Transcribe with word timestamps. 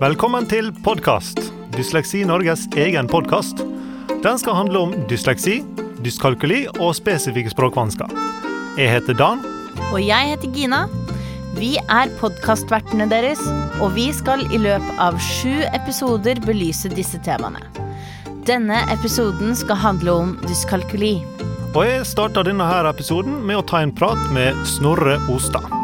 Velkommen 0.00 0.46
til 0.48 0.70
podkast. 0.80 1.36
Dysleksi 1.74 2.22
Norges 2.24 2.62
egen 2.72 3.04
podkast. 3.04 3.58
Den 4.24 4.38
skal 4.40 4.54
handle 4.56 4.80
om 4.86 4.94
dysleksi, 5.10 5.58
dyskalkuli 6.00 6.62
og 6.78 6.94
spesifikke 6.96 7.52
språkvansker. 7.52 8.08
Jeg 8.80 8.94
heter 8.94 9.18
Dan. 9.18 9.42
Og 9.90 9.98
jeg 10.00 10.30
heter 10.30 10.54
Gina. 10.56 10.78
Vi 11.58 11.74
er 11.82 12.14
podkastvertene 12.16 13.10
deres, 13.12 13.42
og 13.84 13.92
vi 13.98 14.06
skal 14.16 14.46
i 14.48 14.62
løpet 14.62 15.02
av 15.04 15.20
sju 15.20 15.66
episoder 15.68 16.40
belyse 16.46 16.88
disse 16.96 17.20
temaene. 17.26 17.60
Denne 18.48 18.80
episoden 18.94 19.52
skal 19.52 19.82
handle 19.84 20.16
om 20.22 20.32
dyskalkuli. 20.46 21.18
Og 21.74 21.84
jeg 21.84 22.08
starter 22.08 22.48
denne 22.48 22.72
her 22.72 22.88
episoden 22.88 23.36
med 23.44 23.60
å 23.60 23.68
ta 23.68 23.84
en 23.84 23.92
prat 23.92 24.32
med 24.32 24.64
Snorre 24.78 25.20
Ostad. 25.28 25.79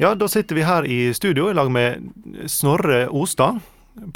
Ja, 0.00 0.14
da 0.14 0.28
sitter 0.28 0.56
vi 0.56 0.62
her 0.64 0.86
i 0.88 1.14
studio 1.14 1.50
i 1.50 1.54
lag 1.54 1.68
med 1.70 2.06
Snorre 2.48 3.02
Ostad, 3.12 3.58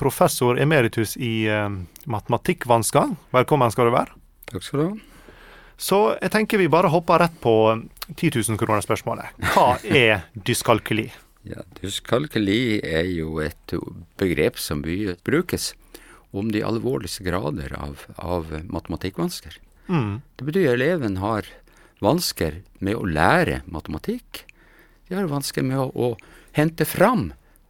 professor 0.01 0.57
emeritus 0.57 1.13
i 1.21 1.45
eh, 1.45 1.67
matematikkvansker. 2.09 3.11
Velkommen 3.37 3.69
skal 3.75 3.91
du 3.91 3.93
være. 3.93 4.17
Takk 4.49 4.65
skal 4.65 4.81
du 4.81 4.85
ha. 4.87 4.95
Så 5.77 5.99
jeg 6.23 6.33
tenker 6.33 6.63
vi 6.63 6.71
bare 6.73 6.89
hopper 6.89 7.21
rett 7.21 7.37
på 7.43 7.53
10 8.15 8.31
000 8.33 8.61
kroner-spørsmålet. 8.63 9.37
Hva 9.53 9.67
er 9.85 10.25
dyskalkuli? 10.33 11.05
Ja, 11.53 11.67
dyskalkuli 11.83 12.81
er 12.81 13.05
jo 13.11 13.43
et 13.45 13.77
begrep 14.17 14.57
som 14.57 14.81
brukes 14.81 15.75
om 16.33 16.49
de 16.57 16.65
alvorligste 16.65 17.29
grader 17.29 17.77
av, 17.77 18.07
av 18.17 18.49
matematikkvansker. 18.73 19.61
Mm. 19.93 20.25
Det 20.33 20.49
betyr 20.49 20.73
at 20.73 20.81
eleven 20.81 21.21
har 21.21 21.53
vansker 22.01 22.63
med 22.81 22.97
å 22.97 23.05
lære 23.05 23.61
matematikk. 23.69 24.47
De 25.15 25.21
har 25.21 25.29
vanskelig 25.31 25.63
med 25.69 25.79
å, 25.79 25.91
å 25.95 26.17
hente 26.59 26.83
fram 26.85 27.29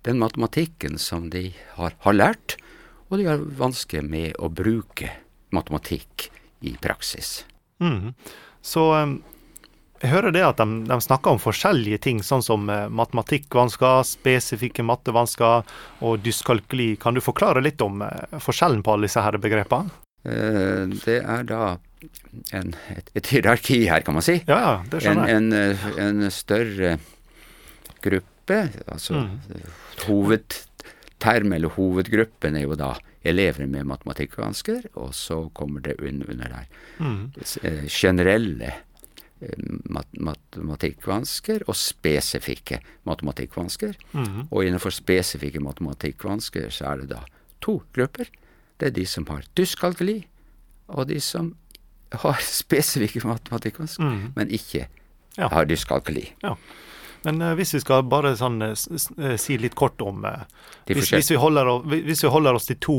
den 0.08 0.16
matematikken 0.16 0.96
som 0.96 1.26
de 1.28 1.50
har, 1.76 1.92
har 2.00 2.16
lært, 2.16 2.54
og 3.10 3.20
de 3.20 3.26
har 3.28 3.42
vanskelig 3.58 4.00
med 4.00 4.38
å 4.40 4.48
bruke 4.48 5.10
matematikk 5.52 6.30
i 6.64 6.72
praksis. 6.80 7.42
Mm. 7.84 8.14
Så 8.64 8.86
um, 8.96 9.18
jeg 10.00 10.14
hører 10.14 10.32
det 10.32 10.46
at 10.46 10.62
de, 10.62 10.80
de 10.88 10.98
snakker 11.04 11.36
om 11.36 11.42
forskjellige 11.42 12.00
ting, 12.08 12.24
sånn 12.24 12.44
som 12.44 12.64
uh, 12.72 12.88
matematikkvansker, 12.88 14.00
spesifikke 14.08 14.88
mattevansker 14.88 15.68
og 16.00 16.24
dyskalkuli. 16.24 16.94
Kan 16.96 17.12
du 17.12 17.20
forklare 17.24 17.60
litt 17.60 17.84
om 17.84 18.00
uh, 18.08 18.40
forskjellen 18.40 18.80
på 18.80 18.96
alle 18.96 19.10
disse 19.10 19.20
her 19.20 19.36
begrepene? 19.36 19.92
Uh, 20.24 20.88
det 21.04 21.20
er 21.20 21.44
da 21.44 21.74
en, 22.56 22.72
et, 22.92 23.12
et 23.20 23.34
hierarki 23.36 23.82
her, 23.90 24.04
kan 24.04 24.16
man 24.16 24.24
si. 24.24 24.40
Ja, 24.48 24.56
ja, 24.56 24.78
det 24.88 25.02
En, 25.02 25.04
skjønner 25.04 25.28
jeg. 25.28 25.36
en, 25.36 25.52
eh, 25.60 25.90
en 26.08 26.32
større 26.32 26.96
gruppe, 28.04 28.58
altså 28.86 29.24
hovedterm 30.06 31.52
eller 31.56 31.68
hovedgruppen 31.74 32.56
er 32.58 32.66
jo 32.66 32.76
da 32.78 32.92
elever 33.24 33.66
med 33.70 33.86
matematikkvansker, 33.88 34.82
og 35.00 35.14
så 35.16 35.38
kommer 35.56 35.80
det 35.84 35.96
un, 36.02 36.22
under 36.28 36.48
der 36.48 36.66
Mm. 37.00 37.32
eh, 37.64 37.86
generelle 37.88 38.68
eh, 39.42 39.64
mat, 39.90 40.06
matematikkvansker 40.20 41.64
og 41.66 41.74
spesifikke 41.76 42.78
matematikkvansker. 43.06 43.94
Mm. 44.12 44.46
Og 44.50 44.64
innenfor 44.64 44.90
spesifikke 44.94 45.60
matematikkvansker 45.60 46.68
så 46.70 46.84
er 46.92 46.96
det 47.02 47.08
da 47.10 47.22
to 47.60 47.82
grupper. 47.96 48.24
Det 48.78 48.86
er 48.86 48.90
de 48.94 49.06
som 49.06 49.26
har 49.26 49.42
dyskalkuli, 49.56 50.26
og 50.88 51.08
de 51.08 51.18
som 51.20 51.54
har 52.12 52.38
spesifikke 52.62 53.24
matematikkvansker, 53.26 54.04
Mm. 54.04 54.32
men 54.36 54.48
ikke 54.50 54.86
Ja. 55.38 55.48
har 55.48 55.64
dyskalkuli. 55.64 56.28
Men 57.24 57.42
uh, 57.42 57.54
hvis 57.58 57.74
vi 57.74 57.80
skal 57.80 58.02
bare 58.08 58.34
sånn 58.36 58.60
eh, 58.62 59.36
si 59.40 59.56
litt 59.58 59.74
kort 59.78 60.00
om 60.04 60.24
uh, 60.28 60.42
hvis, 60.86 61.10
hvis, 61.14 61.30
vi 61.32 61.38
holder, 61.40 61.70
hvis 61.88 62.24
vi 62.24 62.28
holder 62.34 62.54
oss 62.58 62.66
til 62.70 62.76
to 62.84 62.98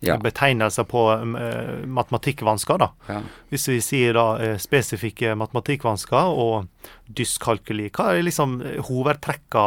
Ja. 0.00 0.14
betegnelser 0.16 0.86
på 0.88 1.00
eh, 1.12 1.82
matematikkvansker, 1.84 2.78
da. 2.80 2.86
Ja. 3.06 3.18
Hvis 3.52 3.66
vi 3.68 3.74
sier 3.84 4.14
da 4.16 4.54
spesifikke 4.56 5.34
matematikkvansker 5.36 6.30
og 6.40 6.70
dyskalkuli, 7.12 7.90
hva 7.92 8.14
er 8.14 8.22
liksom 8.24 8.54
hovedtrekka 8.88 9.64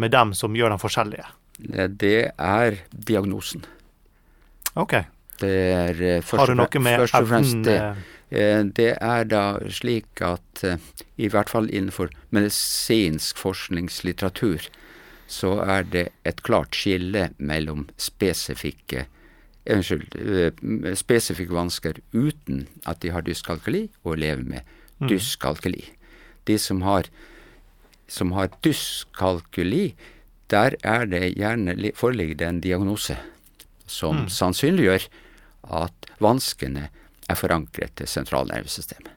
med 0.00 0.14
dem 0.16 0.32
som 0.32 0.56
gjør 0.56 0.72
dem 0.72 0.80
forskjellige? 0.80 1.26
Det- 1.58 1.90
Det 2.00 2.32
er 2.38 2.78
diagnosen. 2.90 3.66
OK. 4.80 4.94
Det 5.40 5.52
er 5.52 5.94
først, 6.22 6.38
Har 6.40 6.46
du 6.46 6.52
og 6.52 6.56
noe 6.62 6.80
med 6.80 6.98
først 7.04 7.14
og 7.20 7.28
fremst 7.28 7.54
evnen 7.54 8.02
det. 8.30 8.38
eh, 8.40 8.62
Det 8.64 8.98
er 9.00 9.24
da 9.24 9.58
slik 9.68 10.20
at 10.20 10.64
eh, 10.64 10.76
i 11.18 11.28
hvert 11.28 11.48
fall 11.48 11.68
innenfor 11.70 12.10
medisinsk 12.30 13.36
forskningslitteratur 13.36 14.68
så 15.26 15.60
er 15.64 15.82
det 15.82 16.08
et 16.24 16.42
klart 16.42 16.74
skille 16.76 17.30
mellom 17.38 17.88
spesifikke 17.96 19.06
eh, 19.66 19.76
Unnskyld, 19.76 20.12
spesifikke 20.94 21.54
vansker 21.54 21.94
uten 22.12 22.66
at 22.86 23.00
de 23.00 23.08
har 23.10 23.22
dyskalkuli, 23.22 23.88
og 24.04 24.12
elever 24.18 24.42
med 24.44 24.60
Mm. 25.00 25.08
dyskalkuli. 25.08 25.84
De 26.46 26.58
som 26.58 26.82
har, 26.82 27.04
som 28.06 28.30
har 28.32 28.48
dyskalkuli, 28.62 29.94
der 30.50 30.76
er 30.84 31.04
det 31.06 31.34
gjerne 31.36 31.92
foreligger 31.94 32.34
det 32.36 32.46
en 32.48 32.60
diagnose 32.60 33.16
som 33.86 34.16
Mm. 34.16 34.28
sannsynliggjør 34.28 35.08
at 35.72 35.92
vanskene 36.20 36.88
er 37.30 37.38
forankret 37.38 37.94
til 37.96 38.06
sentralnervesystemet. 38.10 39.10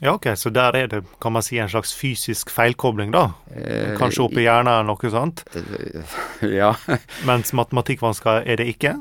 Ja, 0.00 0.12
OK, 0.14 0.28
så 0.38 0.52
der 0.54 0.76
er 0.78 0.86
det, 0.86 1.00
kan 1.20 1.32
man 1.34 1.42
si, 1.42 1.56
en 1.58 1.66
slags 1.72 1.90
fysisk 1.98 2.52
feilkobling, 2.54 3.10
da? 3.10 3.32
Eh, 3.50 3.96
Kanskje 3.98 4.28
oppi 4.28 4.44
hjernen 4.44 4.70
eller 4.70 4.86
noe 4.92 5.10
sånt? 5.10 5.42
Ja, 6.60 6.68
Mens 7.26 7.50
matematikkvansker 7.56 8.44
er 8.46 8.60
det 8.60 8.68
ikke? 8.76 8.92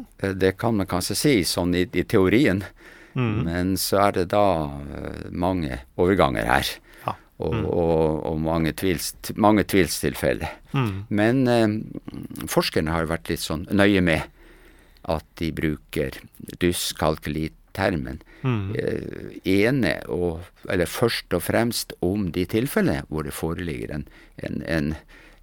det 0.42 0.56
kan 0.58 0.74
man 0.80 0.90
kanskje 0.90 1.16
si 1.20 1.36
sånn 1.46 1.76
i, 1.78 1.86
i 1.94 2.04
teorien, 2.04 2.64
Mm. 3.18 3.38
men 3.48 3.70
så 3.82 3.98
er 4.04 4.12
det 4.14 4.24
da 4.30 4.42
eh, 4.94 5.24
mange 5.34 5.80
overganger 5.98 6.46
her. 6.46 6.68
Ja. 7.02 7.16
Og, 7.42 7.56
og, 7.66 8.20
og 8.30 8.36
mange, 8.46 8.76
tvils, 8.78 9.08
mange 9.34 9.64
tvilstilfeller. 9.66 10.52
Mm. 10.78 10.92
Men 11.10 11.40
eh, 11.50 12.46
forskerne 12.46 12.94
har 12.94 13.10
vært 13.10 13.32
litt 13.32 13.42
sånn 13.42 13.64
nøye 13.74 14.04
med 14.06 14.22
at 15.10 15.26
de 15.42 15.50
bruker 15.56 16.20
dyskalkulitermen 17.78 18.22
Mm. 18.44 18.76
eh, 18.76 19.68
ene 19.68 20.02
og 20.10 20.42
Eller 20.70 20.86
først 20.86 21.34
og 21.34 21.42
fremst 21.42 21.94
om 22.02 22.32
de 22.32 22.46
tilfellene 22.46 23.04
hvor 23.10 23.24
det 23.24 23.34
foreligger 23.34 23.92
en, 23.96 24.08
en, 24.44 24.64
en 24.68 24.96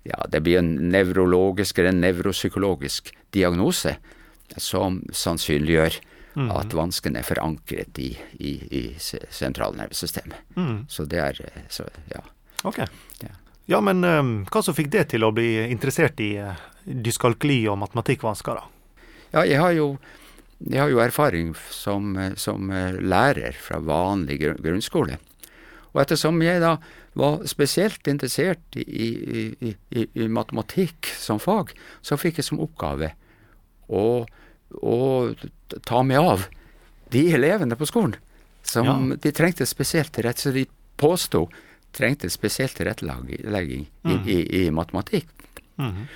Ja, 0.05 0.27
det 0.29 0.43
blir 0.43 0.59
en 0.59 0.91
nevrologisk 0.93 1.79
eller 1.79 1.89
en 1.89 2.01
nevropsykologisk 2.01 3.13
diagnose 3.33 3.97
som 4.59 5.03
sannsynliggjør 5.13 6.01
Mm. 6.37 6.51
at 6.51 6.73
vansken 6.75 7.17
er 7.17 7.23
forankret 7.23 7.97
i, 7.99 8.17
i, 8.41 8.51
i 8.71 8.97
sentralnervesystemet. 9.31 10.35
Mm. 10.57 10.85
Så 10.89 11.05
det 11.07 11.19
er 11.19 11.41
eh, 11.45 11.63
så, 11.71 11.85
Ja. 12.11 12.21
OK. 12.65 12.79
Ja. 13.23 13.29
Ja, 13.67 13.81
men 13.81 14.05
um, 14.05 14.45
hva 14.51 14.63
som 14.63 14.75
fikk 14.75 14.91
det 14.91 15.09
til 15.13 15.23
å 15.25 15.31
bli 15.33 15.71
interessert 15.71 16.19
i 16.21 16.37
uh, 16.43 16.53
dyskalkuli 16.85 17.69
og 17.71 17.79
matematikkvansker, 17.79 18.55
da? 18.59 18.65
Ja, 19.33 19.45
jeg 19.45 19.61
har 19.63 19.73
jo, 19.73 19.87
jeg 20.71 20.81
har 20.81 20.89
jo 20.93 21.01
erfaring 21.03 21.55
som, 21.71 22.17
eh, 22.17 22.35
som 22.41 22.71
eh, 22.71 22.97
lærer 23.01 23.53
fra 23.59 23.81
vanlig 23.85 24.41
grunnskole. 24.63 25.19
Og 25.95 26.01
ettersom 26.03 26.41
jeg 26.43 26.61
da 26.63 26.77
var 27.15 27.45
spesielt 27.47 28.07
interessert 28.11 28.75
i, 28.75 28.83
i, 28.83 29.43
i, 29.63 29.75
i, 30.03 30.27
matematikk 30.27 31.07
som 31.21 31.39
fag, 31.39 31.71
så 32.03 32.17
fikk 32.19 32.41
jeg 32.41 32.49
som 32.49 32.59
oppgave 32.65 33.13
å, 33.89 34.25
å 34.83 34.99
ta 35.87 36.03
meg 36.03 36.19
av 36.19 36.49
de 37.15 37.29
elevene 37.37 37.77
på 37.79 37.87
skolen 37.87 38.17
som 38.67 38.87
Ja. 39.13 39.17
de 39.21 39.31
trengte 39.37 39.67
spesielt 39.69 40.11
tilrett, 40.17 40.41
så 40.41 40.51
de 40.51 40.65
påsto 40.99 41.45
trengte 41.95 42.31
spesielt 42.33 42.75
tilrettelegging 42.75 43.85
i, 43.87 44.09
Mhm. 44.09 44.27
i, 44.27 44.39
i 44.67 44.71
matematikk. 44.75 45.29
Mm. 45.79 46.09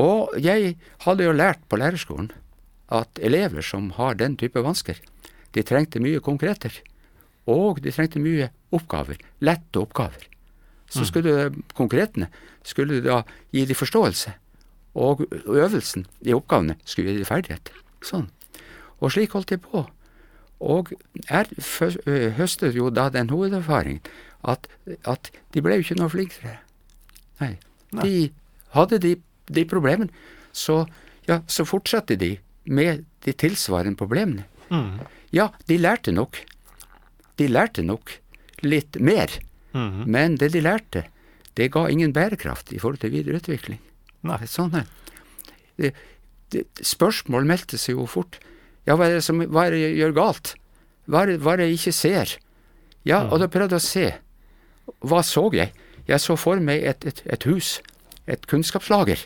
Og 0.00 0.38
jeg 0.40 0.76
hadde 1.04 1.24
jo 1.26 1.32
lært 1.36 1.60
på 1.68 1.76
lærerskolen 1.76 2.30
at 2.90 3.20
elever 3.22 3.62
som 3.62 3.90
har 3.96 4.18
den 4.18 4.36
type 4.36 4.60
vansker, 4.62 4.98
de 5.54 5.62
trengte 5.66 6.02
mye 6.02 6.20
konkreter. 6.22 6.74
Og 7.50 7.80
de 7.82 7.92
trengte 7.94 8.22
mye 8.22 8.50
oppgaver. 8.74 9.18
Lette 9.42 9.80
oppgaver. 9.80 10.26
Så 10.90 11.06
skulle 11.06 11.52
konkretene 11.78 12.26
skulle 12.66 13.00
da 13.04 13.22
gi 13.54 13.64
de 13.66 13.74
forståelse. 13.78 14.32
Og 14.98 15.22
øvelsen 15.46 16.06
i 16.26 16.34
oppgavene 16.34 16.76
skulle 16.84 17.14
gi 17.14 17.22
de 17.22 17.28
ferdighet. 17.28 17.70
Sånn. 18.02 18.26
Og 19.00 19.14
slik 19.14 19.36
holdt 19.36 19.54
jeg 19.54 19.62
på. 19.64 19.84
Og 20.60 20.92
jeg 21.30 22.34
høstet 22.36 22.76
jo 22.76 22.90
da 22.92 23.08
den 23.12 23.30
hovederfaringen 23.32 24.02
at, 24.44 24.66
at 25.08 25.30
de 25.54 25.62
ble 25.64 25.78
jo 25.78 25.86
ikke 25.86 25.98
noe 26.00 26.12
flinkere. 26.12 26.58
Nei. 27.40 27.54
Nei. 27.96 28.04
De 28.04 28.14
hadde 28.76 29.00
de, 29.02 29.14
de 29.48 29.64
problemene, 29.68 30.12
så, 30.52 30.84
ja, 31.28 31.40
så 31.50 31.64
fortsatte 31.66 32.18
de 32.20 32.34
med 32.66 33.04
de 33.24 33.32
tilsvarende 33.32 33.96
problemene. 33.96 34.44
Mm. 34.70 35.00
Ja, 35.34 35.48
de 35.68 35.78
lærte 35.78 36.12
nok. 36.12 36.38
De 37.38 37.48
lærte 37.48 37.82
nok 37.86 38.16
litt 38.62 38.98
mer, 39.00 39.28
Mm. 39.72 40.04
men 40.10 40.34
det 40.36 40.48
de 40.52 40.60
lærte, 40.60 41.04
det 41.54 41.70
ga 41.70 41.84
ingen 41.88 42.12
bærekraft 42.12 42.72
i 42.74 42.78
forhold 42.78 42.98
til 43.00 43.10
videreutvikling. 43.12 43.78
Nei. 44.26 44.38
Sånn 44.50 44.74
er 44.74 44.86
det. 45.78 45.92
det. 46.50 46.64
Spørsmål 46.82 47.46
meldte 47.46 47.78
seg 47.78 47.94
jo 47.94 48.06
fort. 48.10 48.40
Ja, 48.86 48.96
hva 48.96 49.06
er 49.06 49.14
det, 49.20 49.22
som, 49.24 49.38
hva 49.40 49.66
er 49.68 49.70
det 49.76 49.80
jeg 49.84 49.96
gjør 50.00 50.12
galt? 50.16 50.54
Hva 51.06 51.22
er 51.22 51.26
det, 51.30 51.38
hva 51.44 51.52
er 51.52 51.56
det 51.62 51.68
jeg 51.70 51.78
ikke 51.78 51.92
ser? 51.94 52.34
Ja, 53.06 53.22
og 53.30 53.38
da 53.40 53.46
prøvde 53.46 53.78
jeg 53.78 53.80
å 53.80 53.86
se. 53.86 54.06
Hva 55.06 55.22
så 55.22 55.46
jeg? 55.54 55.70
Jeg 56.10 56.18
så 56.20 56.36
for 56.36 56.58
meg 56.60 56.82
et, 56.82 57.06
et, 57.06 57.22
et 57.30 57.46
hus, 57.46 57.76
et 58.26 58.42
kunnskapslager, 58.50 59.22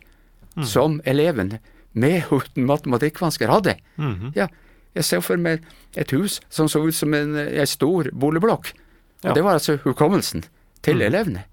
som 0.62 1.00
eleven 1.08 1.56
med 1.94 2.24
uten 2.34 2.66
matematikkvansker 2.68 3.50
hadde. 3.50 3.76
Mhm. 3.96 4.32
Ja, 4.36 4.48
jeg 4.94 5.04
ser 5.04 5.20
for 5.26 5.36
meg 5.40 5.64
et 5.98 6.10
hus 6.14 6.40
som 6.50 6.68
så 6.70 6.82
ut 6.86 6.94
som 6.94 7.14
en, 7.14 7.34
en 7.36 7.66
stor 7.66 8.10
boligblokk. 8.12 8.72
Og 9.24 9.30
Ja. 9.30 9.32
det 9.34 9.42
var 9.44 9.56
altså 9.56 9.78
hukommelsen 9.82 10.44
til 10.84 11.00
elevene. 11.02 11.44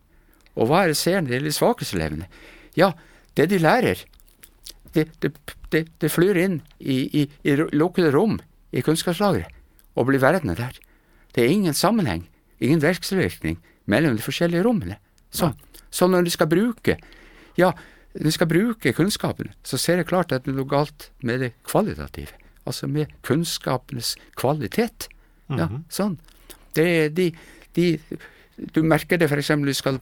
Og 0.59 0.67
hva 0.67 0.83
er 0.83 0.88
det 0.91 0.97
ser 0.99 1.21
de 1.23 1.39
litt 1.39 1.55
svakeste 1.55 1.95
elevene? 1.95 2.27
Ja, 2.75 2.91
det 3.38 3.47
de 3.49 3.57
lærer, 3.63 4.01
det, 4.93 5.07
det, 5.23 5.31
det, 5.71 5.85
det 6.03 6.11
flyr 6.11 6.35
inn 6.38 6.57
i, 6.79 6.97
i, 7.21 7.29
i 7.47 7.55
lukkede 7.55 8.11
rom 8.11 8.39
i 8.75 8.81
kunnskapslageret 8.83 9.47
og 9.95 10.05
blir 10.09 10.19
værende 10.19 10.55
der. 10.59 10.75
Det 11.33 11.45
er 11.45 11.49
ingen 11.55 11.73
sammenheng, 11.73 12.25
ingen 12.59 12.81
vekselvirkning 12.83 13.57
mellom 13.88 14.17
de 14.19 14.21
forskjellige 14.23 14.63
rommene. 14.67 14.97
Så, 15.31 15.53
så 15.89 16.07
når 16.11 16.27
de 16.27 16.33
skal 16.35 16.47
bruke 16.51 16.97
ja, 17.57 17.71
de 18.13 18.31
skal 18.33 18.49
bruke 18.51 18.93
kunnskapen, 18.95 19.53
så 19.63 19.79
ser 19.79 20.01
jeg 20.01 20.09
klart 20.09 20.33
at 20.35 20.45
det 20.45 20.51
er 20.51 20.59
noe 20.59 20.69
galt 20.69 21.09
med 21.23 21.43
det 21.43 21.53
kvalitative. 21.67 22.35
Altså 22.67 22.87
med 22.91 23.11
kunnskapenes 23.25 24.15
kvalitet. 24.39 25.07
Ja, 25.51 25.67
sånn. 25.91 26.17
Det 26.75 27.11
de, 27.17 27.31
de 27.75 27.97
Du 28.55 28.83
merker 28.85 29.17
det 29.19 29.27
f.eks. 29.27 29.49
når 29.49 29.71
du 29.71 29.75
skal 29.75 29.97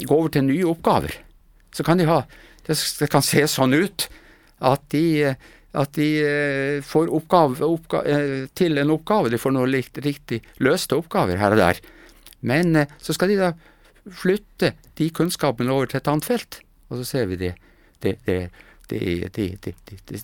gå 0.00 0.14
over 0.14 0.30
til 0.32 0.46
nye 0.46 0.68
oppgaver. 0.68 1.16
Så 1.74 1.84
kan 1.84 1.98
de 1.98 2.06
ha 2.08 2.22
Det, 2.66 2.76
kan 3.10 3.22
se 3.22 3.44
sånn 3.46 3.74
ut 3.74 4.08
at 4.64 4.82
de 4.90 5.36
at 5.76 5.92
de 5.92 6.08
eh, 6.24 6.82
får 6.84 7.10
oppgave, 7.12 7.60
oppga, 7.66 8.02
eh, 8.08 8.46
til 8.56 8.78
en 8.80 8.94
oppgave. 8.94 9.28
De 9.28 9.40
får 9.40 9.52
noe 9.52 9.68
riktig 9.68 10.40
løste 10.64 10.96
oppgaver 10.96 11.36
her 11.36 11.52
og 11.52 11.60
der. 11.60 11.80
Men 12.40 12.76
eh, 12.80 12.94
så 12.96 13.12
skal 13.12 13.28
de 13.32 13.36
da 13.40 13.50
flytte 14.06 14.72
de 14.96 15.10
kunnskapene 15.12 15.72
over 15.74 15.90
til 15.90 16.00
et 16.00 16.08
annet 16.08 16.24
felt, 16.24 16.60
og 16.88 17.00
så 17.00 17.04
ser 17.04 17.26
vi 17.30 17.36
det. 17.40 17.54
det, 18.00 18.18
det 18.26 18.40
de, 18.88 19.46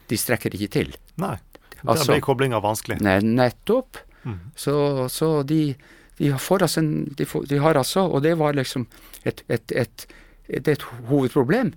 de, 0.09 0.17
strekker 0.19 0.55
ikke 0.55 0.71
til. 0.71 0.95
Nei. 1.21 1.37
Altså- 1.83 2.07
Der 2.07 2.15
ble 2.15 2.21
koblinga 2.23 2.61
vanskelig. 2.63 3.01
Nei, 3.03 3.19
nettopp. 3.21 3.99
Mm. 4.25 4.39
Så, 4.55 5.09
så 5.11 5.43
de, 5.43 5.75
de, 6.19 6.31
altså 6.33 6.79
en, 6.79 6.93
de, 7.19 7.27
får, 7.27 7.49
de 7.51 7.59
har 7.59 7.75
altså, 7.75 8.07
og 8.07 8.23
det 8.23 8.37
var 8.39 8.55
liksom 8.55 8.87
et, 9.25 9.43
et, 9.49 9.73
et, 9.73 10.07
et 10.49 10.83
hovedproblem, 11.09 11.73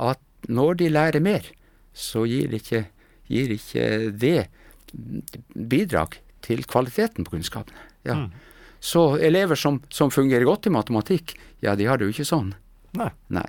at 0.00 0.20
når 0.48 0.74
de 0.80 0.88
lærer 0.88 1.20
mer, 1.20 1.44
så 1.92 2.24
gir 2.24 2.54
ikke, 2.56 2.86
gir 3.28 3.52
ikke 3.52 4.10
det 4.16 4.48
bidrag 5.52 6.16
til 6.40 6.64
kvaliteten 6.64 7.26
på 7.26 7.36
kunnskapen. 7.36 7.76
Ja. 8.08 8.14
Mm. 8.14 8.30
Så 8.80 9.18
elever 9.20 9.60
som, 9.60 9.82
som 9.92 10.10
fungerer 10.10 10.48
godt 10.48 10.66
i 10.66 10.72
matematikk, 10.72 11.36
ja, 11.60 11.76
de 11.76 11.84
har 11.84 12.00
det 12.00 12.08
jo 12.08 12.14
ikke 12.14 12.30
sånn. 12.30 12.54
Nei. 12.96 13.10
Nei. 13.28 13.44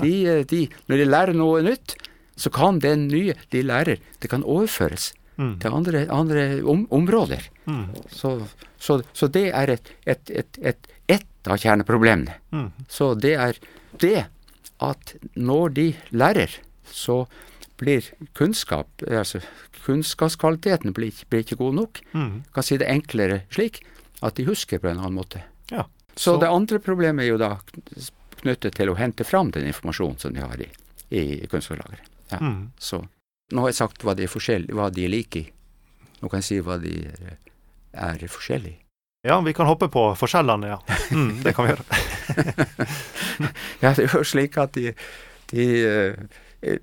De, 0.00 0.12
eh, 0.26 0.44
de, 0.44 0.68
når 0.88 0.96
de 0.96 1.04
lærer 1.10 1.34
noe 1.36 1.62
nytt, 1.62 1.96
så 2.36 2.50
kan 2.50 2.78
det 2.82 2.96
nye 2.98 3.34
de 3.50 3.62
lærer, 3.62 3.98
det 4.20 4.30
kan 4.30 4.42
overføres 4.42 5.12
Mm. 5.36 5.58
til 5.58 5.72
andre, 5.74 6.00
andre 6.14 6.42
om, 6.62 6.84
områder. 6.94 7.40
Mm. 7.66 7.88
Så, 8.08 8.46
så, 8.78 9.00
så 9.12 9.26
det 9.26 9.48
er 9.50 9.72
et, 9.72 9.88
et, 10.06 10.30
et, 10.30 10.58
et, 10.62 10.86
ett 11.10 11.48
av 11.50 11.58
kjerneproblemene. 11.58 12.36
Mm. 12.54 12.68
Så 12.88 13.08
det 13.18 13.32
er 13.34 13.58
det 13.98 14.26
at 14.78 15.14
når 15.34 15.74
de 15.74 15.88
lærer, 16.14 16.54
så 16.86 17.24
blir 17.82 18.06
kunnskap, 18.38 18.86
altså 19.10 19.40
kunnskapskvaliteten 20.04 20.94
blir, 20.94 21.12
blir 21.30 21.42
ikke 21.44 21.58
god 21.60 21.74
nok. 21.80 22.00
Mm. 22.14 22.42
Kan 22.54 22.62
si 22.66 22.78
det 22.80 22.88
enklere 22.90 23.42
slik, 23.54 23.82
at 24.22 24.36
de 24.38 24.46
husker 24.48 24.78
på 24.78 24.90
en 24.92 25.00
annen 25.02 25.18
måte. 25.18 25.42
Ja. 25.72 25.84
Så, 26.14 26.34
Så- 26.36 26.40
det 26.40 26.48
andre 26.48 26.78
problemet 26.78 27.24
er 27.24 27.28
jo 27.34 27.38
da 27.38 27.56
knyttet 28.44 28.78
til 28.78 28.92
å 28.92 28.98
hente 28.98 29.26
fram 29.26 29.50
den 29.54 29.66
informasjonen 29.70 30.20
som 30.22 30.36
de 30.36 30.44
har 30.44 30.60
i, 30.60 30.70
i 31.10 31.24
kunnskapslageret. 31.50 32.12
Ja. 32.30 32.40
Mm. 32.40 32.70
Så 32.78 33.02
nå 33.52 33.64
har 33.64 33.72
jeg 33.72 33.80
sagt 33.80 34.04
hva 34.06 34.14
de 34.16 34.28
er, 34.28 34.70
hva 34.72 34.88
de 34.92 35.04
er 35.04 35.12
like 35.12 35.42
i. 35.42 35.50
Nå 36.22 36.30
kan 36.30 36.40
jeg 36.40 36.48
si 36.48 36.62
hva 36.64 36.78
de 36.80 36.94
er, 37.04 37.36
er 37.92 38.24
forskjellige. 38.30 38.80
Ja, 39.24 39.40
vi 39.40 39.54
kan 39.56 39.68
hoppe 39.68 39.88
på 39.88 40.02
forskjellene, 40.20 40.68
ja. 40.68 40.78
Mm, 41.10 41.38
det 41.44 41.54
kan 41.56 41.64
vi 41.64 41.72
gjøre. 41.72 41.84
Ja, 43.82 43.90
det 43.96 44.04
er 44.04 44.12
jo 44.14 44.20
slik 44.24 44.54
at 44.60 44.76
de, 44.76 44.92
de, 45.50 45.64
eh, 45.88 46.74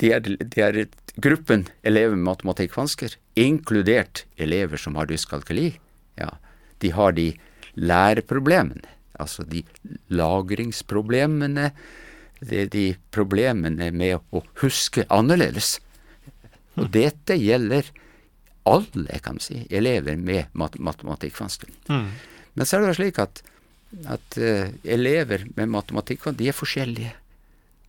de, 0.00 0.08
er, 0.10 0.24
de 0.24 0.62
er 0.64 0.78
gruppen 1.22 1.66
elever 1.86 2.16
med 2.16 2.26
matematikkvansker, 2.26 3.14
inkludert 3.40 4.24
elever 4.40 4.80
som 4.80 4.96
har 4.98 5.08
dyskalkuli. 5.12 5.68
Ja, 6.20 6.32
de 6.82 6.92
har 6.96 7.14
de 7.16 7.28
læreproblemene, 7.76 8.96
altså 9.20 9.44
de 9.48 9.62
lagringsproblemene, 10.12 11.70
det 12.40 12.64
er 12.64 12.70
de 12.72 12.84
problemene 13.12 13.90
med 13.92 14.20
å 14.32 14.42
huske 14.62 15.04
annerledes. 15.12 15.78
Og 16.80 16.88
dette 16.94 17.36
gjelder 17.36 17.90
alle, 18.68 19.20
kan 19.24 19.36
man 19.36 19.44
si, 19.44 19.62
elever 19.70 20.16
med 20.16 20.52
mat 20.56 20.76
matematikkvansker. 20.80 21.72
Mm. 21.90 22.10
Men 22.54 22.68
så 22.68 22.78
er 22.78 22.88
det 22.88 22.98
slik 22.98 23.20
at, 23.22 23.42
at 24.08 24.38
uh, 24.40 24.68
elever 24.84 25.46
med 25.56 25.72
matematikkvansker, 25.74 26.38
de 26.38 26.50
er 26.50 26.56
forskjellige. 26.56 27.14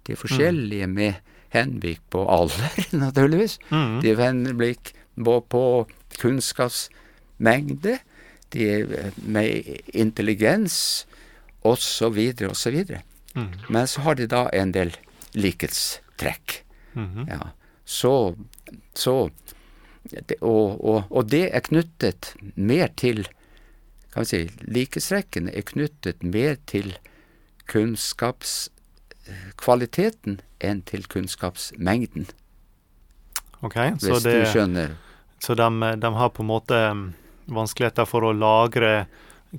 De 0.08 0.16
er 0.16 0.20
forskjellige 0.20 0.88
med 0.92 1.20
henblikk 1.56 2.02
på 2.14 2.24
alder, 2.32 2.80
naturligvis. 3.06 3.60
Mm. 3.72 4.00
De 4.04 4.14
er 4.14 4.24
henblikk 4.26 4.94
på, 5.16 5.40
på 5.52 5.64
kunnskapsmengde, 6.20 8.00
de 8.52 8.68
er 8.68 9.14
med 9.24 9.80
intelligens, 9.96 11.06
osv., 11.62 12.20
osv. 12.50 12.86
Mm. 13.34 13.52
Men 13.70 13.88
så 13.88 14.02
har 14.02 14.16
de 14.16 14.28
da 14.28 14.50
en 14.54 14.72
del 14.76 14.92
likhetstrekk. 15.34 16.64
Mhm. 16.94 17.28
Ja. 17.30 17.40
Så, 17.86 18.36
så 18.94 19.30
det, 20.04 20.36
og, 20.42 20.86
og, 20.86 21.04
og 21.10 21.30
det 21.30 21.56
er 21.56 21.60
knyttet 21.66 22.36
mer 22.56 22.88
til 22.96 23.28
kan 24.12 24.26
vi 24.26 24.28
si, 24.28 24.50
Likhetstrekkene 24.68 25.52
er 25.56 25.62
knyttet 25.64 26.24
mer 26.24 26.56
til 26.68 26.98
kunnskapskvaliteten 27.72 30.42
enn 30.60 30.82
til 30.84 31.08
kunnskapsmengden, 31.08 32.28
OK, 33.62 33.74
så, 33.74 34.10
hvis 34.10 34.24
det, 34.26 34.34
du 34.34 34.46
skjønner. 34.50 34.90
så 35.40 35.54
de, 35.56 35.70
de 36.02 36.14
har 36.18 36.30
på 36.34 36.42
en 36.44 36.50
måte 36.50 36.94
mm, 36.98 37.14
vanskeligheter 37.54 38.06
for 38.10 38.22
å 38.26 38.34
lagre 38.34 39.06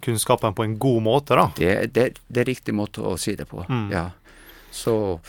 kunnskapen 0.00 0.54
på 0.56 0.64
en 0.64 0.78
god 0.80 1.02
måte, 1.02 1.37
da. 1.37 1.50
Det, 1.56 1.92
det, 1.92 2.08
det 2.28 2.40
er 2.40 2.50
riktig 2.54 2.75
måte 2.75 3.02
å 3.04 3.16
si 3.20 3.34
det 3.37 3.44
på. 3.50 3.64
Mm. 3.68 3.88
Ja. 3.92 4.06
Så, 4.72 5.20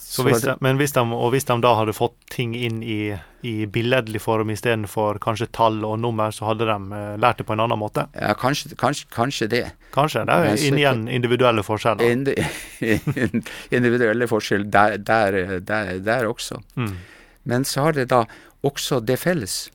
Så 0.00 0.22
hvis 0.24 0.40
de, 0.44 0.54
men 0.64 0.76
hvis 0.80 0.92
de, 0.96 1.00
og 1.12 1.30
hvis 1.32 1.44
de 1.48 1.56
da 1.60 1.70
hadde 1.76 1.92
fått 1.96 2.14
ting 2.32 2.54
inn 2.56 2.82
i, 2.82 3.14
i 3.44 3.66
billedlig 3.68 4.20
form 4.24 4.48
istedenfor 4.52 5.18
kanskje 5.24 5.48
tall 5.52 5.82
og 5.84 5.98
nummer, 6.00 6.30
så 6.32 6.46
hadde 6.50 6.64
de 6.68 6.76
eh, 6.96 7.16
lært 7.20 7.40
det 7.40 7.46
på 7.48 7.52
en 7.56 7.60
annen 7.64 7.80
måte? 7.80 8.06
ja, 8.16 8.32
kanskje, 8.40 8.72
kanskje, 8.80 9.08
kanskje 9.12 9.48
det. 9.52 9.62
Kanskje. 9.92 10.24
Det 10.28 10.32
er 10.36 10.48
jo 10.56 10.68
inn 10.70 10.78
igjen 10.80 11.02
individuelle 11.08 11.64
forskjeller. 11.64 12.12
Indi- 12.12 12.38
Individuelle 13.76 14.28
forskjell 14.30 14.64
der, 14.72 14.96
der, 14.98 15.38
der, 15.60 15.92
der 16.04 16.28
også. 16.28 16.60
Mm. 16.76 16.94
Men 17.44 17.64
så 17.68 17.88
har 17.88 17.92
det 17.96 18.08
da 18.12 18.24
også 18.64 19.00
det 19.04 19.18
felles, 19.20 19.68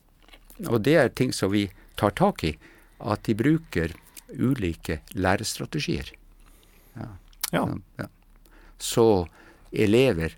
og 0.66 0.82
det 0.86 0.96
er 0.98 1.08
ting 1.14 1.30
som 1.34 1.52
vi 1.54 1.68
tar 2.00 2.10
tak 2.18 2.42
i, 2.44 2.56
at 3.00 3.22
de 3.28 3.34
bruker 3.38 3.94
ulike 4.38 5.00
lærestrategier. 5.12 6.12
Ja. 6.96 7.08
Ja. 7.52 8.06
Så 8.78 9.26
elever 9.72 10.36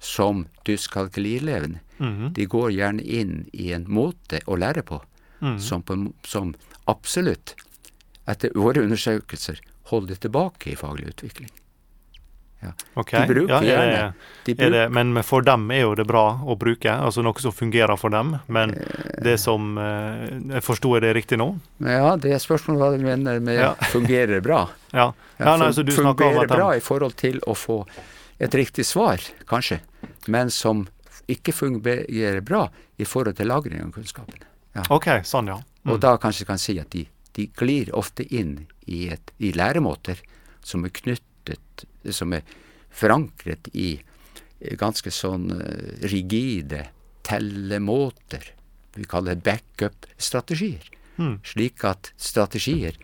som 0.00 0.46
dyskalkulielevene, 0.66 1.80
-hmm. 1.98 2.32
de 2.32 2.46
går 2.46 2.70
gjerne 2.70 3.02
inn 3.02 3.48
i 3.52 3.72
en 3.72 3.84
måte 3.88 4.40
å 4.46 4.56
lære 4.56 4.82
på 4.82 5.02
Mhm. 5.42 5.58
som, 5.58 5.82
på, 5.82 6.12
som 6.24 6.54
absolutt, 6.84 7.54
etter 8.26 8.52
våre 8.54 8.84
undersøkelser, 8.84 9.58
holder 9.90 10.14
tilbake 10.14 10.70
i 10.70 10.76
faglig 10.78 11.08
utvikling. 11.08 11.50
Ok. 12.94 13.10
De 13.10 13.26
bruker 13.26 13.50
ja, 13.50 13.58
er 13.58 13.66
gjerne 13.66 14.14
de 14.46 14.54
bruker. 14.54 14.70
det, 14.70 14.82
Men 14.92 15.22
for 15.26 15.42
dem 15.42 15.64
er 15.74 15.80
jo 15.82 15.94
det 15.98 16.06
bra 16.06 16.24
å 16.44 16.56
bruke, 16.58 16.92
altså 16.92 17.22
noe 17.26 17.40
som 17.42 17.52
fungerer 17.52 17.96
for 17.98 18.10
dem. 18.14 18.36
Men 18.48 18.70
Eh. 18.74 19.22
det 19.22 19.38
som 19.40 19.76
eh, 19.78 20.60
Forsto 20.60 20.94
jeg 20.96 21.02
det 21.02 21.12
riktig 21.16 21.38
nå? 21.38 21.48
Ja, 21.80 22.16
det 22.16 22.32
er 22.36 22.38
spørsmålet 22.42 22.78
hva 22.82 22.90
du 22.98 23.04
mener 23.04 23.40
med 23.40 23.58
Ja. 23.58 23.74
'fungerer 23.92 24.40
bra'. 24.40 24.68
Ja. 24.92 25.12
Ja, 25.38 25.46
ja 25.46 25.56
nei, 25.56 25.72
så 25.72 25.82
du 25.82 25.92
fungerer 25.92 26.46
bra 26.46 26.74
i 26.76 26.80
forhold 26.80 27.16
til 27.16 27.40
å 27.46 27.54
få 27.54 27.86
et 28.38 28.54
riktig 28.54 28.84
svar, 28.86 29.18
kanskje, 29.46 29.80
men 30.26 30.50
som 30.50 30.86
ikke 31.28 31.52
fungerer 31.54 32.40
bra 32.42 32.68
i 32.98 33.04
forhold 33.04 33.36
til 33.36 33.46
lagring 33.46 33.80
av 33.82 33.90
kunnskapen. 33.94 34.42
Ja. 34.74 34.82
OK, 34.90 35.06
sånn, 35.24 35.46
ja. 35.48 35.58
Og 35.86 36.00
da 36.00 36.16
kanskje 36.18 36.46
kan 36.46 36.58
si 36.58 36.78
at 36.80 36.90
de, 36.90 37.06
de 37.34 37.46
glir 37.56 37.90
ofte 37.94 38.22
inn 38.34 38.66
i, 38.86 39.08
et, 39.12 39.30
i 39.38 39.52
læremåter 39.52 40.16
som 40.64 40.84
er 40.84 40.90
knyttet, 40.90 41.84
som 42.10 42.34
er 42.34 42.42
forankret 42.92 43.70
i 43.72 44.00
ganske 44.78 45.10
sånn 45.12 45.50
eh, 45.54 46.08
rigide 46.10 46.86
tellemåter. 47.26 48.52
Vi 48.94 49.06
kaller 49.08 49.34
det 49.36 49.46
backup-strategier. 49.46 50.84
Mm. 51.16 51.38
Slik 51.46 51.84
at 51.88 52.12
strategier 52.20 52.96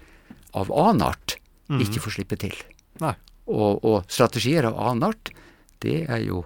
av 0.57 0.71
annen 0.73 1.07
art 1.09 1.37
mm. 1.69 1.81
ikke 1.85 2.03
får 2.05 2.19
slippe 2.19 2.39
til. 2.41 2.57
Og, 3.49 3.85
og 3.85 4.11
strategier 4.13 4.69
av 4.69 4.77
annen 4.77 5.09
art, 5.09 5.31
det 5.81 6.03
er 6.11 6.25
jo 6.27 6.43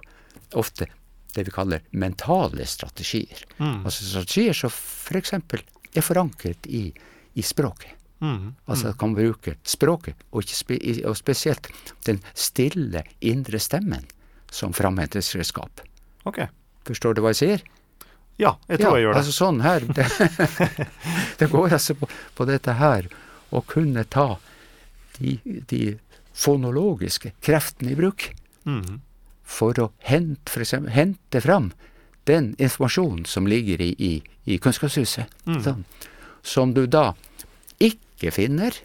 ofte 0.58 0.86
det 1.32 1.46
vi 1.48 1.54
kaller 1.54 1.82
mentale 1.96 2.66
strategier. 2.68 3.40
Mm. 3.56 3.82
Altså 3.88 4.04
strategier 4.04 4.56
som 4.56 4.70
f.eks. 4.70 5.34
er 5.34 6.04
forankret 6.04 6.68
i, 6.68 6.90
i 7.34 7.44
språket. 7.46 7.96
Mm. 8.22 8.52
Altså 8.70 8.92
at 8.92 8.98
kan 9.02 9.14
bruke 9.18 9.56
språket, 9.66 10.14
og, 10.30 10.44
spe, 10.46 10.76
og 11.08 11.16
spesielt 11.18 11.66
den 12.06 12.20
stille 12.38 13.02
indre 13.20 13.58
stemmen 13.58 14.04
som 14.52 14.72
framhentingsredskap. 14.76 15.82
Okay. 16.28 16.46
Forstår 16.86 17.14
du 17.18 17.22
hva 17.24 17.32
jeg 17.34 17.40
sier? 17.40 17.64
Ja, 18.38 18.54
jeg 18.70 18.78
tror 18.80 18.96
jeg 18.96 19.04
gjør 19.08 19.12
det. 19.16 19.20
Altså 19.24 19.34
sånn 19.36 19.58
her 19.64 19.84
Det, 19.98 20.06
det 21.42 21.48
går 21.52 21.74
altså 21.76 21.94
på, 21.98 22.08
på 22.38 22.46
dette 22.48 22.72
her 22.78 23.08
å 23.52 23.60
kunne 23.68 24.04
ta 24.08 24.28
de, 25.18 25.34
de 25.68 25.82
fonologiske 26.32 27.34
kreftene 27.44 27.92
i 27.92 27.98
bruk 27.98 28.30
Mm. 28.64 29.00
for 29.42 29.74
å 29.82 29.88
hente, 30.06 30.46
for 30.46 30.62
eksempel, 30.62 30.92
hente 30.94 31.40
fram 31.42 31.72
den 32.30 32.52
informasjonen 32.62 33.24
som 33.26 33.48
ligger 33.50 33.80
i, 33.82 33.88
i, 33.98 34.10
i 34.46 34.58
Kunnskapshuset, 34.62 35.26
Mm. 35.50 35.58
sånn, 35.64 35.80
som 36.46 36.70
du 36.74 36.86
da 36.86 37.08
ikke 37.82 37.98
finner 38.30 38.76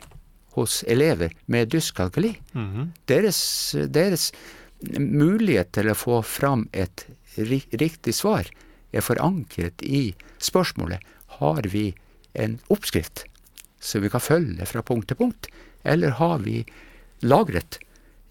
hos 0.57 0.83
elever 0.87 1.29
med 1.45 1.69
dyskalkuli. 1.69 2.37
Mhm. 2.53 2.91
Deres, 3.05 3.75
deres 3.93 4.31
mulighet 4.97 5.71
til 5.73 5.89
å 5.89 5.95
få 5.97 6.21
fram 6.25 6.67
et 6.73 7.05
riktig 7.37 8.13
svar 8.15 8.47
er 8.93 9.01
forankret 9.01 9.81
i 9.83 10.15
spørsmålet 10.39 10.99
har 11.39 11.61
vi 11.69 11.93
en 12.33 12.59
oppskrift 12.69 13.25
som 13.79 14.01
vi 14.01 14.09
kan 14.09 14.21
følge 14.21 14.65
fra 14.65 14.81
punkt 14.81 15.07
til 15.07 15.17
punkt, 15.17 15.47
eller 15.85 16.09
har 16.17 16.39
vi 16.39 16.65
lagret 17.21 17.77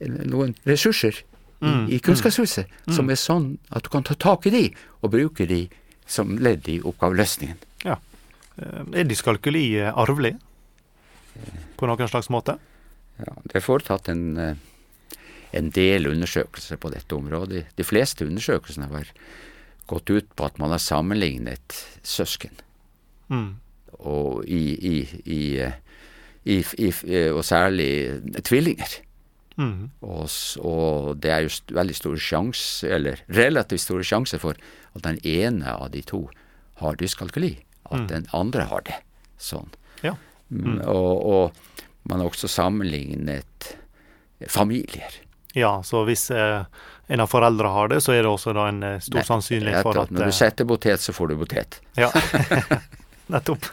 noen 0.01 0.55
ressurser 0.67 1.23
i, 1.23 1.25
Mm, 1.57 1.87
i 1.89 1.97
Kunnskapshuset 2.05 2.67
som 2.93 3.09
er 3.09 3.17
sånn 3.17 3.59
at 3.73 3.83
du 3.83 3.89
kan 3.89 4.03
ta 4.05 4.13
tak 4.15 4.45
i 4.47 4.51
de 4.51 4.75
og 5.01 5.11
bruke 5.15 5.47
de 5.49 5.63
som 6.07 6.37
ledd 6.37 6.69
i 6.69 6.83
oppgaveløsningen. 6.85 7.57
Ja. 7.83 7.97
Eh, 8.61 8.83
Er 9.01 9.05
dyskalkuli 9.09 9.79
eh, 9.81 9.89
arvelig? 9.97 10.35
På 11.77 11.89
noen 11.89 12.09
slags 12.09 12.31
måte? 12.33 12.59
Ja, 13.19 13.33
det 13.49 13.59
er 13.61 13.65
foretatt 13.65 14.09
en, 14.13 14.37
eh, 14.37 14.57
en 15.57 15.71
del 15.71 16.07
undersøkelser 16.11 16.77
på 16.81 16.91
dette 16.93 17.17
området. 17.17 17.65
De 17.77 17.85
fleste 17.85 18.27
undersøkelsene 18.27 18.89
har 18.93 19.11
gått 19.89 20.11
ut 20.11 20.29
på 20.37 20.45
at 20.45 20.59
man 20.59 20.71
har 20.75 20.83
sammenlignet 20.83 21.83
søsken, 22.03 22.53
Mm. 23.29 23.57
og, 23.99 24.45
i, 24.47 24.77
i, 24.79 24.97
i, 25.27 25.59
eh, 25.59 25.73
eh, 26.47 27.33
og 27.35 27.43
særlig 27.43 28.23
tvillinger. 28.47 29.01
Mm. 29.57 29.91
Og, 30.03 30.29
og 30.61 31.17
det 31.19 31.31
er 31.33 31.41
jo 31.47 31.51
veldig 31.75 31.97
store 31.97 32.21
sjanse, 32.21 32.87
eller 32.87 33.23
relativt 33.29 33.81
store 33.81 34.05
sjanser 34.05 34.39
for 34.39 34.55
at 34.95 35.03
den 35.03 35.19
ene 35.25 35.67
av 35.73 35.91
de 35.91 36.03
to 36.07 36.29
har 36.83 36.95
dyskalkuli, 37.01 37.57
at 37.91 38.07
den 38.11 38.29
andre 38.37 38.69
har 38.69 38.85
det. 38.87 39.01
Sånn. 39.39 39.73
Ja. 40.05 40.15
Mm, 40.51 40.81
Og, 40.87 41.27
og 41.27 41.53
man 42.07 42.21
har 42.23 42.29
også 42.29 42.47
sammenlignet 42.49 43.77
familier. 44.49 45.11
ja, 45.55 45.83
så 45.83 46.05
hvis 46.07 46.31
eh, 46.31 46.63
en 47.09 47.21
av 47.21 47.27
foreldrene 47.31 47.73
har 47.73 47.89
det, 47.89 48.01
så 48.05 48.13
er 48.13 48.23
det 48.23 48.31
også 48.31 48.53
da 48.55 48.69
en 48.69 48.83
eh, 48.83 48.99
stor 49.01 49.19
Nei, 49.23 49.25
sannsynlighet 49.27 49.83
for 49.83 49.99
at 50.05 50.11
Når 50.15 50.23
eh, 50.27 50.31
du 50.31 50.37
setter 50.37 50.69
potet, 50.69 51.01
så 51.03 51.13
får 51.17 51.29
du 51.33 51.37
potet. 51.41 51.81
Ja, 51.97 52.11
nettopp. 53.33 53.67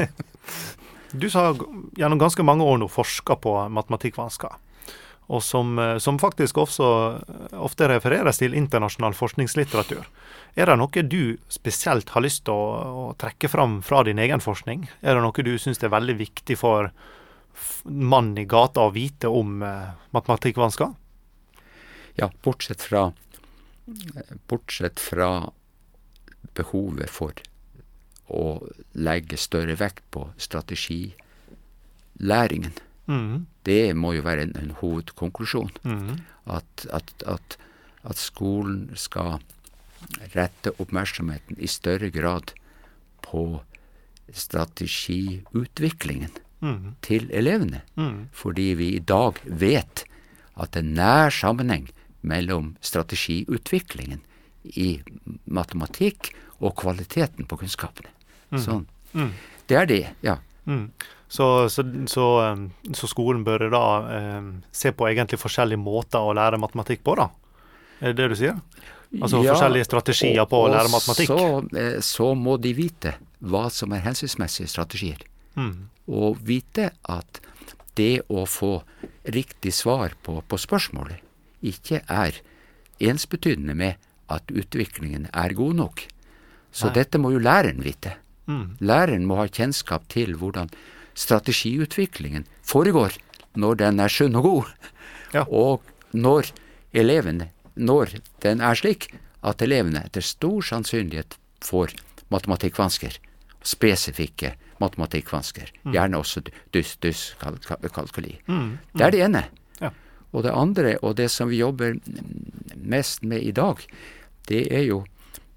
du 1.12 1.28
har 1.32 1.56
gjennom 1.96 2.18
ganske 2.20 2.42
mange 2.44 2.64
år 2.64 2.78
nå 2.82 2.88
forska 2.90 3.36
på 3.40 3.54
matematikkvansker, 3.72 4.52
og 5.30 5.42
som, 5.46 5.78
eh, 5.78 5.98
som 5.98 6.18
faktisk 6.18 6.58
også 6.58 6.86
eh, 7.14 7.58
ofte 7.62 7.88
refereres 7.88 8.38
til 8.42 8.54
internasjonal 8.58 9.14
forskningslitteratur. 9.14 10.02
Er 10.58 10.66
det 10.66 10.76
noe 10.80 11.02
du 11.06 11.38
spesielt 11.52 12.10
har 12.10 12.24
lyst 12.24 12.44
til 12.48 12.54
å, 12.58 12.64
å 13.06 13.14
trekke 13.20 13.48
fram 13.52 13.78
fra 13.86 14.02
din 14.06 14.18
egen 14.18 14.40
forskning? 14.42 14.88
Er 15.00 15.14
det 15.14 15.22
noe 15.22 15.46
du 15.46 15.58
syns 15.58 15.82
er 15.82 15.94
veldig 15.94 16.16
viktig 16.18 16.56
for 16.58 16.90
mannen 17.84 18.38
i 18.42 18.50
gata 18.50 18.80
å 18.88 18.94
vite 18.94 19.28
om 19.30 19.62
eh, 19.62 19.94
matematikkvansker? 20.16 20.90
Ja, 22.18 22.30
bortsett 22.42 22.82
fra 22.82 23.12
Bortsett 24.46 25.00
fra 25.02 25.50
behovet 26.54 27.10
for 27.10 27.32
å 28.30 28.62
legge 28.94 29.34
større 29.40 29.74
vekt 29.80 30.04
på 30.14 30.28
strategilæringen. 30.38 32.70
Mhm, 33.10 33.46
Det 33.66 33.96
må 33.96 34.12
jo 34.14 34.22
være 34.22 34.42
en, 34.46 34.52
en 34.56 34.70
hovedkonklusjon. 34.80 35.70
Mm. 35.84 36.20
At, 36.46 36.86
at, 36.94 37.10
at, 37.26 37.56
at 38.04 38.16
skolen 38.16 38.90
skal 38.94 39.40
rette 40.34 40.72
oppmerksomheten 40.80 41.58
i 41.58 41.66
større 41.68 42.10
grad 42.10 42.54
på 43.26 43.60
strategiutviklingen 44.32 46.30
mm. 46.60 46.94
til 47.02 47.30
elevene. 47.32 47.82
mhm. 47.96 48.28
Fordi 48.32 48.74
vi 48.78 48.88
i 48.96 48.98
dag 49.02 49.32
vet 49.44 50.04
at 50.56 50.72
det 50.72 50.84
er 50.84 50.94
nær 50.94 51.30
sammenheng 51.30 51.90
mellom 52.22 52.76
strategiutviklingen 52.80 54.20
i 54.64 55.00
matematikk 55.46 56.32
og 56.60 56.76
kvaliteten 56.76 57.46
på 57.48 57.56
kunnskapene. 57.62 58.10
Sånn. 58.60 58.86
Mm. 59.14 59.32
Det 59.70 59.76
er 59.78 59.86
det, 59.88 60.02
ja. 60.26 60.36
Mm. 60.66 60.90
Så, 61.30 61.68
så, 61.70 61.84
så, 62.10 62.26
um, 62.52 62.64
så 62.94 63.08
skolen 63.10 63.44
bør 63.46 63.68
da 63.70 63.84
eh, 64.16 64.48
se 64.74 64.90
på 64.92 65.06
egentlig 65.08 65.38
forskjellige 65.38 65.80
måter 65.80 66.22
å 66.22 66.34
lære 66.34 66.58
matematikk 66.60 67.04
på, 67.06 67.14
da? 67.20 67.28
Er 68.00 68.12
det 68.12 68.18
det 68.18 68.32
du 68.32 68.38
sier? 68.40 68.58
Altså 69.18 69.40
Ja, 69.42 69.54
forskjellige 69.54 69.88
strategier 69.88 70.46
på 70.50 70.64
å 70.64 70.70
lære 70.70 70.90
matematikk? 70.90 71.30
Så, 71.30 71.46
eh, 71.78 71.98
så 72.04 72.32
må 72.38 72.56
de 72.62 72.74
vite 72.76 73.14
hva 73.40 73.68
som 73.72 73.94
er 73.94 74.04
hensiktsmessige 74.04 74.70
strategier. 74.70 75.22
Mm. 75.58 75.88
Og 76.10 76.38
vite 76.46 76.90
at 77.10 77.40
det 77.98 78.22
å 78.30 78.44
få 78.46 78.80
riktig 79.30 79.74
svar 79.74 80.14
på, 80.22 80.38
på 80.46 80.58
spørsmålet 80.60 81.22
ikke 81.66 82.02
er 82.08 82.38
ensbetydende 83.00 83.74
med 83.76 84.10
at 84.30 84.50
utviklingen 84.54 85.28
er 85.34 85.54
god 85.58 85.78
nok. 85.82 86.04
Så 86.70 86.88
Nei. 86.88 87.00
dette 87.00 87.18
må 87.18 87.32
jo 87.34 87.42
læreren 87.42 87.82
vite. 87.82 88.14
Mm. 88.46 88.76
Læreren 88.80 89.26
må 89.28 89.36
ha 89.36 89.46
kjennskap 89.48 90.08
til 90.08 90.34
hvordan 90.40 90.70
strategiutviklingen 91.14 92.46
foregår 92.66 93.16
når 93.58 93.74
den 93.82 94.00
er 94.00 94.08
sunn 94.12 94.36
og 94.38 94.42
god, 94.42 94.64
Ja. 95.34 95.44
og 95.46 95.82
når 96.12 96.50
elevene 96.92 97.50
når 97.76 98.16
den 98.42 98.60
er 98.60 98.74
slik 98.74 99.10
at 99.42 99.62
elevene 99.62 100.02
etter 100.04 100.20
stor 100.20 100.60
sannsynlighet 100.62 101.36
får 101.64 101.94
matematikkvansker, 102.30 103.14
spesifikke 103.62 104.54
matematikkvansker, 104.80 105.70
gjerne 105.92 106.18
også 106.18 106.42
dys-dys-kalkuli. 106.74 108.38
Mm. 108.48 108.78
Det 108.96 109.04
er 109.06 109.10
det 109.14 109.20
ene. 109.24 109.44
Ja. 109.80 109.90
Og 110.32 110.44
det 110.44 110.52
andre, 110.54 110.96
og 111.02 111.16
det 111.16 111.30
som 111.30 111.48
vi 111.48 111.58
jobber 111.60 111.94
mest 112.76 113.22
med 113.22 113.42
i 113.42 113.52
dag, 113.52 113.76
det 114.48 114.66
er 114.72 114.84
jo, 114.88 115.04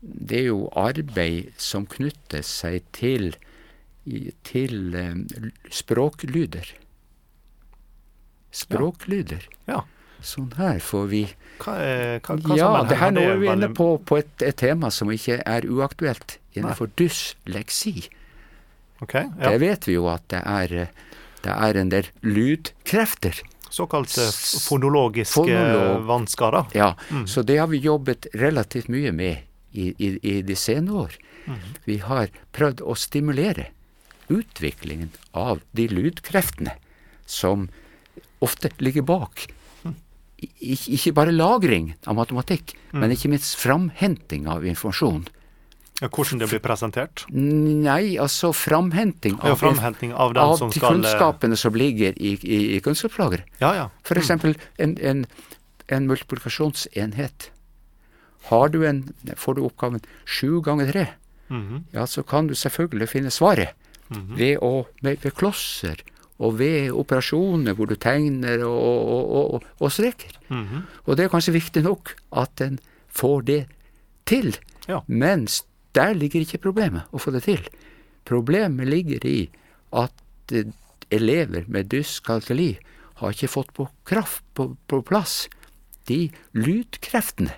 det 0.03 0.37
er 0.41 0.47
jo 0.49 0.65
arbeid 0.75 1.53
som 1.57 1.85
knytter 1.87 2.41
seg 2.43 2.83
til, 2.91 3.29
til 4.43 4.95
eh, 4.99 5.15
språklyder. 5.71 6.73
Språklyder. 8.53 9.47
Ja. 9.69 9.83
Sånn 10.23 10.51
her 10.55 10.77
får 10.79 11.07
vi 11.11 11.21
Hva, 11.63 11.73
hva, 12.23 12.35
hva 12.45 12.55
Ja, 12.57 12.67
det 12.87 12.97
her 13.01 13.11
nå 13.15 13.23
er 13.33 13.39
vi 13.41 13.49
inne 13.51 13.67
på, 13.75 13.87
på 14.07 14.19
et, 14.21 14.31
et 14.45 14.55
tema 14.61 14.87
som 14.93 15.11
ikke 15.11 15.39
er 15.43 15.65
uaktuelt 15.67 16.37
innenfor 16.55 16.91
dysleksi. 16.99 18.05
Okay, 19.03 19.25
ja. 19.39 19.49
Det 19.51 19.59
vet 19.63 19.87
vi 19.89 19.97
jo 19.97 20.05
at 20.11 20.23
det 20.31 20.39
er, 20.47 20.75
eh, 20.85 21.17
det 21.43 21.55
er 21.55 21.79
en 21.81 21.91
del 21.91 22.07
lydkrefter. 22.23 23.41
Såkalte 23.73 24.27
fonologiske 24.63 25.33
fonolog- 25.41 26.05
vansker, 26.07 26.51
da. 26.55 26.61
Ja, 26.77 26.91
Mm. 27.09 27.25
så 27.27 27.43
det 27.43 27.57
har 27.59 27.67
vi 27.67 27.81
jobbet 27.83 28.27
relativt 28.33 28.87
mye 28.87 29.11
med 29.11 29.41
i, 29.73 29.93
i, 29.97 30.09
i 30.21 30.41
de 30.45 30.55
senere 30.55 31.07
år. 31.07 31.17
Mm. 31.45 31.59
Vi 31.85 31.97
har 32.05 32.31
prøvd 32.55 32.83
å 32.85 32.95
stimulere 32.97 33.69
utviklingen 34.31 35.11
av 35.35 35.61
de 35.75 35.87
lydkreftene 35.91 36.77
som 37.25 37.67
ofte 38.43 38.71
ligger 38.83 39.05
bak. 39.07 39.47
Mm. 39.83 39.95
Ikke- 40.61 41.13
bare 41.13 41.31
lagring 41.31 41.95
av 42.05 42.15
matematikk, 42.15 42.75
men 42.91 43.11
ikke 43.11 43.29
minst 43.29 43.55
framhenting 43.57 44.47
av 44.47 44.65
informasjon. 44.65 45.25
Ja, 46.01 46.09
Hvordan 46.09 46.39
det 46.39 46.49
blir 46.49 46.59
presentert. 46.59 47.23
Nei, 47.29 48.17
altså 48.19 48.51
framhenting 48.51 49.37
Ja, 49.43 49.51
av, 49.53 49.59
framhenting 49.61 50.11
av 50.13 50.33
den 50.33 50.43
av 50.43 50.57
som 50.57 50.69
de 50.69 50.79
skal 50.79 50.97
eh, 50.97 51.01
kunnskapene 51.01 51.55
som 51.55 51.73
ligger 51.77 52.17
i, 52.17 52.33
i, 52.43 52.57
i 52.75 52.79
kunnskapslageret. 52.83 53.45
Ja, 53.61 53.73
ja. 53.77 53.89
Eksempel 54.09 54.57
en, 54.77 54.97
en, 54.97 55.25
en 55.87 56.07
multiplikasjonsenhet 56.09 57.51
du 58.71 58.83
en, 58.87 59.03
får 59.35 59.55
du 59.55 59.61
oppgaven 59.63 60.01
sju 60.25 60.61
ganger 60.61 60.91
tre, 60.91 61.07
Mhm. 61.49 61.83
ja, 61.91 62.05
så 62.07 62.23
kan 62.23 62.47
du 62.47 62.55
selvfølgelig 62.55 63.09
finne 63.09 63.29
svaret 63.31 63.75
ved, 64.09 64.57
å, 64.61 64.85
ved, 65.01 65.17
ved 65.21 65.33
klosser 65.35 65.99
og 66.39 66.57
ved 66.59 66.91
operasjoner 66.91 67.73
hvor 67.77 67.85
du 67.87 67.95
tegner 67.95 68.63
og, 68.65 68.73
og, 68.73 69.29
og, 69.31 69.53
og, 69.53 69.63
og 69.79 69.91
streker. 69.91 70.31
-hmm. 70.49 70.81
Og 71.05 71.17
det 71.17 71.25
er 71.25 71.29
kanskje 71.29 71.53
viktig 71.53 71.83
nok 71.83 72.15
at 72.31 72.61
en 72.61 72.79
får 73.09 73.41
det 73.41 73.65
til. 74.25 74.57
Ja. 74.87 74.99
Men 75.07 75.47
der 75.95 76.13
ligger 76.13 76.39
ikke 76.41 76.57
problemet, 76.57 77.03
å 77.13 77.17
få 77.19 77.31
det 77.31 77.43
til. 77.43 77.67
Problemet 78.25 78.87
ligger 78.87 79.25
i 79.25 79.49
at 79.93 80.11
eh, 80.51 80.65
elever 81.11 81.63
med 81.67 81.83
dyskalkuli 81.89 82.77
har 83.15 83.29
ikke 83.29 83.47
fått 83.47 83.73
på 83.73 83.89
kraft 84.05 84.43
på, 84.53 84.75
på 84.87 85.01
plass 85.01 85.47
de 86.07 86.31
lydkreftene 86.53 87.51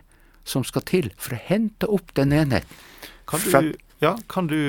som 0.46 0.64
skal 0.68 0.82
til 0.88 1.10
for 1.18 1.34
å 1.36 1.40
hente 1.48 1.86
opp 1.90 2.14
den 2.18 2.32
enheten. 2.36 2.76
Kan 3.26 3.40
Fra- 3.42 3.62
du, 3.66 3.72
ja, 4.04 4.14
kan 4.30 4.48
du, 4.48 4.60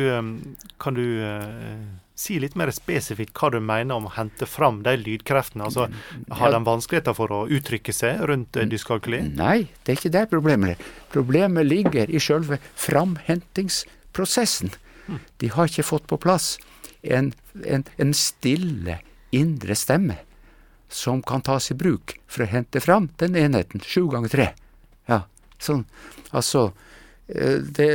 kan 0.80 0.95
du 0.97 1.04
uh, 1.21 1.76
si 2.16 2.38
litt 2.40 2.56
mer 2.56 2.71
spesifikt 2.73 3.37
hva 3.37 3.50
du 3.52 3.59
mener 3.61 3.95
om 3.99 4.06
å 4.09 4.14
hente 4.16 4.47
fram 4.49 4.80
de 4.87 4.95
lydkreftene? 4.97 5.64
Altså, 5.68 5.88
har 6.40 6.50
de 6.54 6.61
vanskeligheter 6.64 7.14
for 7.18 7.28
å 7.35 7.42
uttrykke 7.52 7.92
seg 7.92 8.23
rundt 8.30 8.56
eh, 8.56 8.64
dyskalkuli? 8.71 9.21
Nei, 9.37 9.68
det 9.85 9.90
er 9.92 9.97
ikke 10.00 10.14
det 10.14 10.25
problemet 10.33 10.68
er. 10.75 10.78
Problemet 11.12 11.64
ligger 11.68 12.06
i 12.09 12.18
sjølve 12.23 12.56
framhentingsprosessen. 12.73 14.71
De 15.38 15.47
har 15.52 15.64
ikke 15.68 15.85
fått 15.87 16.06
på 16.11 16.16
plass 16.18 16.56
en, 17.04 17.33
en, 17.62 17.85
en 18.00 18.12
stille 18.16 18.97
indre 19.37 19.75
stemme 19.78 20.16
som 20.88 21.21
kan 21.23 21.42
tas 21.45 21.68
i 21.71 21.75
bruk 21.78 22.16
for 22.30 22.42
å 22.47 22.50
hente 22.50 22.80
fram 22.83 23.09
den 23.21 23.37
enheten 23.38 23.80
sju 23.85 24.06
ganger 24.11 24.28
tre. 24.33 24.49
Ja, 25.11 25.21
sånn. 25.62 25.84
Altså, 26.32 26.72
eh, 27.28 27.58
det 27.60 27.90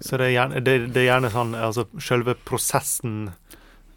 Så 0.00 0.18
det 0.18 0.30
er 0.30 0.34
gjerne, 0.36 0.64
det, 0.64 0.78
det 0.94 1.04
er 1.04 1.08
gjerne 1.10 1.32
sånn 1.32 1.54
altså 1.54 1.86
selve 2.00 2.34
prosessen 2.34 3.30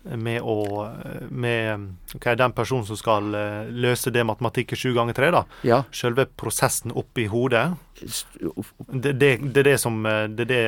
med 0.05 0.41
å 0.45 0.85
Med 1.29 1.95
OK, 2.15 2.27
den 2.37 2.53
personen 2.53 2.85
som 2.85 2.97
skal 2.99 3.33
eh, 3.35 3.71
løse 3.73 4.13
det 4.13 4.25
matematikket 4.27 4.77
sju 4.77 4.93
ganger 4.93 5.17
tre, 5.17 5.31
da. 5.33 5.43
Ja. 5.65 5.81
Selve 5.91 6.27
prosessen 6.29 6.93
oppi 6.93 7.25
hodet. 7.31 7.71
Det, 7.97 9.15
det, 9.17 9.31
det 9.41 9.63
er 9.63 9.69
det 9.71 9.77
som 9.81 10.05
eh, 10.05 10.27
Det 10.29 10.45
det 10.51 10.63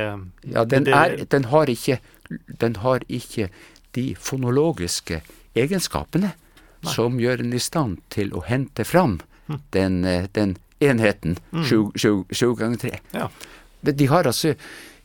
Ja, 0.48 0.66
den, 0.66 0.88
er, 0.88 1.20
den, 1.30 1.50
har 1.54 1.70
ikke, 1.70 2.00
den 2.60 2.82
har 2.82 3.06
ikke 3.08 3.52
de 3.96 4.10
fonologiske 4.16 5.22
egenskapene 5.58 6.34
som 6.88 7.18
gjør 7.20 7.42
den 7.42 7.54
i 7.56 7.62
stand 7.62 7.98
til 8.14 8.34
å 8.38 8.44
hente 8.46 8.86
fram 8.86 9.20
den, 9.74 10.04
eh, 10.06 10.28
den 10.34 10.58
enheten 10.84 11.38
sju, 11.66 11.92
sju, 11.96 12.54
ganger 12.56 12.78
tre. 12.78 13.00
Ja. 13.14 13.30
De 13.82 14.08
har 14.10 14.28
altså 14.28 14.54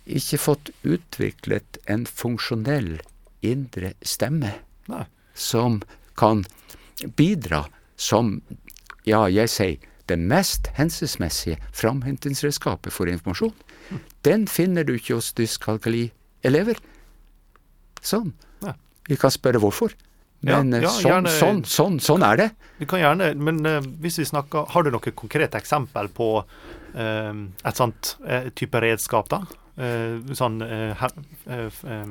ikke 0.05 0.38
fått 0.41 0.71
utviklet 0.83 1.79
en 1.91 2.05
funksjonell 2.07 2.97
indre 3.43 3.93
stemme 4.02 4.55
Nei. 4.91 5.05
som 5.35 5.81
kan 6.19 6.45
bidra 7.17 7.64
som, 7.97 8.41
ja, 9.07 9.26
jeg 9.31 9.50
sier, 9.50 9.88
det 10.11 10.19
mest 10.19 10.69
hensiktsmessige 10.76 11.61
framhentingsredskapet 11.73 12.93
for 12.93 13.09
informasjon. 13.09 13.55
Den 14.26 14.49
finner 14.50 14.85
du 14.85 14.97
ikke 14.97 15.17
hos 15.17 15.31
dyskalkali-elever. 15.38 16.81
Sånn. 18.02 18.33
Nei. 18.64 18.75
Vi 19.09 19.19
kan 19.19 19.33
spørre 19.35 19.62
hvorfor. 19.62 19.95
Ja, 20.42 20.58
Men 20.62 20.72
ja, 20.82 20.88
ja, 20.88 20.90
sånn, 20.90 21.26
sånn, 21.30 21.61
sånn, 21.64 21.99
sånn 22.02 22.22
er 22.26 22.37
det. 22.40 22.49
Vi 22.78 22.87
kan 22.90 22.99
gjerne, 22.99 23.28
men 23.38 23.61
eh, 23.66 23.80
hvis 24.02 24.16
vi 24.18 24.25
snakker 24.26 24.64
Har 24.72 24.82
du 24.82 24.90
noe 24.90 25.12
konkret 25.14 25.54
eksempel 25.54 26.08
på 26.11 26.44
eh, 26.94 27.32
et 27.64 27.76
sånt 27.78 28.16
eh, 28.26 28.49
type 28.58 28.80
redskap, 28.82 29.28
da? 29.30 29.42
Eh, 29.78 30.18
sånn 30.35 30.59
eh, 30.66 31.05
eh, 31.46 31.68
eh, 31.68 32.11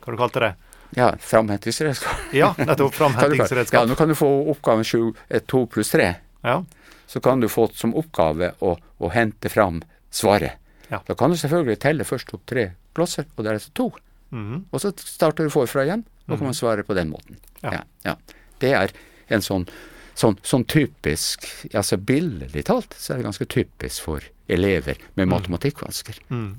Hva 0.00 0.14
du 0.14 0.16
kalte 0.16 0.40
det? 0.46 0.54
Ja, 0.96 1.10
framhentingsredskap. 1.20 2.32
Ja, 2.32 2.54
nettopp. 2.56 2.94
Framhentingsredskap. 3.02 3.82
du- 3.84 3.84
Ja, 3.84 3.92
nå 3.92 3.96
kan 4.00 4.08
du 4.08 4.14
få 4.16 4.30
oppgaven 4.54 4.84
sju, 4.88 5.12
eh, 5.28 5.40
to 5.44 5.66
pluss 5.66 5.90
3. 5.92 6.14
Ja. 6.44 6.62
så 7.06 7.20
kan 7.20 7.40
du 7.40 7.48
få 7.48 7.66
som 7.74 7.92
oppgave 7.96 8.52
å, 8.60 8.74
å 9.00 9.08
hente 9.12 9.48
fram 9.48 9.82
svaret. 10.12 10.52
Ja. 10.90 11.00
Da 11.06 11.14
kan 11.14 11.30
du 11.32 11.36
selvfølgelig 11.36 11.78
telle 11.80 12.04
først 12.04 12.32
opp 12.36 12.42
tre 12.46 12.70
klosser, 12.96 13.24
og 13.36 13.44
deretter 13.44 13.72
to. 13.74 13.90
Mhm. 14.30 14.64
Og 14.72 14.80
så 14.80 14.92
starter 14.96 15.44
du 15.44 15.50
forfra 15.52 15.84
igjen, 15.86 16.04
og 16.28 16.38
kan 16.38 16.44
man 16.50 16.54
svare 16.54 16.82
på 16.84 16.94
den 16.94 17.10
måten. 17.10 17.36
Ja. 17.62 17.82
Ja. 18.04 18.16
Det 18.60 18.72
er 18.74 18.90
en 19.28 19.40
sånn, 19.42 19.66
sånn, 20.14 20.36
sånn 20.42 20.64
typisk 20.68 21.46
altså 21.74 21.96
Billedlig 21.96 22.64
talt 22.68 22.94
så 22.98 23.12
er 23.14 23.16
det 23.22 23.24
ganske 23.28 23.46
typisk 23.46 24.02
for 24.02 24.20
elever 24.48 24.96
med 25.16 25.28
matematikkvansker. 25.28 26.18
Mm. 26.30 26.56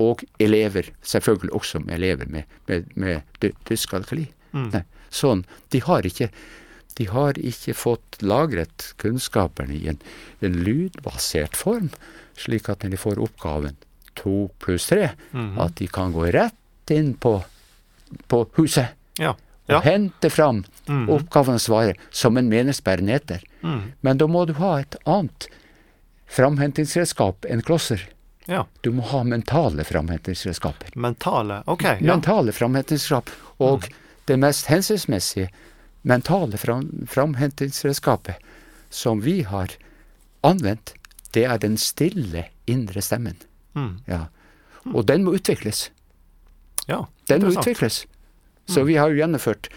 Og 0.00 0.24
elever, 0.40 0.90
selvfølgelig 1.02 1.52
også 1.56 1.80
med 1.84 1.94
elever 1.96 2.26
med, 2.28 2.44
med, 2.68 2.90
med 2.96 3.22
dy- 3.40 3.54
dyskalkuli. 3.68 4.26
Mm. 4.52 4.82
Sånn, 5.10 5.44
de 5.72 5.80
har 5.80 6.02
ikke 6.08 6.30
de 6.96 7.04
har 7.12 7.36
ikke 7.36 7.74
fått 7.76 8.22
lagret 8.24 8.94
kunnskapene 8.96 9.74
i 9.76 9.88
en, 9.92 9.98
en 10.40 10.54
lydbasert 10.64 11.52
form, 11.56 11.90
slik 12.40 12.70
at 12.72 12.80
når 12.86 12.94
de 12.94 13.00
får 13.02 13.20
oppgaven 13.20 13.76
to 14.16 14.48
pluss 14.64 14.86
tre, 14.88 15.10
Mhm. 15.32 15.58
at 15.60 15.74
de 15.76 15.86
kan 15.92 16.12
gå 16.14 16.24
rett 16.32 16.90
inn 16.90 17.12
på, 17.20 17.34
på 18.32 18.40
huset 18.56 18.95
Ja. 19.18 19.34
og 19.66 19.82
hente 19.82 20.30
fram 20.30 20.64
mm. 20.86 21.08
oppgaven 21.10 21.58
svaret 21.58 22.00
som 22.10 22.36
en 22.36 22.48
meningsbærende 22.48 23.14
eter. 23.16 23.44
Mm. 23.62 23.92
Men 24.00 24.18
da 24.18 24.28
må 24.30 24.44
du 24.46 24.52
ha 24.60 24.76
et 24.80 24.96
annet 25.04 25.48
framhentingsredskap 26.26 27.46
enn 27.48 27.62
klosser. 27.62 28.08
ja. 28.46 28.66
Du 28.80 28.92
må 28.92 29.02
ha 29.02 29.24
mentale 29.24 29.84
framhentingsredskaper. 29.84 30.94
Mentale. 30.94 31.62
OK. 31.66 31.84
Ja. 31.84 31.94
Mm. 32.00 32.06
Mentale 32.06 32.52
framhentingsredskap. 32.52 33.30
Og 33.58 33.88
det 34.26 34.36
mest 34.36 34.66
hensiktsmessige 34.66 35.50
mentale 36.02 36.58
fram, 36.58 37.06
framhentingsredskapet 37.10 38.36
som 38.90 39.20
vi 39.20 39.42
har 39.42 39.72
anvendt, 40.40 40.94
det 41.34 41.44
er 41.44 41.58
den 41.58 41.76
stille 41.76 42.46
indre 42.66 43.02
stemmen. 43.02 43.36
Mm. 43.74 44.00
Ja. 44.06 44.26
Og 44.94 45.06
den 45.06 45.24
må 45.24 45.34
utvikles. 45.34 45.90
ja. 46.86 47.06
Den 47.26 47.42
må 47.42 47.50
utvikles. 47.50 48.06
Så 48.66 48.82
vi 48.86 48.96
har 48.98 49.10
jo 49.12 49.20
gjennomført 49.20 49.68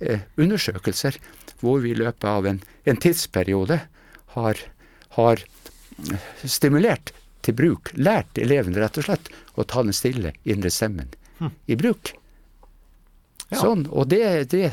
eh, 0.00 0.20
undersøkelser 0.36 1.18
hvor 1.60 1.80
vi 1.82 1.90
i 1.94 1.98
løpet 1.98 2.24
av 2.28 2.46
en, 2.46 2.60
en 2.84 2.98
tidsperiode 3.00 3.80
har, 4.36 4.60
har 5.16 5.42
eh, 5.42 6.26
stimulert 6.44 7.12
til 7.46 7.56
bruk, 7.58 7.92
lært 7.94 8.38
elevene 8.42 8.80
rett 8.82 8.98
og 9.00 9.06
slett 9.08 9.30
å 9.54 9.64
ta 9.64 9.82
den 9.86 9.94
stille 9.96 10.32
indre 10.44 10.70
stemmen 10.70 11.12
i 11.70 11.76
bruk. 11.76 12.14
Ja. 13.50 13.60
Sånn, 13.60 13.84
og 13.92 14.08
det, 14.10 14.50
det 14.50 14.72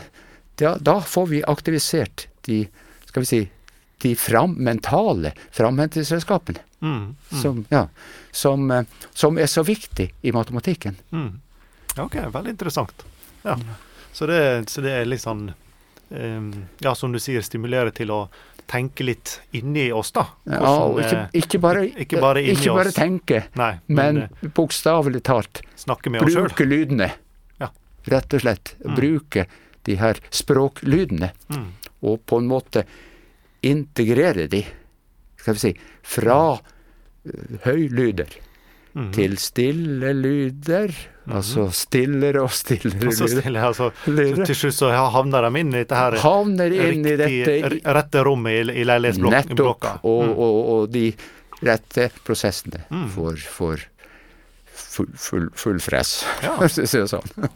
da, 0.61 0.75
da 0.81 0.99
får 1.01 1.27
vi 1.29 1.41
aktivisert 1.49 2.27
de, 2.47 2.63
skal 3.09 3.25
vi 3.25 3.29
si, 3.29 3.41
de 4.03 4.13
fram, 4.19 4.55
mentale 4.59 5.33
framhentingsredskapene, 5.55 6.61
Mm. 6.83 7.15
Mm. 7.31 7.41
som, 7.41 7.59
ja, 7.71 7.85
som, 8.35 8.71
eh, 8.71 8.83
som 9.15 9.37
er 9.39 9.47
så 9.47 9.61
viktig 9.63 10.09
i 10.21 10.31
matematikken. 10.35 10.97
Mm. 11.15 11.29
Ja, 11.95 12.03
OK, 12.03 12.17
veldig 12.33 12.51
interessant. 12.51 13.05
Ja. 13.43 13.57
Så, 14.13 14.27
det, 14.29 14.69
så 14.69 14.81
det 14.85 14.91
er 14.93 15.05
litt 15.09 15.23
sånn 15.23 15.47
um, 16.09 16.49
Ja, 16.83 16.93
som 16.95 17.11
du 17.11 17.19
sier, 17.19 17.41
stimulere 17.45 17.91
til 17.95 18.11
å 18.13 18.27
tenke 18.69 19.03
litt 19.03 19.39
inni 19.51 19.89
oss, 19.91 20.11
da. 20.15 20.23
Ja, 20.47 20.59
Hvordan, 20.61 20.83
og 20.93 20.99
ikke, 21.01 21.17
eh, 21.19 21.39
ikke 21.41 21.59
bare, 21.59 21.81
ikke 22.05 22.21
bare 22.23 22.43
ikke 22.53 22.75
bare 22.77 22.93
tenke, 22.95 23.41
Nei, 23.59 23.73
men, 23.87 23.97
men 23.97 24.21
eh, 24.29 24.51
bokstavelig 24.55 25.23
talt 25.27 25.61
bruke 25.83 26.63
lydene. 26.67 27.09
Ja. 27.59 27.67
Rett 28.13 28.33
og 28.37 28.45
slett. 28.45 28.75
Bruke 28.95 29.47
de 29.83 29.97
her 29.99 30.21
språklydene, 30.31 31.33
Mm. 31.51 31.65
og 32.07 32.21
på 32.25 32.39
en 32.39 32.47
måte 32.47 32.85
integrere 33.63 34.47
de, 34.47 34.63
skal 35.39 35.57
vi 35.57 35.59
si, 35.59 35.73
fra 36.03 36.39
uh, 36.55 37.57
høylyder 37.65 38.31
Mm. 38.93 39.07
til 39.15 39.31
stille 39.41 40.11
lyder, 40.13 40.91
altså 41.33 41.63
stillere 41.73 42.43
og 42.43 42.51
stillere 42.53 43.09
så 43.15 43.25
lyder. 43.25 43.41
stille, 43.41 43.59
altså, 43.65 43.87
så 44.05 44.45
til 44.45 44.55
slutt 44.59 44.75
så 44.77 44.91
havner 45.15 45.41
de 45.47 45.51
inn 45.63 45.71
i 45.73 45.77
dette 45.79 45.95
her 45.97 46.13
Havner 46.21 46.69
inn 46.75 47.01
i 47.01 47.15
dette 47.17 47.25
riktig, 47.25 47.81
rette 47.97 48.21
rommet 48.27 48.53
i, 48.53 48.55
i 48.81 48.83
leilighetsblokka. 48.85 49.41
Nettopp. 49.49 50.05
Og, 50.05 50.29
og, 50.29 50.57
og 50.75 50.81
de 50.93 51.07
rette 51.65 52.11
prosessene 52.23 52.83
Mm. 52.91 53.07
for, 53.15 53.33
for 53.49 53.77
full, 54.75 55.09
full, 55.17 55.49
full 55.57 55.79
fress, 55.81 56.21
Ja. 56.43 56.53
for 56.59 56.65
å 56.65 56.69
si 56.69 56.81
det 56.85 57.09
sånn. 57.09 57.49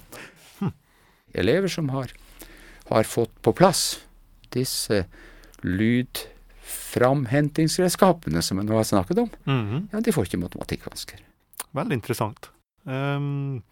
Elever 1.38 1.68
som 1.70 1.90
har, 1.94 2.08
har 2.90 3.04
fått 3.06 3.30
på 3.46 3.54
plass 3.54 4.00
disse 4.50 5.04
lydframhentingsredskapene 5.62 8.42
som 8.44 8.58
jeg 8.62 8.68
nå 8.70 8.76
har 8.78 8.84
snakket 8.88 9.18
om, 9.22 9.30
Mhm. 9.46 9.90
ja, 9.94 10.00
de 10.02 10.12
får 10.12 10.24
ikke 10.26 10.40
matematikkvansker. 10.42 11.20
Veldig 11.78 12.00
interessant. 12.00 12.50
Um, 12.88 13.64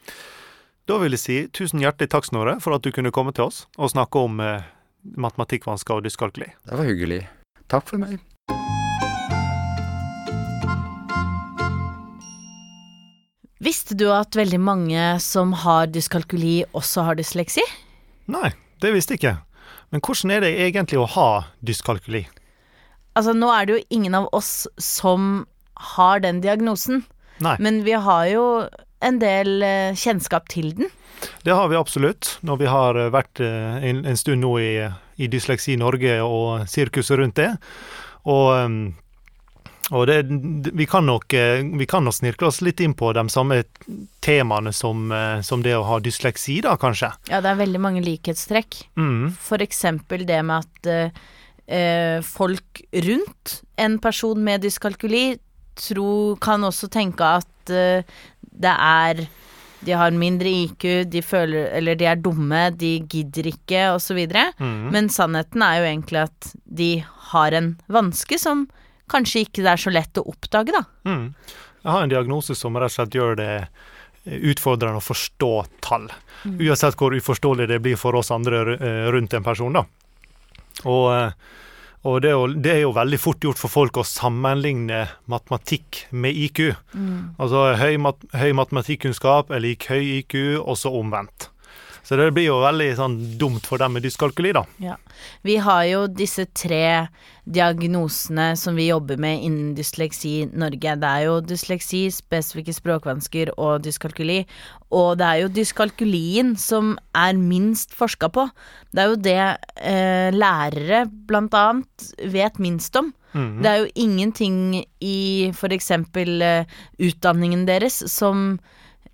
da 0.85 0.99
vil 1.01 1.15
jeg 1.15 1.21
si 1.23 1.37
tusen 1.55 1.81
hjertelig 1.81 2.11
takk, 2.13 2.27
Snorre, 2.27 2.59
for 2.61 2.75
at 2.77 2.85
du 2.85 2.91
kunne 2.93 3.13
komme 3.15 3.33
til 3.33 3.47
oss 3.47 3.63
og 3.79 3.89
snakke 3.93 4.21
om 4.21 4.37
eh, 4.43 4.67
matematikkvansker 5.17 5.97
og 5.97 6.05
dyskalkuli. 6.05 6.51
Det 6.67 6.77
var 6.77 6.85
hyggelig. 6.85 7.23
Takk 7.71 7.87
for 7.89 8.01
meg. 8.01 8.19
Visste 13.65 13.97
du 13.97 14.05
at 14.13 14.35
veldig 14.37 14.59
mange 14.61 15.03
som 15.23 15.55
har 15.63 15.89
dyskalkuli, 15.89 16.67
også 16.77 17.07
har 17.07 17.17
dysleksi? 17.17 17.63
Nei, 18.29 18.51
det 18.83 18.91
visste 18.93 19.15
jeg 19.15 19.23
ikke. 19.23 19.37
Men 19.89 20.03
hvordan 20.05 20.33
er 20.35 20.43
det 20.43 20.53
egentlig 20.67 20.99
å 21.01 21.09
ha 21.15 21.29
dyskalkuli? 21.65 22.25
Altså, 23.15 23.33
nå 23.33 23.49
er 23.49 23.65
det 23.65 23.77
jo 23.77 23.85
ingen 23.95 24.17
av 24.19 24.29
oss 24.35 24.67
som 24.77 25.45
har 25.97 26.21
den 26.21 26.43
diagnosen, 26.43 27.05
Nei, 27.43 27.55
men 27.59 27.83
vi 27.83 27.95
har 27.99 28.27
jo 28.31 28.45
en 29.05 29.19
del 29.21 29.63
eh, 29.65 29.95
kjennskap 29.97 30.47
til 30.49 30.71
den. 30.77 30.91
det 31.43 31.53
har 31.53 31.67
vi 31.69 31.77
absolutt. 31.77 32.37
Når 32.41 32.57
vi 32.61 32.69
har 32.71 32.99
eh, 32.99 33.11
vært 33.13 33.41
eh, 33.43 33.79
en, 33.89 34.05
en 34.05 34.17
stund 34.17 34.41
nå 34.41 34.53
i, 34.59 34.69
i 35.17 35.27
Dysleksi 35.31 35.75
Norge 35.77 36.19
og 36.23 36.67
sirkuset 36.71 37.19
rundt 37.19 37.35
det. 37.37 37.51
Og, 38.25 38.49
og 39.91 40.07
det, 40.09 40.17
vi, 40.73 40.87
kan 40.89 41.05
nok, 41.05 41.35
vi 41.77 41.85
kan 41.85 42.07
nok 42.07 42.15
snirkle 42.17 42.49
oss 42.49 42.63
litt 42.65 42.81
inn 42.81 42.95
på 42.97 43.11
de 43.13 43.21
samme 43.29 43.59
temaene 44.25 44.73
som, 44.73 45.11
som 45.45 45.61
det 45.61 45.75
å 45.77 45.83
ha 45.85 45.99
dysleksi, 46.01 46.57
da, 46.65 46.73
kanskje. 46.81 47.11
Ja, 47.29 47.43
det 47.45 47.51
er 47.51 47.59
veldig 47.61 47.81
mange 47.83 48.01
likhetstrekk. 48.01 48.79
Mm, 48.97 49.35
For 49.37 49.61
eksempel 49.61 50.25
det 50.25 50.41
med 50.49 50.65
at 50.65 50.89
eh, 51.67 52.25
folk 52.25 52.81
rundt 53.05 53.59
en 53.77 53.99
person 54.01 54.41
med 54.43 54.65
dyskalkuli 54.65 55.37
tro, 55.79 56.35
kan 56.41 56.63
også 56.65 56.89
tenke 56.91 57.25
at 57.39 57.73
uh, 57.73 58.21
det 58.55 58.75
er 58.75 59.25
De 59.85 59.91
har 59.93 60.15
mindre 60.15 60.49
IQ, 60.49 61.05
de 61.11 61.21
føler 61.21 61.69
Eller 61.77 61.95
de 61.95 62.05
er 62.09 62.15
dumme, 62.15 62.71
de 62.71 62.99
gidder 63.11 63.51
ikke, 63.51 63.91
osv. 63.93 64.23
mm. 64.57 64.89
Men 64.91 65.09
sannheten 65.09 65.61
er 65.61 65.77
jo 65.77 65.89
egentlig 65.91 66.23
at 66.23 66.53
de 66.65 67.03
har 67.31 67.51
en 67.53 67.75
vanske 67.87 68.39
som 68.39 68.67
kanskje 69.11 69.45
ikke 69.45 69.61
det 69.61 69.73
er 69.75 69.83
så 69.83 69.91
lett 69.93 70.17
å 70.17 70.25
oppdage, 70.31 70.73
da. 70.73 70.81
Mm. 71.05 71.35
Jeg 71.83 71.91
har 71.91 72.01
en 72.01 72.09
diagnose 72.09 72.55
som 72.57 72.77
rett 72.79 72.89
og 72.89 72.95
slett 72.95 73.13
gjør 73.13 73.37
det 73.37 73.51
utfordrende 74.25 74.97
å 74.97 75.05
forstå 75.05 75.51
tall. 75.85 76.07
Uansett 76.45 76.97
hvor 76.97 77.13
uforståelig 77.13 77.67
det 77.69 77.79
blir 77.85 77.99
for 77.99 78.17
oss 78.17 78.31
andre 78.33 78.63
eh, 78.77 79.05
rundt 79.13 79.33
en 79.33 79.45
person. 79.45 79.73
da. 79.73 79.85
Og, 80.85 81.05
eh, 81.13 81.31
og 82.05 82.21
det, 82.21 82.29
er 82.29 82.35
jo, 82.37 82.45
det 82.53 82.71
er 82.71 82.81
jo 82.83 82.93
veldig 82.93 83.17
fort 83.17 83.41
gjort 83.41 83.57
for 83.57 83.73
folk 83.73 83.97
å 83.97 84.05
sammenligne 84.05 85.07
matematikk 85.31 86.03
med 86.13 86.37
IQ. 86.37 86.61
Altså 87.41 87.63
høy, 87.81 87.95
mat, 88.05 88.21
høy 88.37 88.51
matematikkunnskap 88.61 89.49
er 89.49 89.63
lik 89.65 89.87
høy 89.89 90.03
IQ, 90.19 90.35
og 90.61 90.77
så 90.77 90.93
omvendt. 90.93 91.49
Så 92.05 92.17
det 92.19 92.27
blir 92.35 92.51
jo 92.51 92.59
veldig 92.61 92.91
sånn 92.99 93.15
dumt 93.41 93.65
for 93.65 93.81
dem 93.81 93.95
med 93.97 94.05
dyskalkuli, 94.05 94.51
da. 94.53 94.61
Ja. 94.83 94.99
Vi 95.45 95.55
har 95.63 95.85
jo 95.89 96.03
disse 96.05 96.45
tre 96.53 97.07
diagnosene 97.49 98.51
som 98.57 98.77
vi 98.77 98.87
jobber 98.91 99.17
med 99.21 99.41
innen 99.45 99.73
Dysleksi 99.77 100.47
Norge. 100.53 100.95
Det 101.01 101.09
er 101.09 101.25
jo 101.25 101.39
dysleksi, 101.45 102.03
spesifikke 102.13 102.75
språkvansker 102.77 103.55
og 103.57 103.83
dyskalkuli. 103.85 104.43
Og 104.93 105.17
det 105.17 105.27
er 105.27 105.41
jo 105.43 105.51
dyskalkulien 105.55 106.53
som 106.61 106.93
er 107.17 107.33
minst 107.37 107.93
forska 107.97 108.29
på. 108.33 108.47
Det 108.93 109.01
er 109.01 109.11
jo 109.11 109.19
det 109.25 109.39
eh, 109.81 110.29
lærere 110.33 111.05
blant 111.29 111.57
annet 111.57 112.09
vet 112.21 112.61
minst 112.61 112.95
om. 113.01 113.13
Mhm. 113.33 113.61
Det 113.63 113.71
er 113.71 113.81
jo 113.81 113.91
ingenting 114.05 114.57
i 115.01 115.51
eksempel 115.51 116.41
eh, 116.41 116.65
utdanningen 117.01 117.65
deres 117.65 118.03
som 118.13 118.59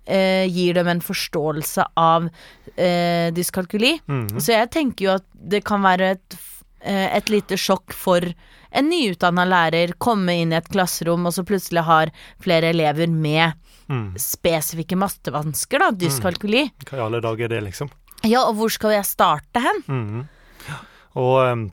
eh, 0.06 0.46
gir 0.50 0.74
dem 0.74 0.88
en 0.88 1.00
forståelse 1.00 1.84
av 1.96 2.28
eh, 2.76 3.30
dyskalkuli. 3.34 3.98
Mhm. 4.06 4.40
Så 4.40 4.52
jeg 4.56 4.70
tenker 4.70 5.04
jo 5.04 5.14
at 5.18 5.26
det 5.34 5.64
kan 5.64 5.82
være 5.82 6.10
et, 6.16 6.36
eh, 6.82 7.16
et 7.16 7.30
lite 7.30 7.58
sjokk 7.58 7.92
for 7.92 8.20
en 8.72 8.88
nyutdanna 8.88 9.44
lærer 9.44 9.92
komme 9.98 10.32
inn 10.40 10.52
i 10.52 10.56
et 10.56 10.68
klasserom, 10.72 11.26
og 11.26 11.32
så 11.36 11.44
plutselig 11.44 11.84
har 11.84 12.10
flere 12.40 12.70
elever 12.72 13.08
med 13.08 13.52
Mm. 13.90 14.14
spesifikke 14.16 14.96
mattevansker, 14.96 15.78
da, 15.78 15.90
dyskalkuli. 15.90 16.70
Hva 16.86 16.96
i 16.96 17.00
alle 17.02 17.20
dager 17.20 17.44
er 17.44 17.48
det, 17.48 17.62
liksom? 17.64 17.90
Ja, 18.24 18.44
og 18.46 18.54
hvor 18.56 18.70
skal 18.70 18.92
jeg 18.94 19.04
starte 19.04 19.60
hen? 19.60 19.82
-hmm. 19.88 20.26
Og, 21.16 21.44
ehm, 21.44 21.72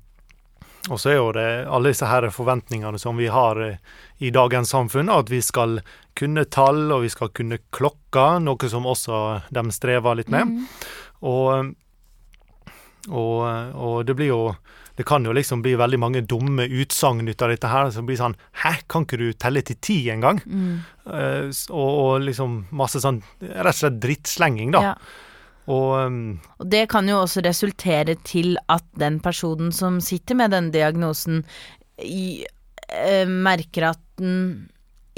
og 0.90 1.00
så 1.00 1.12
er 1.12 1.20
jo 1.20 1.32
det 1.36 1.48
alle 1.70 1.92
disse 1.94 2.08
her 2.10 2.28
forventningene 2.34 3.00
som 3.02 3.18
vi 3.20 3.30
har 3.32 3.60
eh, 3.62 3.78
i 4.26 4.32
dagens 4.34 4.74
samfunn, 4.74 5.12
at 5.14 5.30
vi 5.32 5.42
skal 5.46 5.80
kunne 6.20 6.46
tall, 6.52 6.90
og 6.92 7.06
vi 7.06 7.12
skal 7.14 7.32
kunne 7.36 7.62
klokka, 7.76 8.40
noe 8.44 8.72
som 8.72 8.88
også 8.90 9.20
de 9.54 9.64
strever 9.76 10.20
litt 10.20 10.34
med. 10.34 10.58
Og, 11.22 11.46
ehm, 11.54 11.72
og, 13.10 13.38
og 13.76 13.96
det 14.08 14.16
blir 14.16 14.34
jo 14.34 14.42
Det 15.00 15.06
kan 15.08 15.24
jo 15.24 15.32
liksom 15.32 15.62
bli 15.64 15.78
veldig 15.80 15.98
mange 16.00 16.22
dumme 16.28 16.66
utsagn 16.68 17.24
ut 17.24 17.42
av 17.42 17.50
dette 17.54 17.70
her, 17.72 17.88
som 17.96 18.04
blir 18.06 18.18
sånn 18.20 18.36
Hæ, 18.66 18.82
kan 18.92 19.06
ikke 19.06 19.20
du 19.22 19.30
telle 19.32 19.62
til 19.64 19.78
ti 19.80 19.96
engang? 20.12 20.42
Mm. 20.44 20.82
Uh, 21.08 21.48
og, 21.72 21.90
og 22.04 22.26
liksom 22.26 22.66
masse 22.76 23.00
sånn 23.00 23.22
rett 23.40 23.72
og 23.72 23.80
slett 23.80 24.02
drittslenging, 24.04 24.76
da. 24.76 24.82
Ja. 24.84 24.96
Og 25.70 26.08
um, 26.08 26.40
Og 26.60 26.70
det 26.74 26.88
kan 26.90 27.08
jo 27.10 27.22
også 27.22 27.44
resultere 27.46 28.16
til 28.26 28.58
at 28.70 28.86
den 28.98 29.20
personen 29.22 29.72
som 29.76 30.00
sitter 30.02 30.36
med 30.40 30.52
den 30.56 30.72
diagnosen, 30.74 31.44
i, 32.02 32.46
eh, 32.90 33.26
merker 33.28 33.92
at 33.92 34.04
den 34.18 34.70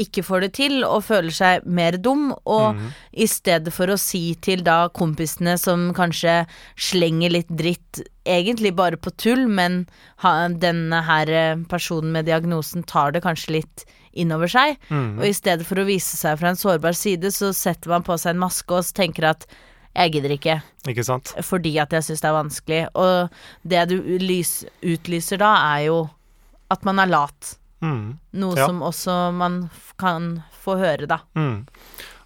ikke 0.02 0.24
får 0.26 0.42
det 0.42 0.50
til, 0.58 0.80
og 0.88 1.04
føler 1.06 1.34
seg 1.36 1.66
mer 1.70 1.94
dum, 2.02 2.32
og 2.50 2.74
Mhm. 2.76 2.88
i 3.14 3.28
stedet 3.28 3.72
for 3.74 3.86
å 3.86 4.00
si 4.00 4.34
til 4.42 4.64
da 4.64 4.90
kompisene 4.90 5.60
som 5.60 5.94
kanskje 5.94 6.48
slenger 6.76 7.30
litt 7.30 7.48
dritt, 7.50 8.02
egentlig 8.26 8.76
bare 8.76 8.98
på 8.98 9.12
tull, 9.16 9.48
men 9.48 9.86
ha, 10.24 10.48
denne 10.50 11.04
her 11.06 11.30
eh, 11.30 11.56
personen 11.70 12.12
med 12.12 12.26
diagnosen 12.26 12.84
tar 12.84 13.12
det 13.12 13.22
kanskje 13.22 13.62
litt 13.62 13.86
innover 14.14 14.48
seg, 14.50 14.78
mhm. 14.90 15.20
og 15.20 15.26
i 15.26 15.34
stedet 15.38 15.66
for 15.66 15.76
å 15.76 15.86
vise 15.86 16.18
seg 16.18 16.40
fra 16.40 16.50
en 16.50 16.60
sårbar 16.60 16.98
side, 16.98 17.30
så 17.32 17.54
setter 17.54 17.90
man 17.90 18.04
på 18.04 18.18
seg 18.18 18.34
en 18.34 18.42
maske 18.42 18.72
og 18.72 18.84
tenker 18.98 19.30
at 19.36 19.46
jeg 19.96 20.12
gidder 20.14 20.32
ikke 20.38 20.62
Ikke 20.88 21.04
sant? 21.04 21.34
fordi 21.44 21.78
at 21.82 21.92
jeg 21.92 22.04
syns 22.04 22.22
det 22.22 22.30
er 22.30 22.38
vanskelig. 22.38 22.82
Og 22.96 23.30
det 23.68 23.90
du 23.90 23.98
lys, 24.22 24.66
utlyser 24.84 25.38
da, 25.42 25.52
er 25.76 25.86
jo 25.90 26.10
at 26.72 26.86
man 26.88 27.00
er 27.00 27.06
lat. 27.12 27.58
Mm. 27.82 28.18
Noe 28.34 28.56
Ja. 28.56 28.68
som 28.68 28.82
også 28.82 29.34
man 29.34 29.70
kan 30.00 30.44
få 30.64 30.78
høre, 30.78 31.08
da. 31.10 31.18
Mm. 31.36 31.66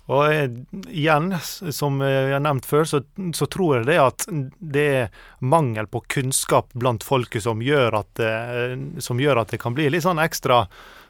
Og 0.05 0.21
eh, 0.29 0.49
igjen, 0.93 1.31
som 1.41 2.01
eh, 2.05 2.11
jeg 2.29 2.35
har 2.35 2.43
nevnt 2.45 2.67
før, 2.69 2.83
så, 2.85 2.99
så 3.33 3.47
tror 3.49 3.79
jeg 3.79 3.87
det 3.89 3.97
at 4.01 4.27
det 4.59 4.85
er 4.99 5.23
mangel 5.41 5.87
på 5.89 6.03
kunnskap 6.13 6.69
blant 6.77 7.05
folket 7.05 7.45
som 7.47 7.63
gjør 7.65 7.97
at, 8.03 8.11
det, 8.19 9.01
som 9.01 9.21
gjør 9.21 9.41
at 9.41 9.55
det 9.55 9.61
kan 9.63 9.73
bli 9.73 9.87
litt 9.89 10.05
sånn 10.05 10.21
ekstra 10.21 10.65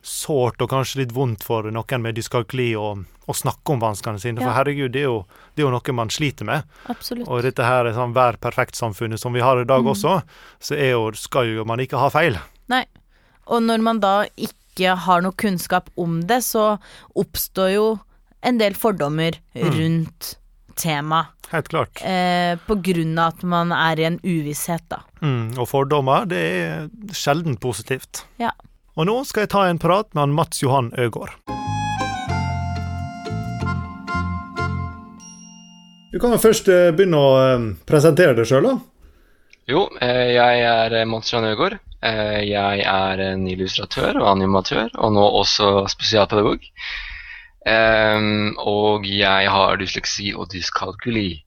sårt 0.05 0.61
og 0.61 0.69
kanskje 0.69 1.01
litt 1.01 1.13
vondt 1.15 1.43
for 1.43 1.65
noen 1.73 2.03
med 2.03 2.15
dyskalkuli 2.15 2.69
å, 2.77 2.91
å 3.01 3.33
snakke 3.35 3.73
om 3.73 3.81
vanskene 3.81 4.21
sine. 4.21 4.39
Ja. 4.39 4.47
For 4.47 4.57
herregud, 4.61 4.93
det 4.93 5.01
er, 5.01 5.09
jo, 5.09 5.21
det 5.55 5.63
er 5.63 5.67
jo 5.67 5.73
noe 5.73 5.95
man 5.97 6.13
sliter 6.13 6.47
med. 6.47 6.63
Absolutt. 6.93 7.27
Og 7.27 7.41
dette 7.43 7.65
her 7.65 7.89
er 7.89 7.97
sånn 7.97 8.13
vær 8.15 8.37
perfekt-samfunnet 8.39 9.19
som 9.19 9.35
vi 9.35 9.43
har 9.43 9.59
i 9.59 9.67
dag 9.67 9.81
Mm. 9.83 9.91
også, 9.91 10.19
så 10.61 10.77
jo, 10.79 11.09
skal 11.19 11.49
jo 11.51 11.65
man 11.67 11.81
ikke 11.83 11.99
ha 11.99 12.07
feil. 12.13 12.37
Nei. 12.71 12.85
Og 13.51 13.61
når 13.65 13.81
man 13.83 13.99
da 13.99 14.15
ikke 14.37 14.95
har 15.03 15.21
noe 15.25 15.35
kunnskap 15.37 15.89
om 15.99 16.21
det, 16.29 16.39
så 16.45 16.77
oppstår 17.17 17.73
jo 17.75 17.87
en 18.45 18.57
del 18.61 18.73
fordommer 18.77 19.39
Mm. 19.55 19.71
rundt 19.79 20.35
temaet. 20.75 21.27
Helt 21.51 21.67
klart. 21.69 22.01
Eh, 22.03 22.55
på 22.67 22.75
grunn 22.83 23.17
av 23.21 23.33
at 23.35 23.43
man 23.43 23.71
er 23.71 23.99
i 24.01 24.05
en 24.07 24.19
uvisshet, 24.23 24.81
da. 24.89 24.99
Mm, 25.21 25.57
og 25.61 25.67
fordommer, 25.69 26.25
det 26.27 26.39
er 26.41 26.87
sjelden 27.13 27.57
positivt. 27.61 28.23
Ja. 28.41 28.51
Og 28.97 29.05
nå 29.07 29.19
skal 29.25 29.45
jeg 29.45 29.49
ta 29.53 29.65
en 29.69 29.79
prat 29.79 30.07
med 30.15 30.21
han 30.25 30.33
Mats 30.35 30.61
Johan 30.63 30.91
Øgård. 30.97 31.31
Du 36.11 36.19
kan 36.19 36.31
jo 36.31 36.39
først 36.39 36.69
eh, 36.71 36.91
begynne 36.95 37.19
å 37.19 37.31
eh, 37.43 37.65
presentere 37.89 38.35
deg 38.37 38.47
sjøl, 38.47 38.69
da. 38.69 38.75
Jo, 39.67 39.81
eh, 39.99 40.29
jeg 40.35 40.61
er 40.69 40.95
Mats 41.09 41.33
Øgaard. 41.33 41.79
Eh, 42.05 42.43
Jeg 42.45 42.83
er 42.85 43.21
en 43.31 43.47
illustratør 43.49 44.19
og 44.21 44.27
animatør, 44.35 44.91
og 45.01 45.11
nå 45.15 45.23
også 45.41 45.87
spesialpedagog. 45.91 46.63
Ehm, 47.65 48.55
Og 48.61 49.05
jeg 49.09 49.49
har 49.49 49.77
dysleksi 49.81 50.33
og 50.35 50.51
dyskalkuli. 50.53 51.43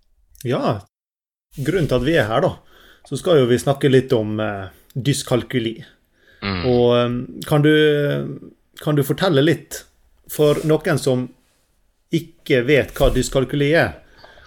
Ja, 0.46 0.80
grunnen 1.58 1.88
til 1.90 1.98
at 1.98 2.06
vi 2.06 2.16
er 2.18 2.28
her, 2.28 2.42
da, 2.44 2.50
så 3.06 3.18
skal 3.18 3.40
jo 3.40 3.48
vi 3.50 3.58
snakke 3.58 3.90
litt 3.90 4.12
om 4.14 4.38
uh, 4.42 4.70
dyskalkuli. 4.94 5.76
Mm. 6.42 6.60
Og 6.70 6.84
um, 6.94 7.16
kan 7.48 7.64
du, 7.64 7.72
kan 8.82 8.98
du 8.98 9.02
fortelle 9.06 9.42
litt, 9.42 9.82
for 10.30 10.60
noen 10.68 11.00
som 11.00 11.26
ikke 12.14 12.62
vet 12.68 12.94
hva 12.96 13.10
dyskalkuli 13.14 13.72
er, 13.74 13.96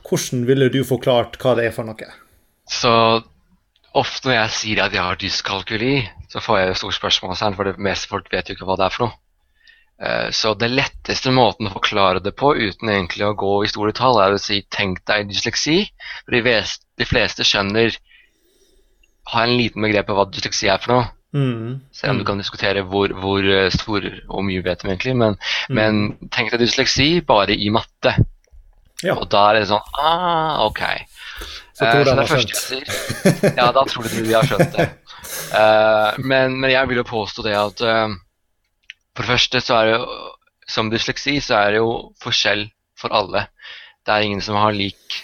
hvordan 0.08 0.46
ville 0.48 0.70
du 0.72 0.82
forklart 0.88 1.38
hva 1.42 1.56
det 1.58 1.68
er 1.70 1.76
for 1.76 1.88
noe? 1.88 2.08
Så 2.72 2.94
ofte 3.98 4.30
når 4.30 4.38
jeg 4.38 4.56
sier 4.56 4.84
at 4.86 4.96
jeg 4.96 5.04
har 5.04 5.20
dyskalkuli, 5.20 5.96
så 6.32 6.44
får 6.44 6.62
jeg 6.62 6.72
jo 6.72 6.80
stort 6.84 7.00
spørsmålstegn, 7.00 7.58
for 7.58 7.68
det 7.68 7.82
meste 7.82 8.12
folk 8.12 8.32
vet 8.32 8.50
jo 8.50 8.56
ikke 8.56 8.70
hva 8.70 8.80
det 8.80 8.88
er 8.88 8.96
for 8.96 9.08
noe. 9.08 9.18
Eh, 10.02 10.30
Så 10.34 10.54
det 10.58 10.72
letteste 10.72 11.30
måten 11.32 11.68
å 11.70 11.74
forklare 11.76 12.22
det 12.24 12.34
på, 12.36 12.56
uten 12.58 12.90
egentlig 12.90 13.26
å 13.28 13.36
gå 13.38 13.64
i 13.64 13.70
store 13.70 13.94
tall, 13.94 14.20
er 14.22 14.34
å 14.34 14.40
si 14.42 14.62
'tenk 14.70 15.04
deg 15.06 15.30
dysleksi'. 15.30 15.90
For 16.26 16.32
de, 16.32 17.06
fleste 17.06 17.44
skjønner 17.44 17.96
Har 19.28 19.44
en 19.44 19.58
liten 19.58 19.82
begrep 19.84 20.10
av 20.10 20.16
hva 20.18 20.26
dysleksi 20.32 20.68
er 20.68 20.80
for 20.82 20.92
noe. 20.94 21.06
Mm. 21.34 21.82
Selv 21.94 22.12
om 22.12 22.18
du 22.18 22.24
kan 22.26 22.38
diskutere 22.42 22.82
hvor, 22.84 23.14
hvor 23.14 23.40
eh, 23.46 23.70
stor 23.70 24.02
og 24.30 24.44
mye 24.44 24.64
vet 24.66 24.82
de 24.82 24.90
egentlig. 24.90 25.16
Men, 25.16 25.38
Mm. 25.70 25.76
men 25.76 26.30
tenk 26.32 26.52
deg 26.52 26.60
dysleksi 26.60 27.22
bare 27.26 27.54
i 27.56 27.70
matte. 27.70 28.16
Ja. 29.04 29.14
Og 29.16 29.30
da 29.30 29.50
er 29.52 29.60
det 29.60 29.68
sånn 29.70 29.82
Ah, 29.98 30.66
ok. 30.66 30.82
Så 31.78 31.86
Eh, 31.86 31.92
tror 31.92 32.04
de 32.04 32.16
det 32.16 32.28
har 32.28 32.38
sier. 32.50 33.56
Ja, 33.58 33.72
da 33.72 33.84
tror 33.86 34.04
du 34.04 34.24
de 34.24 34.34
har 34.34 34.44
skjønt 34.44 34.76
det. 34.76 34.90
Uh, 35.54 36.12
men, 36.30 36.60
men 36.60 36.70
jeg 36.72 36.88
vil 36.90 36.98
jo 36.98 37.04
påstå 37.04 37.44
det 37.44 37.56
at 37.56 37.82
eh, 37.82 38.10
For 39.16 39.26
det 39.26 39.34
første 39.34 39.62
så 39.64 39.80
er 39.80 39.90
det 39.90 39.98
jo 39.98 40.06
Som 40.72 40.92
dysleksi 40.92 41.40
så 41.44 41.58
er 41.58 41.74
det 41.74 41.80
jo 41.82 41.92
forskjell 42.24 42.70
for 42.96 43.12
alle. 43.12 43.48
Det 44.06 44.14
er 44.14 44.24
ingen 44.24 44.42
som 44.46 44.56
har 44.56 44.72
lik 44.72 45.18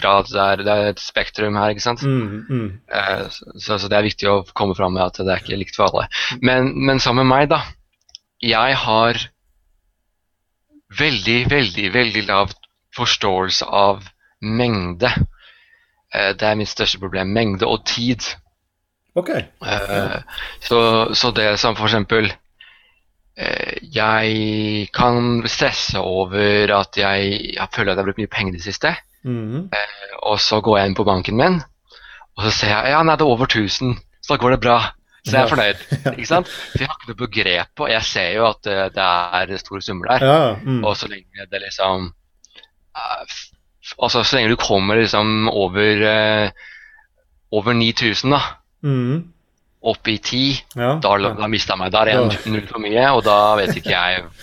grad. 0.00 0.28
Det 0.28 0.40
er, 0.40 0.62
det 0.66 0.72
er 0.72 0.88
et 0.90 1.00
spektrum 1.00 1.56
her, 1.56 1.72
ikke 1.72 1.84
sant. 1.84 2.02
Mm, 2.02 2.44
mm. 2.50 2.66
Eh, 2.92 3.22
så, 3.56 3.78
så 3.78 3.88
det 3.88 3.96
er 3.96 4.08
viktig 4.08 4.28
å 4.28 4.42
komme 4.52 4.74
fram 4.76 4.96
med 4.96 5.06
at 5.06 5.20
det 5.22 5.30
er 5.30 5.40
ikke 5.40 5.60
likt 5.60 5.78
for 5.78 5.88
alle. 5.88 6.08
Men, 6.42 6.72
men 6.74 7.00
sammen 7.00 7.28
med 7.28 7.32
meg, 7.32 7.48
da. 7.52 7.62
Jeg 8.44 8.76
har 8.82 9.22
veldig, 10.98 11.38
veldig, 11.50 11.86
veldig 11.94 12.26
lav 12.28 12.52
forståelse 12.96 13.66
av 13.66 14.04
mengde. 14.40 15.10
Eh, 16.14 16.32
det 16.34 16.46
er 16.48 16.58
mitt 16.58 16.72
største 16.72 17.00
problem. 17.02 17.32
Mengde 17.36 17.68
og 17.68 17.84
tid. 17.88 18.26
OK. 19.18 19.30
Eh, 19.30 20.16
så, 20.66 20.80
så 21.14 21.32
det 21.36 21.52
som 21.62 21.78
for 21.78 21.90
eksempel 21.90 22.32
Jeg 23.90 24.88
kan 24.94 25.42
stresse 25.50 25.98
over 25.98 26.70
at 26.76 26.98
jeg, 26.98 27.32
jeg 27.56 27.68
føler 27.74 27.92
at 27.92 27.96
jeg 27.96 28.02
har 28.02 28.08
brukt 28.08 28.22
mye 28.22 28.30
penger 28.30 28.54
i 28.54 28.60
det 28.60 28.66
siste. 28.66 28.94
Mm. 29.24 29.68
Og 30.22 30.40
så 30.40 30.60
går 30.64 30.78
jeg 30.78 30.90
inn 30.90 30.96
på 30.98 31.06
banken 31.08 31.36
min, 31.36 31.58
og 32.36 32.46
så 32.46 32.52
ser 32.54 32.72
jeg 32.72 32.94
ja, 32.94 33.02
nei, 33.04 33.16
det 33.18 33.26
er 33.26 33.34
over 33.34 33.50
1000. 33.50 33.98
Så 34.20 34.34
da 34.34 34.40
går 34.40 34.56
det 34.56 34.62
bra. 34.64 34.78
Så 35.26 35.36
jeg 35.36 35.42
er 35.42 35.50
fornøyd. 35.50 35.80
ikke 36.16 36.28
sant? 36.28 36.48
For 36.48 36.80
jeg 36.80 36.88
har 36.88 36.96
ikke 36.96 37.10
noe 37.10 37.20
begrep 37.20 37.72
på 37.76 37.88
Jeg 37.90 38.06
ser 38.08 38.30
jo 38.38 38.46
at 38.48 38.68
uh, 38.70 38.86
det 38.94 39.04
er 39.04 39.60
store 39.60 39.84
summer 39.84 40.14
der. 40.14 40.24
Ja. 40.24 40.38
Mm. 40.64 40.80
Og 40.88 40.96
så 40.96 41.10
lenge 41.10 41.48
det 41.50 41.60
liksom 41.66 42.06
uh, 42.96 43.38
Altså 44.00 44.22
så 44.22 44.36
lenge 44.36 44.54
du 44.54 44.60
kommer 44.60 44.96
liksom 44.96 45.50
over 45.50 46.04
uh, 46.06 46.68
over 47.50 47.74
9000, 47.74 48.30
da, 48.30 48.40
Mm. 48.80 49.32
Opp 49.82 50.08
i 50.08 50.18
10, 50.18 50.62
Ja. 50.76 50.98
da, 51.00 51.16
da 51.34 51.46
mista 51.48 51.72
jeg 51.72 51.78
meg. 51.78 51.92
Da 51.92 52.02
er 52.02 52.06
Ja. 52.12 52.24
null 52.46 52.66
for 52.66 52.78
mye, 52.80 53.06
og 53.16 53.24
da 53.24 53.56
vet 53.56 53.76
ikke 53.76 53.90
jeg 53.90 54.24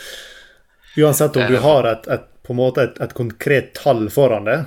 Uansett 0.97 1.35
om 1.37 1.47
du 1.47 1.55
Eh. 1.57 1.61
har 1.61 1.83
et, 1.85 2.07
et, 2.07 2.23
på 2.43 2.53
en 2.53 2.57
måte 2.57 2.81
et, 2.81 2.95
et 3.01 3.13
konkret 3.13 3.73
tall 3.75 4.07
foran 4.09 4.45
det, 4.45 4.65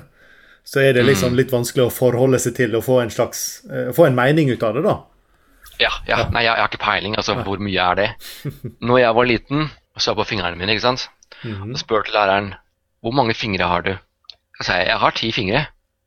så 0.65 0.79
er 0.81 0.93
det 0.93 1.03
Mm. 1.03 1.09
liksom 1.09 1.35
litt 1.35 1.51
vanskelig 1.51 1.87
å 1.89 1.91
forholde 1.93 2.39
seg 2.39 2.55
til 2.55 2.77
og 2.77 2.85
få 2.85 3.01
en 3.03 3.11
slags 3.11 3.63
eh, 3.71 3.91
få 3.93 4.07
en 4.07 4.15
mening 4.15 4.51
ut 4.51 4.63
av 4.63 4.75
det, 4.75 4.83
da. 4.85 5.01
Ja, 5.81 5.91
ja. 6.07 6.29
Nei, 6.31 6.43
jeg, 6.45 6.55
jeg 6.55 6.61
har 6.63 6.69
ikke 6.69 6.85
peiling. 6.85 7.17
Altså, 7.17 7.35
hvor 7.43 7.59
mye 7.59 7.81
er 7.91 7.95
det? 7.97 8.09
Når 8.81 8.99
jeg 9.01 9.15
var 9.17 9.25
liten 9.27 9.61
og 9.97 10.01
jeg 10.07 10.15
på 10.17 10.27
fingrene 10.29 10.57
mine, 10.57 10.71
ikke 10.77 10.87
sant, 10.87 11.09
Mhm. 11.43 11.73
og 11.73 11.79
spurte 11.81 12.13
læreren 12.13 12.55
hvor 13.03 13.13
mange 13.17 13.35
fingre 13.35 13.67
har 13.67 13.83
du. 13.83 13.95
Så 14.61 14.65
sa 14.67 14.77
jeg 14.77 14.89
jeg 14.89 14.99
har 14.99 15.11
ti 15.17 15.33
fingre, 15.33 15.67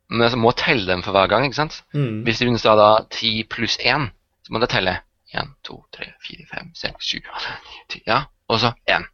men 0.10 0.30
jeg 0.30 0.38
må 0.38 0.52
telle 0.56 0.86
dem 0.86 1.02
for 1.02 1.12
hver 1.12 1.28
gang. 1.28 1.44
ikke 1.46 1.56
sant? 1.56 1.82
Mm. 1.94 2.24
Hvis 2.24 2.38
du 2.40 2.56
da 2.64 3.00
ti 3.10 3.44
pluss 3.50 3.78
én, 3.84 4.12
så 4.44 4.54
må 4.54 4.60
du 4.60 4.68
telle 4.68 4.98
én, 5.34 5.50
to, 5.66 5.80
tre, 5.96 6.12
fire, 6.22 6.46
fem, 6.52 6.72
seks, 6.78 7.08
sju, 7.10 7.20
åtte, 7.26 7.54
ni, 7.66 7.80
ti. 7.90 8.02
Ja, 8.08 8.24
og 8.50 8.60
så 8.62 8.74
én. 8.90 9.06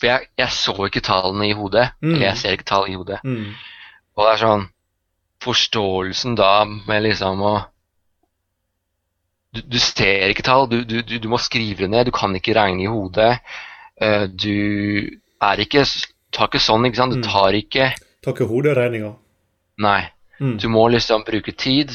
For 0.00 0.06
jeg, 0.08 0.28
jeg 0.38 0.48
så 0.56 0.72
ikke 0.86 1.02
tallene 1.04 1.50
i 1.50 1.52
hodet. 1.58 1.90
Mm. 2.00 2.14
Eller 2.14 2.26
jeg 2.30 2.38
ser 2.40 2.54
ikke 2.56 2.68
tall 2.70 2.86
i 2.88 2.94
hodet. 2.96 3.18
Mm. 3.24 3.50
Og 4.16 4.24
det 4.26 4.32
er 4.36 4.44
sånn 4.46 4.68
Forståelsen 5.40 6.34
da 6.36 6.64
med 6.68 7.02
liksom 7.06 7.40
å 7.48 7.52
du, 9.56 9.62
du 9.66 9.78
ser 9.82 10.28
ikke 10.30 10.44
tall, 10.46 10.66
du, 10.70 10.82
du, 10.86 11.00
du, 11.02 11.16
du 11.18 11.28
må 11.32 11.38
skrive 11.42 11.82
det 11.86 11.90
ned, 11.90 12.06
du 12.10 12.12
kan 12.14 12.34
ikke 12.36 12.54
regne 12.54 12.84
i 12.84 12.90
hodet. 12.90 13.38
Eh, 14.00 14.26
du 14.30 15.10
er 15.42 15.62
ikke 15.64 15.84
Tar 16.30 16.46
ikke 16.46 16.60
sånn, 16.62 16.84
ikke 16.86 17.00
sant. 17.00 17.16
Du 17.16 17.18
Mm. 17.18 17.26
tar 17.26 17.56
ikke 17.58 17.88
Tar 18.22 18.34
ikke 18.36 18.46
hoderegninga. 18.46 19.08
Nei. 19.82 20.12
Mm. 20.38 20.52
Du 20.62 20.68
må 20.70 20.84
liksom 20.92 21.24
bruke 21.26 21.50
tid. 21.58 21.90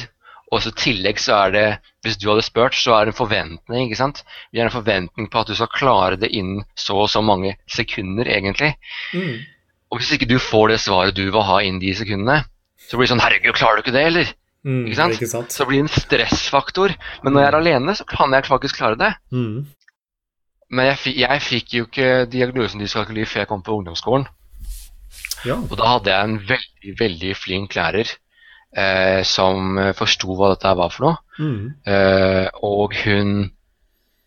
Og 0.53 0.61
så 0.61 0.69
i 0.69 0.77
tillegg 0.77 1.19
så 1.21 1.39
er 1.47 1.53
det 1.55 1.65
Hvis 2.05 2.19
du 2.21 2.27
hadde 2.29 2.45
spurt, 2.45 2.75
så 2.77 2.93
er 2.93 3.07
det 3.07 3.15
en 3.15 3.17
forventning, 3.17 3.87
ikke 3.87 3.97
sant. 3.97 4.21
Vi 4.53 4.59
har 4.61 4.69
en 4.69 4.75
forventning 4.75 5.29
på 5.31 5.41
at 5.41 5.49
du 5.49 5.55
skal 5.57 5.71
klare 5.73 6.19
det 6.21 6.29
innen 6.37 6.61
så 6.77 6.99
og 7.01 7.09
så 7.09 7.23
mange 7.25 7.55
sekunder, 7.65 8.29
egentlig. 8.29 8.75
Mm. 9.13 9.39
Og 9.89 9.97
hvis 9.97 10.11
ikke 10.13 10.29
du 10.29 10.37
får 10.37 10.67
det 10.69 10.83
svaret 10.83 11.17
du 11.17 11.23
vil 11.25 11.47
ha 11.47 11.61
innen 11.65 11.81
de 11.81 11.95
sekundene, 11.97 12.43
så 12.85 12.97
blir 12.97 13.07
det 13.07 13.15
sånn 13.15 13.23
Herregud, 13.25 13.57
klarer 13.57 13.79
du 13.79 13.85
ikke 13.87 13.95
det, 13.95 14.03
eller? 14.11 14.29
Mm. 14.65 14.83
Ikke 14.85 14.99
sant? 14.99 15.17
Ikke 15.17 15.31
sant? 15.31 15.55
Så 15.55 15.65
blir 15.65 15.81
det 15.81 15.87
en 15.87 15.95
stressfaktor. 15.95 16.93
Men 17.23 17.33
når 17.33 17.41
jeg 17.41 17.49
er 17.49 17.59
alene, 17.59 17.95
så 17.97 18.05
kan 18.09 18.33
jeg 18.33 18.45
faktisk 18.45 18.77
klare 18.77 18.99
det. 19.01 19.11
Mm. 19.33 19.65
Men 20.75 20.89
jeg, 20.91 21.15
jeg 21.21 21.45
fikk 21.45 21.73
jo 21.77 21.87
ikke 21.89 22.11
diagnosen 22.29 22.81
dyskalkuli 22.81 23.25
før 23.29 23.43
jeg 23.43 23.49
kom 23.49 23.65
på 23.65 23.79
ungdomsskolen. 23.79 24.29
Ja. 25.45 25.57
Og 25.57 25.75
da 25.77 25.89
hadde 25.95 26.13
jeg 26.13 26.29
en 26.29 26.37
veldig, 26.49 26.95
veldig 27.01 27.33
flink 27.37 27.75
lærer 27.77 28.13
eh, 28.75 29.21
som 29.27 29.77
eh, 29.81 29.93
forsto 29.97 30.35
hva 30.37 30.53
dette 30.53 30.73
var 30.77 30.93
for 30.93 31.07
noe. 31.07 31.17
Mm. 31.39 31.73
Eh, 31.87 32.47
og 32.67 32.95
hun 33.05 33.35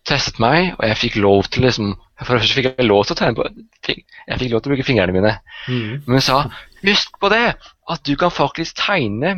testet 0.09 0.39
meg, 0.41 0.73
og 0.77 0.85
jeg 0.87 0.97
fikk 0.97 1.17
lov 1.21 1.49
til 1.53 1.67
liksom 1.67 1.91
For 2.19 2.35
det 2.35 2.41
første 2.41 2.55
fikk 2.57 2.65
jeg 2.79 2.87
lov 2.87 3.05
til 3.05 3.15
å 3.15 3.19
tegne 3.19 3.37
på. 3.37 3.43
Jeg 3.87 4.39
fikk 4.41 4.51
lov 4.51 4.59
til 4.59 4.67
å 4.67 4.73
bruke 4.73 4.83
fingrene 4.87 5.13
mine. 5.15 5.37
Mm. 5.71 6.01
Men 6.03 6.17
hun 6.17 6.23
sa 6.25 6.39
husk 6.83 7.15
på 7.21 7.29
det, 7.31 7.53
at 7.89 8.01
du 8.03 8.15
kan 8.19 8.33
faktisk 8.33 8.75
tegne 8.81 9.37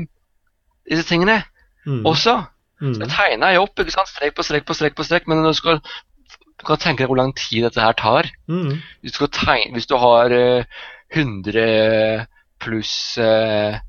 disse 0.89 1.05
tingene 1.05 1.43
Mm. 1.85 2.05
også. 2.05 2.43
Mm. 2.81 2.95
Jeg 3.01 3.09
tegna 3.09 3.51
jo 3.55 3.65
opp, 3.65 3.79
ikke 3.79 3.93
sant? 3.93 4.09
strek 4.09 4.35
på 4.37 4.45
strek 4.45 4.65
på 4.67 4.75
strek, 4.77 4.95
på 4.97 5.05
strek, 5.05 5.27
men 5.29 5.43
du, 5.45 5.53
skal, 5.57 5.79
du 5.81 6.65
kan 6.67 6.81
tenke 6.81 7.03
deg 7.03 7.09
hvor 7.09 7.17
lang 7.17 7.33
tid 7.37 7.65
dette 7.65 7.81
her 7.81 7.95
tar. 7.97 8.29
Mm. 8.49 8.75
Du 9.01 9.09
skal 9.13 9.31
tegne, 9.33 9.73
hvis 9.77 9.89
du 9.89 9.95
har 10.01 10.33
uh, 10.33 10.83
100 11.11 12.27
pluss 12.61 13.17
eh, 13.17 13.79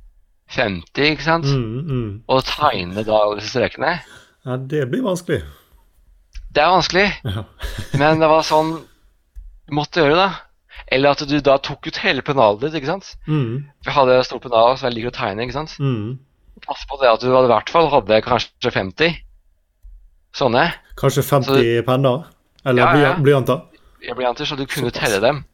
50, 0.52 1.02
ikke 1.14 1.24
sant, 1.24 1.44
Mm. 1.48 1.82
Mm. 1.88 2.22
og 2.28 2.44
tegne 2.44 3.04
da 3.04 3.12
alle 3.18 3.38
disse 3.40 3.50
strekene 3.54 3.94
Ja, 4.44 4.56
det 4.56 4.86
blir 4.90 5.02
vanskelig. 5.06 5.42
Det 6.52 6.62
er 6.62 6.72
vanskelig, 6.74 7.08
Ja. 7.24 7.44
men 8.00 8.20
det 8.20 8.28
var 8.28 8.42
sånn 8.44 8.72
du 9.68 9.74
måtte 9.76 10.02
gjøre 10.02 10.16
det. 10.18 10.30
Eller 10.92 11.10
at 11.14 11.22
du 11.28 11.38
da 11.40 11.54
tok 11.62 11.86
ut 11.86 11.96
hele 12.02 12.20
pennalet 12.26 12.60
ditt, 12.60 12.74
ikke 12.82 12.90
sant. 12.90 13.14
Mm. 13.28 13.64
Jeg 13.86 13.94
hadde 13.94 14.18
stor 14.26 14.40
pennal, 14.42 14.74
så 14.76 14.88
jeg 14.90 14.96
liker 14.98 15.12
å 15.12 15.16
tegne, 15.16 15.42
ikke 15.46 15.54
sant. 15.56 15.76
Mm. 15.80 16.18
Pass 16.66 16.84
på 16.90 16.98
det 17.00 17.08
at 17.08 17.20
du 17.22 17.30
hadde, 17.32 17.46
i 17.48 17.52
hvert 17.54 17.70
fall 17.72 17.88
hadde 17.90 18.18
kanskje 18.26 18.70
50 18.74 19.16
sånne 20.36 20.66
Kanskje 21.00 21.22
50 21.24 21.82
penner? 21.86 22.26
Eller 22.66 22.82
Ja, 22.82 22.96
ja. 22.96 23.14
bly- 23.14 23.22
blyanter? 23.24 23.62
blyanter, 24.14 24.44
så 24.44 24.56
du 24.56 24.66
kunne 24.66 24.90
telle 24.90 25.20
dem. 25.20 25.44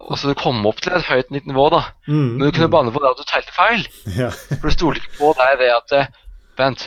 Og 0.00 0.16
så 0.18 0.30
du 0.30 0.34
kom 0.38 0.64
opp 0.66 0.80
til 0.80 0.94
et 0.96 1.04
høyt 1.10 1.30
nytt 1.34 1.46
nivå, 1.46 1.66
da. 1.74 1.82
Mm. 2.08 2.38
Men 2.38 2.46
du 2.46 2.50
kunne 2.56 2.70
banne 2.72 2.92
på 2.94 3.02
det 3.02 3.10
at 3.12 3.18
du 3.20 3.26
telte 3.28 3.52
feil. 3.54 3.82
Ja. 4.16 4.30
For 4.30 4.70
du 4.70 4.74
stoler 4.74 5.00
ikke 5.02 5.18
på 5.18 5.34
deg 5.38 5.58
ved 5.60 5.74
at 5.76 5.92
eh, 5.98 6.08
Vent, 6.58 6.86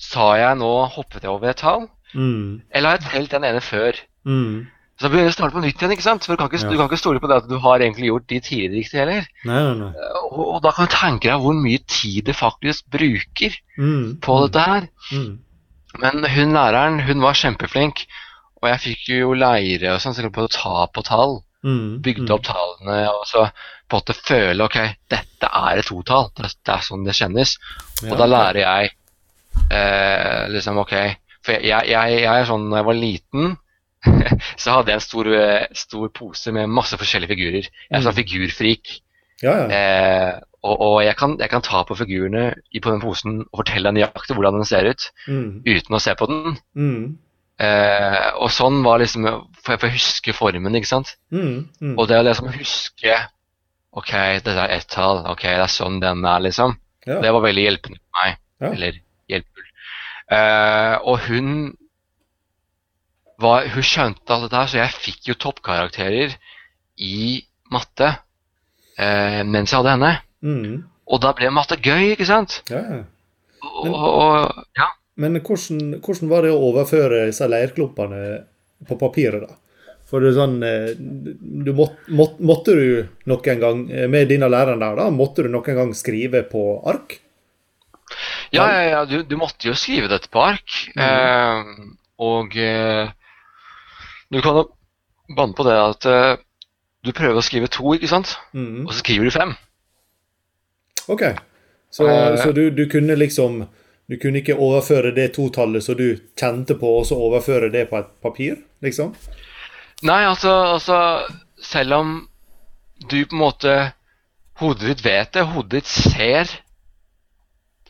sa 0.00 0.34
jeg 0.40 0.58
nå 0.60 0.68
hoppet 0.94 1.24
jeg 1.26 1.32
over 1.32 1.50
et 1.52 1.58
tall? 1.60 1.88
Mm. 2.14 2.60
Eller 2.72 2.88
har 2.92 2.98
jeg 3.00 3.08
telt 3.10 3.34
den 3.34 3.44
ene 3.48 3.60
før? 3.64 3.98
Mm. 4.28 4.68
Så 5.00 5.06
da 5.06 5.10
begynner 5.14 5.30
du 5.30 5.32
å 5.32 5.36
starte 5.38 5.56
på 5.56 5.62
nytt 5.64 5.80
igjen, 5.80 5.92
ikke 5.96 6.04
sant? 6.04 6.24
For 6.26 6.36
du 6.36 6.40
kan 6.42 6.48
ikke, 6.50 6.60
Ja. 6.64 6.70
du 6.70 6.76
kan 6.76 6.88
ikke 6.90 7.00
stole 7.00 7.20
på 7.24 7.28
det 7.30 7.36
at 7.40 7.48
du 7.48 7.56
har 7.64 7.80
egentlig 7.80 8.08
gjort 8.10 8.26
de 8.28 8.40
tidligere 8.44 8.76
riktig 8.76 9.00
heller. 9.00 9.28
Nei, 9.48 9.60
nei, 9.64 9.74
nei. 9.80 10.08
Og, 10.28 10.40
og 10.56 10.58
da 10.64 10.72
kan 10.76 10.88
du 10.88 10.92
tenke 10.94 11.28
deg 11.30 11.40
hvor 11.44 11.56
mye 11.56 11.80
tid 11.88 12.24
det 12.28 12.36
faktisk 12.36 12.88
bruker 12.92 13.56
Mm. 13.80 14.18
på 14.20 14.34
dette 14.44 14.60
her. 14.66 14.88
Mm. 15.16 15.38
Men 16.04 16.24
hun 16.36 16.52
læreren, 16.52 17.00
hun 17.08 17.22
var 17.24 17.32
kjempeflink. 17.34 18.04
Og 18.60 18.68
jeg 18.68 18.80
fikk 18.84 19.06
jo 19.16 19.32
leire 19.32 19.94
og 19.94 20.02
sånn, 20.04 20.12
sikkert 20.14 20.34
på 20.36 20.44
å 20.44 20.52
ta 20.52 20.86
på 20.92 21.02
tall. 21.08 21.38
Mm. 21.62 22.00
Bygde 22.00 22.32
opp 22.32 22.42
tallene 22.46 23.02
og 23.12 23.26
så 23.28 23.42
på 23.90 23.98
en 23.98 24.00
måte 24.00 24.14
føle 24.16 24.64
ok, 24.64 24.76
dette 25.12 25.48
er 25.60 25.80
et 25.82 25.86
totall. 25.90 26.30
Det, 26.36 26.52
det 26.64 26.72
er 26.76 26.84
sånn 26.86 27.04
det 27.04 27.14
kjennes. 27.18 27.56
Ja, 28.02 28.12
Og 28.12 28.18
da 28.22 28.26
lærer 28.30 28.60
jeg 28.62 28.92
eh, 29.70 30.48
liksom 30.54 30.78
ok 30.80 30.94
For 31.44 31.56
jeg, 31.56 31.88
jeg, 31.90 32.14
jeg 32.20 32.28
er 32.30 32.46
sånn 32.48 32.66
når 32.70 32.80
jeg 32.82 32.86
var 32.90 32.98
liten, 33.00 33.54
så 34.60 34.74
hadde 34.78 34.92
jeg 34.92 35.00
en 35.00 35.04
stor, 35.04 35.28
eh, 35.36 35.66
stor 35.76 36.10
pose 36.16 36.52
med 36.52 36.68
masse 36.72 36.96
forskjellige 37.00 37.32
figurer. 37.34 37.68
Jeg 37.68 37.96
er 37.96 38.04
sånn 38.04 38.12
Mm. 38.14 38.20
figurfrik. 38.20 38.92
Ja, 39.42 39.54
ja. 39.56 39.66
Eh, 39.72 40.38
og 40.62 40.80
og 40.84 40.96
jeg, 41.04 41.16
kan, 41.16 41.38
jeg 41.40 41.48
kan 41.48 41.62
ta 41.64 41.80
på 41.88 41.96
figurene 41.96 42.50
på 42.82 42.90
den 42.92 43.00
posen 43.00 43.38
og 43.48 43.62
fortelle 43.62 43.88
deg 43.88 43.96
nøyaktig 43.96 44.36
hvordan 44.36 44.58
den 44.60 44.68
ser 44.68 44.84
ut, 44.92 45.06
Mm. 45.26 45.62
uten 45.64 45.96
å 45.96 46.00
se 46.04 46.12
på 46.14 46.28
den. 46.28 46.58
Mm. 46.76 47.18
Eh, 47.60 48.28
og 48.40 48.48
sånn 48.54 48.78
var 48.86 49.02
liksom 49.02 49.26
For 49.60 49.74
jeg 49.74 49.80
får 49.82 49.90
huske 49.92 50.32
formen, 50.32 50.76
ikke 50.78 50.88
sant. 50.88 51.10
Mm. 51.28 51.68
Mm. 51.80 51.96
Og 51.98 52.06
det 52.08 52.20
å 52.20 52.24
liksom 52.24 52.48
huske 52.54 53.18
Ok, 53.90 54.12
dette 54.14 54.54
er 54.54 54.76
ett 54.76 54.86
tall. 54.88 55.24
Ok, 55.32 55.42
det 55.44 55.64
er 55.64 55.72
sånn 55.72 55.98
den 56.00 56.22
er, 56.24 56.40
liksom. 56.44 56.76
Ja. 57.08 57.18
Det 57.24 57.32
var 57.34 57.42
veldig 57.42 57.64
hjelpende 57.64 57.98
for 57.98 58.20
meg. 58.20 58.36
Ja. 58.62 58.70
Eller 58.70 59.00
hjelpefull. 59.32 59.66
Eh, 60.30 60.96
og 61.10 61.26
hun 61.26 61.50
var, 63.40 63.66
Hun 63.72 63.86
skjønte 63.86 64.34
alt 64.34 64.46
dette 64.46 64.60
her, 64.60 64.68
så 64.70 64.78
jeg 64.82 64.98
fikk 65.00 65.30
jo 65.30 65.38
toppkarakterer 65.40 66.34
i 67.00 67.40
matte 67.72 68.10
eh, 69.00 69.40
mens 69.48 69.72
jeg 69.72 69.80
hadde 69.80 69.94
henne. 69.96 70.12
Mm. 70.44 70.74
Og 71.10 71.22
da 71.24 71.32
ble 71.36 71.50
matte 71.54 71.78
gøy, 71.80 72.12
ikke 72.12 72.28
sant? 72.28 72.60
Ja, 72.70 72.82
Men, 72.84 73.06
og, 73.64 73.96
og, 73.96 74.60
ja. 74.78 74.90
Men 75.20 75.40
hvordan, 75.40 75.98
hvordan 76.00 76.30
var 76.30 76.46
det 76.46 76.52
å 76.54 76.62
overføre 76.70 77.26
disse 77.28 77.48
leirklumpene 77.50 78.20
på 78.88 78.96
papiret, 79.00 79.44
da? 79.44 79.58
For 80.10 80.22
det 80.22 80.32
er 80.32 80.38
sånn 80.40 80.56
eh, 80.66 80.92
du 80.98 81.70
må, 81.76 81.86
må, 82.10 82.26
Måtte 82.42 82.74
du 82.74 82.86
noen 83.30 83.60
gang, 83.62 83.84
eh, 83.94 84.08
med 84.10 84.30
dine 84.32 84.48
lærere 84.50 84.80
der, 84.80 84.96
da, 84.98 85.06
måtte 85.14 85.44
du 85.46 85.50
noen 85.52 85.76
gang 85.76 85.92
skrive 85.94 86.42
på 86.50 86.64
ark? 86.90 87.20
Ja, 88.50 88.66
ja, 88.66 88.82
ja 88.88 89.04
du, 89.06 89.20
du, 89.22 89.36
måtte 89.38 89.68
jo 89.70 89.76
skrive 89.78 90.10
dette 90.10 90.30
på 90.32 90.42
ark. 90.42 90.80
Mm. 90.96 91.02
Eh, 91.06 91.90
og 92.26 92.56
eh, 92.58 93.12
du 94.30 94.40
kan 94.42 94.58
jo 94.58 94.66
banne 95.36 95.54
på 95.54 95.66
det 95.68 95.76
at 95.78 96.08
eh, 96.10 96.32
du 97.06 97.12
prøver 97.16 97.38
å 97.38 97.44
skrive 97.44 97.70
to, 97.72 97.94
ikke 97.94 98.10
sant? 98.10 98.34
Mm. 98.52 98.86
Og 98.86 98.92
så 98.92 99.04
skriver 99.04 99.30
du 99.30 99.34
fem. 99.34 99.54
OK. 101.10 101.24
Så, 101.90 102.06
uh, 102.06 102.36
så 102.38 102.52
du, 102.54 102.68
du, 102.70 102.84
kunne 102.90 103.16
liksom 103.18 103.64
Du 104.10 104.16
kunne 104.18 104.40
ikke 104.42 104.58
overføre 104.58 105.12
det 105.14 105.28
totallet 105.36 105.84
som 105.86 105.94
du 105.94 106.18
kjente 106.38 106.74
på, 106.74 106.88
og 106.98 107.06
så 107.06 107.14
overføre 107.14 107.70
det 107.70 107.84
på 107.90 108.00
et 108.00 108.08
papir, 108.22 108.56
liksom? 108.82 109.14
Nei, 110.02 110.24
altså, 110.24 110.50
altså 110.74 110.98
Selv 111.60 111.94
om 111.94 112.12
du 113.10 113.20
på 113.26 113.36
en 113.36 113.42
måte 113.42 113.74
Hodet 114.60 114.88
ditt 114.88 115.04
vet 115.04 115.32
det, 115.36 115.44
hodet 115.52 115.78
ditt 115.78 115.88
ser 115.88 116.50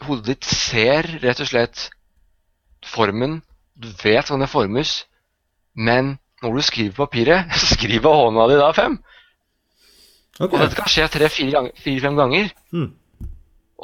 Hodet 0.04 0.26
ditt 0.26 0.44
ser 0.44 1.08
rett 1.22 1.40
og 1.42 1.48
slett 1.48 1.88
formen. 2.86 3.40
Du 3.76 3.88
vet 4.02 4.24
hvordan 4.26 4.44
det 4.44 4.50
formes. 4.52 4.92
Men 5.74 6.16
når 6.42 6.56
du 6.56 6.62
skriver 6.64 6.94
på 6.96 7.06
papiret, 7.06 7.50
så 7.60 7.74
skriver 7.74 8.16
hånda 8.16 8.46
di 8.48 8.60
da 8.60 8.70
fem. 8.76 8.96
Okay. 10.40 10.54
Og 10.54 10.62
dette 10.62 10.78
kan 10.78 10.88
skje 10.88 11.08
tre-fire-fem 11.12 12.16
ganger. 12.16 12.48
Mm. 12.72 12.88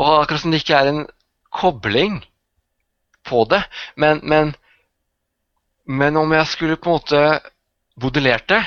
Og 0.00 0.12
akkurat 0.22 0.40
som 0.40 0.54
det 0.54 0.62
ikke 0.62 0.78
er 0.78 0.92
en 0.92 1.04
kobling 1.56 2.20
på 3.26 3.44
det. 3.50 3.62
Men, 3.96 4.20
men, 4.22 4.54
men 5.84 6.16
om 6.20 6.32
jeg 6.36 6.52
skulle 6.52 6.78
på 6.78 6.90
en 6.90 6.98
måte 7.00 7.22
modellert 8.02 8.48
det, 8.52 8.62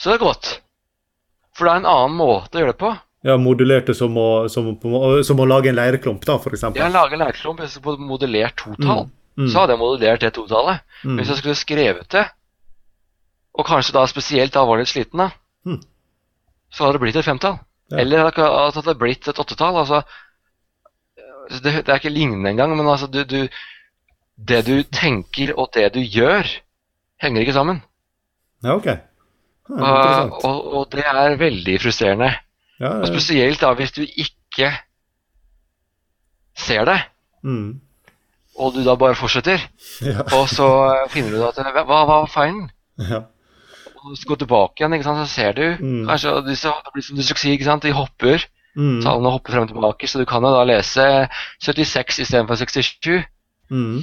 så 0.00 0.10
er 0.10 0.18
det 0.18 0.24
godt. 0.24 0.50
For 1.56 1.66
det 1.66 1.72
er 1.72 1.82
en 1.82 1.92
annen 1.92 2.16
måte 2.16 2.56
å 2.56 2.62
gjøre 2.62 2.74
det 2.74 2.80
på. 2.80 2.96
Ja, 3.26 3.36
Modellert 3.36 3.90
det 3.90 3.98
som 3.98 4.14
å, 4.16 4.48
som, 4.48 4.70
som 5.26 5.40
å 5.42 5.46
lage 5.48 5.68
en 5.68 5.76
leirklump, 5.76 6.22
da, 6.24 6.38
f.eks.? 6.40 6.70
Ja, 6.78 6.88
lage 6.88 7.18
en 7.18 7.20
leirklump. 7.20 7.60
Hvis 7.60 7.76
skulle 7.76 8.00
modellert 8.00 8.56
totall, 8.62 9.10
mm. 9.10 9.42
mm. 9.42 9.50
så 9.52 9.60
hadde 9.60 9.76
jeg 9.76 9.82
modellert 9.82 10.24
det 10.24 10.30
totallet. 10.38 10.86
Mm. 11.04 11.18
Hvis 11.18 11.32
jeg 11.34 11.42
skulle 11.42 11.58
skrevet 11.60 12.08
det, 12.16 12.24
og 13.60 13.66
kanskje 13.68 13.96
da 13.98 14.06
spesielt 14.08 14.54
da 14.54 14.64
var 14.64 14.80
litt 14.80 14.88
sliten, 14.88 15.20
da, 15.20 15.28
mm. 15.68 15.82
så 16.72 16.86
hadde 16.86 16.96
det 16.96 17.04
blitt 17.04 17.20
et 17.20 17.28
femtall. 17.28 17.60
Ja. 17.90 18.00
Eller 18.00 18.30
at 18.30 18.40
det 18.40 18.80
hadde 18.80 18.96
blitt 19.02 19.28
et 19.28 19.42
åttetall. 19.42 19.82
Altså, 19.82 20.00
det, 21.50 21.72
det, 21.86 21.88
er 21.88 22.00
ikke 22.00 22.12
lignende 22.14 22.50
engang, 22.50 22.76
men 22.76 22.88
altså, 22.88 23.06
du, 23.06 23.22
du, 23.24 23.48
det 24.48 24.60
du 24.66 24.82
tenker 24.82 25.54
og 25.58 25.70
det 25.74 25.88
du 25.94 26.00
gjør, 26.00 26.48
henger 27.22 27.40
ikke 27.44 27.56
sammen. 27.56 27.82
Ja, 28.64 28.76
ok. 28.76 28.86
Ja, 28.86 29.00
og, 29.70 30.44
og, 30.44 30.72
og, 30.74 30.86
det 30.92 31.04
er 31.06 31.36
veldig 31.38 31.76
frustrerende. 31.82 32.32
Ja, 32.80 32.96
og 33.00 33.06
spesielt 33.06 33.60
da 33.60 33.72
hvis 33.76 33.92
du 33.92 34.02
ikke 34.02 34.72
ser 36.56 36.84
det, 36.88 36.98
mm. 37.42 37.80
og 38.58 38.72
du 38.74 38.80
da 38.84 38.96
bare 38.98 39.18
fortsetter, 39.18 39.62
og 40.38 40.48
så 40.48 40.70
finner 41.12 41.36
du 41.36 41.44
at 41.46 41.60
Hva, 41.60 41.84
hva 41.84 42.00
var 42.08 42.32
feilen? 42.32 42.70
Ja 42.98 43.26
gå 44.00 44.36
tilbake 44.36 44.80
igjen, 44.80 44.96
ikke 44.96 45.06
sant? 45.06 45.20
så 45.20 45.34
ser 45.34 45.56
du 45.56 45.64
mm. 45.80 46.06
kanskje 46.08 46.32
og 46.32 46.48
disse, 46.48 46.68
Det 46.68 46.94
blir 46.94 47.04
som 47.04 47.18
dysleksi, 47.18 47.52
ikke 47.54 47.68
sant? 47.68 47.82
de 47.84 47.92
hopper. 47.92 48.46
Mm. 48.80 49.00
Tallene 49.04 49.32
hopper 49.34 49.52
frem 49.54 49.66
og 49.66 49.72
tilbake, 49.74 50.08
så 50.08 50.20
du 50.20 50.26
kan 50.28 50.44
jo 50.46 50.52
da 50.54 50.64
lese 50.64 51.06
76 51.66 52.22
istedenfor 52.24 52.60
67. 52.62 53.20
Mm. 53.70 53.98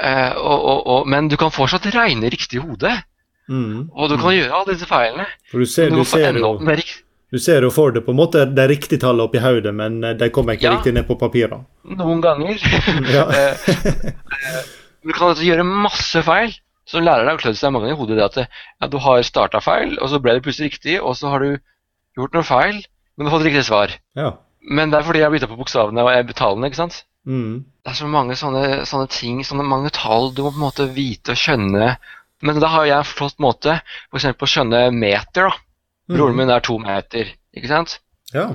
Eh, 0.00 0.32
og, 0.36 0.58
og, 0.58 0.80
og, 0.86 1.06
men 1.08 1.28
du 1.32 1.38
kan 1.40 1.52
fortsatt 1.52 1.88
regne 1.94 2.30
riktig 2.32 2.60
i 2.60 2.64
hodet. 2.64 2.98
Mm. 3.50 3.88
Og 3.90 4.10
du 4.12 4.16
kan 4.20 4.34
gjøre 4.36 4.58
alle 4.58 4.74
disse 4.74 4.88
feilene. 4.88 5.26
For 5.50 5.62
du 5.62 5.68
ser, 5.68 5.90
du, 5.90 6.04
ser 6.06 6.36
jo, 6.38 6.52
du 7.30 7.38
ser 7.42 7.66
jo 7.66 7.70
for 7.74 7.94
deg 7.94 8.04
på 8.06 8.14
en 8.14 8.20
måte 8.20 8.44
det 8.46 8.66
riktige 8.70 9.02
tallet 9.02 9.26
oppi 9.26 9.42
hodet, 9.42 9.72
men 9.74 9.98
eh, 10.04 10.16
de 10.20 10.30
kommer 10.34 10.58
ikke 10.58 10.68
ja. 10.68 10.76
riktig 10.76 10.94
ned 10.96 11.08
på 11.08 11.18
papiret. 11.20 11.64
Noen 11.96 12.24
ganger. 12.24 12.60
Eh, 13.10 13.70
eh, 14.50 14.60
du 15.00 15.14
kan 15.16 15.30
altså 15.30 15.46
gjøre 15.46 15.64
masse 15.64 16.20
feil. 16.26 16.52
Så 16.90 17.00
deg 17.04 17.28
å 17.30 17.38
klø 17.38 17.52
seg 17.54 17.70
mange 17.70 17.86
ganger 17.86 17.96
i 17.96 18.00
hodet 18.00 18.16
det 18.18 18.24
at 18.26 18.38
ja, 18.42 18.88
du 18.90 18.96
har 18.98 19.20
starta 19.22 19.60
feil, 19.62 19.94
og 20.02 20.10
så 20.10 20.18
ble 20.22 20.34
det 20.36 20.42
plutselig 20.42 20.72
riktig, 20.72 20.96
og 20.98 21.14
så 21.18 21.30
har 21.30 21.44
du 21.44 21.60
gjort 22.18 22.34
noe 22.34 22.46
feil, 22.46 22.80
men 23.20 23.26
du 23.26 23.28
har 23.28 23.36
fått 23.36 23.44
riktig 23.50 23.66
svar. 23.68 23.92
Ja. 24.16 24.30
Men 24.64 24.88
det 24.88 24.96
er 24.96 25.04
fordi 25.04 25.20
jeg 25.20 25.28
har 25.28 25.34
bytta 25.34 25.48
på 25.50 25.58
bokstavene 25.58 26.04
og 26.06 26.14
jeg 26.14 26.28
betalende, 26.30 26.70
ikke 26.70 26.78
sant? 26.78 27.02
Mm. 27.28 27.66
Det 27.84 27.92
er 27.92 27.98
så 27.98 28.06
mange 28.08 28.36
sånne, 28.40 28.62
sånne, 28.88 29.10
ting, 29.12 29.42
sånne 29.44 29.66
mange 29.68 29.92
tall 29.92 30.30
du 30.32 30.40
må 30.46 30.54
på 30.54 30.56
en 30.56 30.64
måte 30.64 30.86
vite 30.96 31.34
og 31.34 31.40
skjønne. 31.42 31.90
Men 32.40 32.60
da 32.64 32.70
har 32.72 32.86
jeg 32.88 32.96
en 32.96 33.10
flott 33.10 33.36
måte 33.44 33.76
f.eks. 34.08 34.30
å 34.32 34.48
skjønne 34.48 34.86
meter. 34.96 35.50
da. 35.50 35.60
Mm. 36.08 36.14
Broren 36.16 36.40
min 36.40 36.54
er 36.54 36.64
to 36.64 36.78
meter, 36.80 37.34
ikke 37.52 37.68
sant? 37.68 37.98
Ja. 38.32 38.46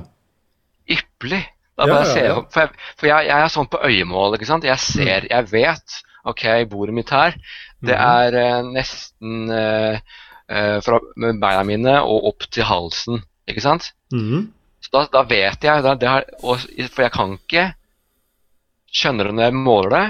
Ypperlig. 0.89 1.43
Da 1.77 1.89
ja, 1.91 2.01
ja, 2.01 2.25
ja. 2.31 2.35
For, 2.49 2.65
jeg, 2.65 2.89
for 2.97 3.09
jeg, 3.11 3.27
jeg, 3.29 3.37
er 3.37 3.53
sånn 3.53 3.69
på 3.69 3.83
øyemål, 3.85 4.39
ikke 4.39 4.49
sant. 4.49 4.65
Jeg 4.65 4.81
ser, 4.81 5.29
jeg 5.29 5.49
vet. 5.51 5.99
Ok, 6.25 6.47
bordet 6.71 6.95
mitt 6.97 7.13
her. 7.13 7.37
Det 7.85 7.93
mhm. 7.93 8.05
er 8.17 8.39
eh, 8.41 8.69
nesten 8.73 9.51
eh, 9.53 10.15
eh, 10.49 10.77
fra 10.81 11.01
beina 11.21 11.61
mine 11.67 11.99
og 12.01 12.31
opp 12.31 12.47
til 12.49 12.65
halsen, 12.65 13.21
ikke 13.45 13.61
sant? 13.61 13.91
Mm. 14.13 14.51
Så 14.85 14.91
da, 14.93 15.05
da, 15.11 15.23
vet 15.29 15.65
jeg 15.65 15.83
da, 15.85 15.95
har, 16.09 16.27
og, 16.43 16.65
For 16.93 17.05
jeg 17.05 17.13
kan 17.15 17.37
ikke 17.39 17.65
skjønne 18.95 19.25
det 19.25 19.33
når 19.35 19.47
jeg 19.47 19.57
måler 19.57 19.95
det, 19.95 20.05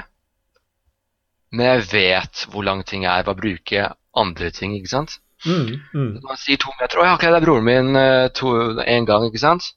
men 1.56 1.70
jeg 1.70 1.86
vet 1.94 2.42
hvor 2.52 2.66
lang 2.68 2.84
ting 2.86 3.06
er 3.08 3.24
ved 3.24 3.32
å 3.32 3.40
bruke 3.40 3.86
andre 4.16 4.50
ting, 4.52 4.76
ikke 4.76 4.92
sant? 4.92 5.20
Mm, 5.46 5.78
mm. 5.94 6.12
Man 6.26 6.40
sier 6.42 6.60
to 6.60 6.74
meter. 6.80 7.00
Å 7.00 7.06
ja, 7.08 7.14
ok, 7.16 7.24
det 7.30 7.40
er 7.40 7.46
broren 7.46 7.66
min 7.66 7.96
én 7.96 9.08
gang, 9.08 9.28
ikke 9.30 9.42
sant? 9.42 9.70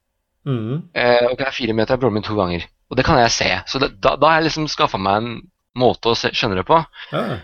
Mm. 0.49 0.89
Eh, 0.97 1.29
ok, 1.31 1.45
fire 1.55 1.77
meter 1.77 1.95
er 1.95 2.03
broren 2.03 2.19
min 2.19 2.27
to 2.27 2.35
ganger. 2.39 2.67
Og 2.91 2.99
det 2.99 3.05
kan 3.07 3.21
jeg 3.21 3.35
se. 3.37 3.51
Så 3.71 3.81
det, 3.83 3.93
da, 4.03 4.17
da, 4.17 4.33
har 4.33 4.41
jeg 4.41 4.49
liksom 4.49 4.69
skaffa 4.73 4.99
meg 5.01 5.23
en 5.23 5.31
måte 5.79 6.11
å 6.11 6.19
se, 6.19 6.33
skjønne 6.35 6.59
det 6.59 6.67
på. 6.67 6.81
Ja 7.15 7.39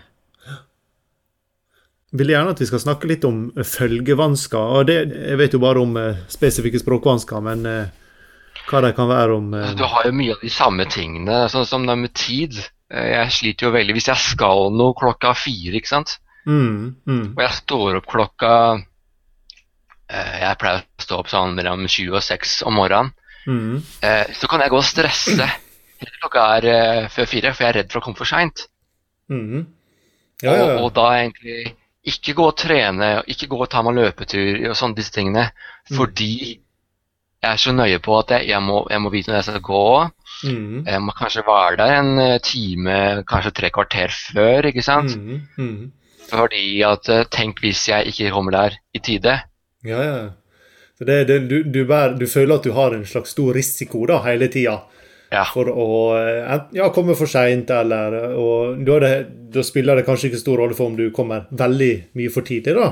vil 2.19 2.31
gjerne 2.33 2.53
at 2.55 2.61
vi 2.61 2.67
skal 2.69 2.81
snakke 2.81 3.09
litt 3.09 3.25
om 3.27 3.49
følgevansker. 3.55 4.71
og 4.79 4.87
det, 4.89 4.97
Jeg 5.31 5.39
vet 5.41 5.55
jo 5.55 5.61
bare 5.63 5.81
om 5.83 5.97
uh, 5.99 6.23
spesifikke 6.31 6.81
språkvansker, 6.81 7.43
men 7.45 7.65
uh, 7.67 8.61
hva 8.69 8.81
det 8.85 8.95
kan 8.97 9.09
være 9.11 9.35
om. 9.35 9.51
Du 9.77 9.83
har 9.85 10.07
jo 10.07 10.15
mye 10.15 10.35
av 10.35 10.41
de 10.43 10.51
samme 10.53 10.87
tingene, 10.89 11.45
sånn 11.53 11.67
som 11.69 11.85
det 11.85 11.97
med 12.01 12.13
tid. 12.17 12.57
Jeg 12.89 13.33
sliter 13.33 13.67
jo 13.67 13.75
veldig 13.75 13.95
hvis 13.97 14.09
jeg 14.09 14.23
skal 14.23 14.71
noe 14.73 14.95
klokka 14.97 15.33
fire, 15.37 15.75
ikke 15.77 15.91
sant. 15.91 16.17
Mm, 16.45 16.95
mm. 17.05 17.23
Og 17.33 17.41
jeg 17.41 17.57
står 17.57 17.95
opp 17.97 18.05
klokka 18.05 18.49
Jeg 20.05 20.57
pleier 20.61 20.83
å 20.83 21.01
stå 21.01 21.17
opp 21.17 21.31
sånn 21.31 21.55
mellom 21.57 21.87
sju 21.89 22.11
og 22.11 22.21
seks 22.21 22.59
om 22.65 22.77
morgenen. 22.77 23.09
Mm. 23.49 23.81
Så 24.37 24.49
kan 24.49 24.61
jeg 24.61 24.73
gå 24.73 24.77
og 24.77 24.85
stresse 24.85 25.49
helt 26.05 26.19
klokka 26.21 26.45
er 26.57 27.09
før 27.13 27.29
fire, 27.29 27.53
for 27.53 27.65
jeg 27.65 27.71
er 27.71 27.79
redd 27.81 27.91
for 27.93 28.01
å 28.01 28.05
komme 28.05 28.19
for 28.19 28.29
seint. 28.29 28.67
Mm. 29.31 29.65
Ja, 30.43 30.51
ja, 30.51 30.55
ja. 30.55 30.63
og, 30.75 30.87
og 30.87 30.93
da 30.97 31.07
egentlig 31.17 31.75
ikke 32.05 32.35
gå 32.37 32.45
og 32.51 32.57
trene, 32.59 33.09
ikke 33.31 33.49
gå 33.49 33.57
og 33.65 33.69
ta 33.71 33.81
meg 33.85 33.97
løpetur 33.97 34.69
og 34.69 34.77
sånne 34.77 34.97
disse 34.99 35.13
tingene. 35.15 35.47
Mm. 35.89 35.97
Fordi 35.97 36.35
jeg 37.45 37.51
er 37.51 37.61
så 37.61 37.73
nøye 37.75 37.99
på 38.01 38.15
at 38.19 38.31
jeg, 38.35 38.49
jeg, 38.49 38.61
må, 38.65 38.79
jeg 38.89 39.01
må, 39.01 39.11
vite 39.13 39.31
når 39.31 39.39
jeg 39.39 39.47
skal 39.49 39.65
gå. 39.65 39.83
Mm. 40.49 40.79
Jeg 40.85 41.01
må 41.05 41.15
kanskje 41.17 41.45
være 41.47 41.77
der 41.81 41.93
en 41.99 42.21
eh, 42.21 42.39
time, 42.45 42.95
kanskje 43.29 43.53
tre 43.59 43.69
kvarter 43.73 44.13
før, 44.13 44.69
ikke 44.71 44.85
sant? 44.85 45.17
Mm. 45.17 45.43
mm. 45.57 45.91
Fordi 46.25 46.65
at 46.85 47.09
eh, 47.13 47.27
Tenk 47.29 47.61
hvis 47.61 47.83
jeg 47.91 48.09
ikke 48.09 48.33
kommer 48.33 48.55
der 48.55 48.79
i 48.93 49.01
tide. 49.03 49.37
Ja, 49.85 50.01
ja. 50.01 50.17
Så 50.97 51.05
det, 51.05 51.25
det, 51.27 51.41
du, 51.49 51.57
du, 51.63 51.83
du, 52.19 52.27
føler 52.31 52.55
at 52.55 52.63
du 52.63 52.71
har 52.73 52.95
en 52.95 53.05
slags 53.05 53.35
stor 53.35 53.53
risiko 53.53 54.05
da, 54.09 54.21
hele 54.23 54.47
tida? 54.47 54.79
Ja. 55.31 55.45
for 55.53 55.69
å 55.71 55.87
eh, 56.19 56.53
ja, 56.77 56.89
komme 56.95 57.15
for 57.17 57.29
seint, 57.31 57.71
eller 57.73 58.17
og 58.33 58.83
da, 58.85 58.99
det, 59.03 59.13
da, 59.55 59.63
spiller 59.65 59.99
det 59.99 60.05
kanskje 60.07 60.31
ikke 60.31 60.41
stor 60.41 60.63
rolle 60.63 60.77
for 60.77 60.91
om 60.91 60.97
du 60.99 61.09
kommer 61.15 61.47
veldig 61.49 61.91
mye 62.19 62.33
for 62.33 62.47
tidlig, 62.47 62.77
da? 62.77 62.91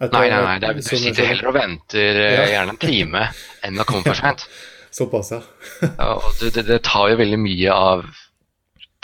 Etter, 0.00 0.16
nei, 0.16 0.28
nei, 0.32 0.42
nei. 0.46 0.58
Det 0.60 0.68
er, 0.70 0.78
du 0.78 0.86
sitter 0.86 1.12
sånn- 1.12 1.28
heller 1.28 1.50
og 1.50 1.56
venter 1.58 2.20
eh, 2.24 2.36
ja. 2.38 2.44
gjerne 2.54 2.76
en 2.76 2.80
time 2.80 3.24
enn 3.66 3.82
å 3.82 3.88
komme 3.88 4.06
for 4.08 4.20
seint. 4.22 4.46
Såpass, 5.00 5.34
ja. 5.36 5.42
ja 6.00 6.12
og 6.16 6.30
det, 6.40 6.64
det, 6.66 6.80
tar 6.86 7.12
jo 7.12 7.18
veldig 7.20 7.40
mye 7.40 7.74
av 7.74 8.06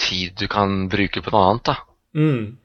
tid 0.00 0.34
du 0.40 0.48
kan 0.50 0.86
bruke 0.92 1.22
på 1.24 1.32
noe 1.34 1.50
annet, 1.50 1.68
da. 1.68 1.76
Mm. 2.16 2.56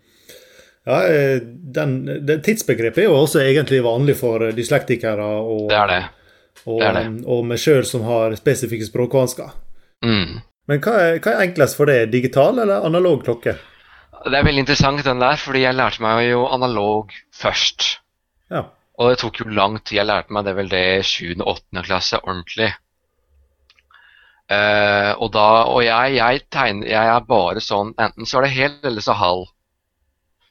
Ja, 0.87 1.03
eh, 1.05 1.43
den, 1.75 1.99
det 2.25 2.39
Tidsbegrepet 2.47 3.03
er 3.03 3.11
jo 3.11 3.19
også 3.19 3.43
egentlig 3.43 3.83
vanlig 3.85 4.15
for 4.17 4.47
dyslektikere 4.55 5.27
og, 5.43 5.67
det 5.69 5.77
er 5.77 5.91
det. 5.91 5.99
og, 6.65 6.81
og 7.29 7.43
meg 7.45 7.61
sjøl 7.61 7.85
som 7.85 8.07
har 8.07 8.33
spesifikke 8.39 8.87
språkvansker. 8.87 9.51
Mm. 10.05 10.41
Men 10.69 10.81
hva 10.83 10.93
er, 10.97 11.19
hva 11.19 11.33
er, 11.33 11.45
enklest 11.47 11.77
for 11.77 11.89
deg, 11.89 12.11
digital 12.13 12.61
eller 12.63 12.85
analog 12.87 13.23
klokke? 13.25 13.55
Det 14.21 14.37
er 14.37 14.45
veldig 14.45 14.63
interessant 14.63 15.01
den 15.05 15.21
der, 15.23 15.39
fordi 15.41 15.63
jeg 15.63 15.77
lærte 15.77 16.03
meg 16.03 16.27
jo 16.27 16.45
analog 16.53 17.13
først. 17.33 17.87
Ja. 18.53 18.67
Og 19.01 19.09
det 19.09 19.21
tok 19.21 19.41
jo 19.41 19.49
lang 19.49 19.79
tid. 19.81 19.97
Jeg 19.97 20.09
lærte 20.09 20.33
meg 20.33 20.45
det 20.45 20.55
vel 20.57 20.69
det 20.69 20.83
i 20.99 21.05
7. 21.07 21.41
og 21.41 21.55
8. 21.55 21.85
klasse 21.87 22.19
ordentlig. 22.21 22.69
Uh, 24.51 25.15
og 25.23 25.31
da, 25.33 25.47
og 25.71 25.79
jeg, 25.85 26.17
jeg 26.17 26.41
tegner 26.51 26.89
Jeg 26.89 27.07
er 27.07 27.21
bare 27.23 27.61
sånn 27.63 27.93
Enten 28.03 28.27
så 28.27 28.41
er 28.41 28.43
det 28.43 28.55
hel, 28.57 28.73
eller 28.83 29.05
så 29.05 29.15
halv. 29.15 29.45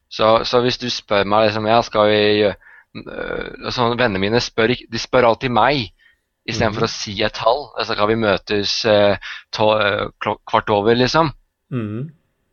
Så, 0.08 0.30
så 0.48 0.62
hvis 0.64 0.80
du 0.80 0.88
spør 0.90 1.28
meg 1.28 1.50
liksom, 1.50 1.68
ja, 1.68 1.82
skal 1.84 2.08
vi 2.08 2.20
gjøre 2.40 2.56
sånn, 3.70 3.98
Vennene 3.98 4.22
mine 4.22 4.40
spør, 4.42 4.72
de 4.72 4.98
spør 4.98 5.28
alltid 5.28 5.52
meg 5.54 5.90
istedenfor 6.48 6.86
å 6.86 6.90
si 6.90 7.14
et 7.22 7.34
tall. 7.36 7.66
Altså, 7.78 7.94
kan 7.98 8.08
vi 8.08 8.16
møtes 8.20 8.78
eh, 8.88 9.16
eh, 9.16 10.06
kvart 10.48 10.70
over, 10.72 10.94
liksom? 10.96 11.30
Mm. 11.72 12.08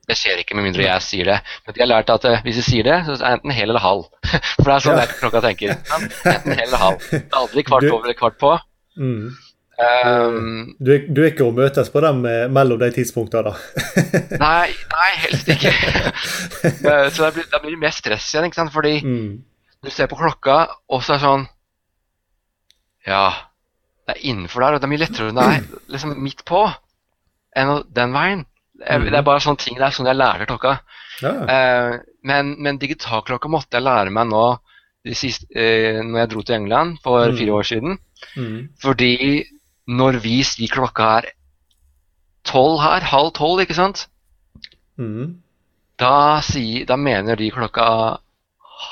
Det 0.07 0.15
skjer 0.15 0.39
ikke 0.39 0.55
med 0.55 0.63
mindre 0.69 0.85
jeg 0.85 1.01
sier 1.03 1.25
det. 1.27 1.37
Men 1.65 1.75
de 1.75 1.81
har 1.83 1.89
lært 1.91 2.09
at 2.13 2.25
eh, 2.29 2.41
hvis 2.45 2.61
jeg 2.61 2.67
sier 2.67 2.83
det, 2.87 2.97
så 3.07 3.15
er 3.17 3.19
det 3.23 3.31
enten 3.37 3.51
hel 3.57 3.69
eller 3.73 3.83
halv. 3.83 4.05
For 4.61 4.69
det 4.69 4.75
er 4.77 4.85
sånn 4.85 5.01
Ja. 5.01 5.07
klokka 5.19 5.41
tenker. 5.43 5.73
Enten 5.97 6.53
hel 6.53 6.67
eller 6.67 6.83
halv. 6.83 7.03
Det 7.11 7.19
er 7.25 7.41
aldri 7.41 7.63
kvart 7.67 7.83
Du- 7.87 7.91
over 7.95 8.05
eller 8.07 8.19
kvart 8.19 8.37
på. 8.39 8.53
Mm. 8.97 9.27
Um, 9.77 10.75
Du, 10.81 10.89
er- 10.95 11.03
du 11.13 11.19
er 11.21 11.27
ikke 11.29 11.45
å 11.45 11.51
møtes 11.53 11.91
på 11.93 12.01
dem 12.01 12.23
eh, 12.25 12.47
mellom 12.49 12.79
de 12.81 12.87
tidspunktene, 12.95 13.51
da? 13.51 13.99
nei, 14.45 14.71
nei, 14.93 15.09
helst 15.25 15.51
ikke. 15.53 15.73
Så 16.63 17.19
da 17.21 17.29
blir, 17.35 17.45
da 17.51 17.59
blir 17.61 17.75
det 17.75 17.81
mer 17.83 17.93
stress 17.93 18.31
igjen, 18.33 18.47
ikke 18.49 18.57
sant. 18.63 18.73
Fordi 18.73 18.95
Mm. 19.03 19.35
du 19.83 19.91
ser 19.93 20.07
på 20.09 20.17
klokka, 20.17 20.55
og 20.89 21.03
så 21.05 21.13
er 21.13 21.19
det 21.19 21.25
sånn 21.27 21.45
Ja, 23.07 23.25
det 24.07 24.15
er 24.15 24.21
innenfor 24.31 24.63
der, 24.63 24.73
og 24.77 24.79
det 24.81 24.87
er 24.87 24.91
mye 24.93 25.01
lettere 25.03 25.33
når 25.35 25.49
det 25.51 25.55
er 25.57 25.81
liksom 25.93 26.13
midt 26.23 26.45
på 26.47 26.61
enn 27.57 27.71
den 27.91 28.13
veien. 28.15 28.45
Jeg, 28.79 29.01
det 29.09 29.17
er 29.17 29.25
bare 29.25 29.41
sånne 29.43 29.59
ting, 29.59 29.75
det 29.79 29.83
er 29.87 29.95
sånn 29.95 30.07
jeg 30.07 30.15
lærer 30.19 30.45
klokka. 30.47 30.75
Ja. 31.25 31.31
Eh, 31.49 31.95
men, 32.29 32.53
men 32.61 32.77
digitalklokka 32.79 33.49
måtte 33.49 33.79
jeg 33.79 33.83
lære 33.87 34.13
meg 34.13 34.29
nå 34.29 34.43
siste, 35.17 35.47
eh, 35.55 35.97
når 36.05 36.19
jeg 36.21 36.29
dro 36.33 36.41
til 36.45 36.55
England 36.59 36.99
for 37.03 37.25
Mm. 37.31 37.37
fire 37.39 37.53
år 37.57 37.63
siden. 37.67 37.97
Mm. 38.35 38.69
Fordi 38.81 39.43
når 39.87 40.19
vi 40.21 40.43
sier 40.43 40.67
klokka 40.71 41.09
er 41.17 41.29
tolv 42.45 42.79
her, 42.83 43.01
halv 43.11 43.31
tolv, 43.33 43.59
ikke 43.65 43.75
sant, 43.75 44.07
Mm. 44.97 45.41
da, 45.99 46.39
sier, 46.41 46.85
da 46.85 46.95
mener 46.95 47.35
de 47.35 47.49
klokka 47.51 48.19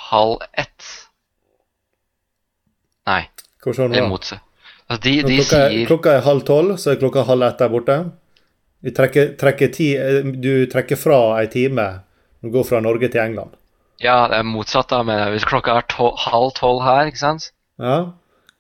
halv 0.10 0.40
ett. 0.58 0.84
Nei, 3.06 3.28
eller 3.66 4.08
motsatt. 4.10 4.42
Altså, 4.90 5.02
de, 5.04 5.14
de 5.26 5.36
klokka, 5.40 5.58
er, 5.66 5.70
sier 5.74 5.88
klokka 5.90 6.12
er 6.20 6.26
halv 6.28 6.44
tolv, 6.46 6.76
så 6.78 6.92
er 6.94 7.00
klokka 7.02 7.24
halv 7.26 7.42
ett 7.48 7.58
der 7.64 7.70
borte. 7.74 7.96
Vi 8.86 8.92
trekker, 8.94 9.32
trekker 9.42 9.72
ti, 9.74 9.88
eh, 9.98 10.22
du 10.46 10.68
trekker 10.70 11.00
fra 11.00 11.18
ei 11.40 11.48
time 11.50 11.86
når 12.44 12.52
du 12.52 12.54
går 12.54 12.68
fra 12.70 12.82
Norge 12.86 13.10
til 13.10 13.22
England. 13.24 13.56
Ja, 14.04 14.28
det 14.30 14.38
er 14.42 14.46
motsatt, 14.46 14.90
da. 14.92 15.00
Men 15.08 15.32
hvis 15.34 15.48
klokka 15.48 15.78
er 15.80 15.88
tol 15.90 16.14
halv 16.28 16.52
tolv 16.58 16.84
her, 16.86 17.08
ikke 17.10 17.22
sant 17.24 17.50
Ja, 17.82 18.12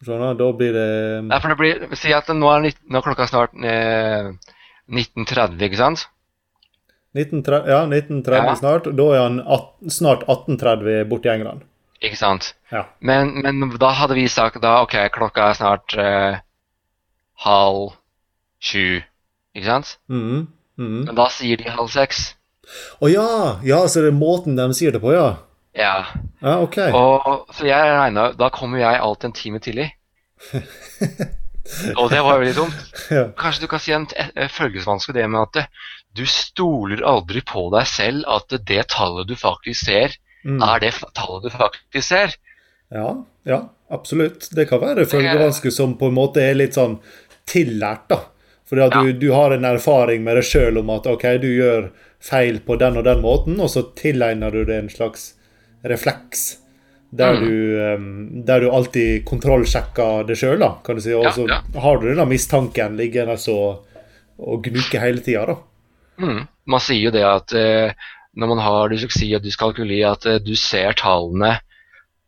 skjønner, 0.04 0.34
da 0.40 0.48
blir 0.56 0.74
det 0.74 0.88
Nei, 1.28 1.40
for 1.44 1.52
det 1.54 1.58
blir, 1.60 1.96
Si 2.00 2.14
at 2.16 2.28
nå 2.34 2.50
er, 2.56 2.62
nitt- 2.70 2.82
nå 2.90 2.98
er 3.00 3.06
klokka 3.06 3.28
snart 3.30 3.54
eh, 3.62 4.32
19.30, 4.90 5.62
ikke 5.70 5.78
sant? 5.78 6.08
1930, 7.16 7.70
ja, 7.70 7.84
1930 7.86 8.50
Ja. 8.50 8.56
snart. 8.60 8.90
Da 8.98 9.06
er 9.14 9.22
han 9.22 9.40
at, 9.46 9.70
snart 9.94 10.26
1830 10.28 11.06
borte 11.10 11.30
i 11.30 11.36
England. 11.38 11.62
Ikke 12.04 12.20
sant? 12.20 12.54
Ja. 12.72 12.86
Men, 13.00 13.38
men 13.42 13.78
da 13.80 13.94
hadde 13.96 14.18
vi 14.18 14.28
sagt 14.32 14.60
da 14.64 14.82
OK, 14.84 14.98
klokka 15.16 15.50
er 15.50 15.58
snart 15.58 15.96
eh, 16.00 16.40
halv 17.46 17.96
sju, 18.60 19.02
ikke 19.56 19.68
sant? 19.68 19.96
Mm, 20.12 20.48
mm. 20.80 21.02
Men 21.08 21.18
da 21.18 21.30
sier 21.34 21.62
de 21.62 21.72
halv 21.72 21.92
seks. 21.94 22.34
Å 23.00 23.12
ja! 23.12 23.28
Ja, 23.66 23.84
så 23.88 24.04
det 24.04 24.12
er 24.12 24.18
måten 24.18 24.58
de 24.58 24.68
sier 24.78 24.96
det 24.96 25.04
på, 25.04 25.14
ja. 25.16 25.36
Ja. 25.76 25.96
Ja, 26.40 26.60
OK. 26.64 26.78
Og, 26.96 27.50
så 27.52 27.66
jeg 27.68 27.96
regna 27.98 28.30
Da 28.40 28.48
kommer 28.54 28.80
jeg 28.80 28.96
alltid 28.96 29.28
en 29.28 29.34
time 29.36 29.60
tidlig. 29.60 29.90
Og 32.00 32.12
det 32.12 32.22
var 32.22 32.38
jo 32.38 32.46
litt 32.46 32.58
dumt. 32.58 32.82
Ja. 33.12 33.26
Kanskje 33.38 33.66
du 33.66 33.70
kan 33.72 33.82
si 33.82 33.94
en 33.96 34.06
eh, 34.14 34.50
følgesvanske 34.52 35.16
det 35.16 35.26
med 35.32 35.42
at 35.42 35.72
du 36.16 36.24
stoler 36.30 37.02
aldri 37.04 37.42
på 37.44 37.68
deg 37.74 37.88
selv 37.90 38.28
at 38.32 38.54
det 38.70 38.86
tallet 38.94 39.28
du 39.28 39.36
faktisk 39.40 39.90
ser, 39.90 40.14
Mm. 40.46 40.62
er 40.62 40.80
det 40.84 40.94
tallet 41.18 41.44
du 41.44 41.50
faktisk 41.50 42.08
ser. 42.08 42.36
Ja, 42.94 43.26
ja, 43.50 43.60
absolutt. 43.90 44.50
Det 44.56 44.68
kan 44.70 44.82
være 44.84 45.08
følgevansker 45.10 45.74
som 45.74 45.98
på 45.98 46.12
en 46.12 46.18
måte 46.18 46.44
er 46.44 46.58
litt 46.58 46.78
sånn 46.78 47.00
tillært, 47.50 48.06
da. 48.14 48.20
Fordi 48.70 48.82
at 48.82 48.94
du, 48.98 49.12
du 49.22 49.32
har 49.34 49.54
en 49.54 49.66
erfaring 49.66 50.24
med 50.26 50.38
deg 50.40 50.46
sjøl 50.48 50.80
om 50.82 50.90
at 50.94 51.06
OK, 51.10 51.26
du 51.42 51.50
gjør 51.52 51.90
feil 52.22 52.60
på 52.66 52.78
den 52.82 52.98
og 52.98 53.06
den 53.06 53.22
måten, 53.22 53.60
og 53.62 53.70
så 53.70 53.84
tilegner 53.98 54.54
du 54.54 54.64
det 54.66 54.78
en 54.84 54.90
slags 54.90 55.34
refleks. 55.86 56.58
Der, 57.16 57.34
Mm. 57.38 57.44
du, 57.46 57.80
um, 57.96 58.46
der 58.46 58.60
du 58.60 58.72
alltid 58.72 59.26
kontrollsjekker 59.26 60.26
det 60.28 60.36
sjøl, 60.36 60.66
kan 60.84 60.98
du 60.98 61.02
si. 61.02 61.14
Og 61.14 61.30
så 61.34 61.46
ja. 61.48 61.62
har 61.80 62.02
du 62.02 62.10
denne 62.10 62.26
mistanken 62.28 62.98
liggende 62.98 63.38
så 63.40 63.80
og 64.36 64.66
gnukke 64.66 65.00
hele 65.00 65.22
tida, 65.24 65.46
da. 65.46 65.56
Mm. 66.20 66.42
Man 66.68 66.82
sier 66.84 67.08
jo 67.08 67.12
det 67.14 67.24
at 67.24 67.54
eh, 67.56 67.94
når 68.36 68.52
man 68.52 68.62
har 68.64 68.90
dysleksi 68.92 69.30
og 69.38 69.44
dyskalkuli, 69.46 70.02
at 70.08 70.26
eh, 70.30 70.40
du 70.44 70.54
ser 70.60 70.94
tallene 71.00 71.56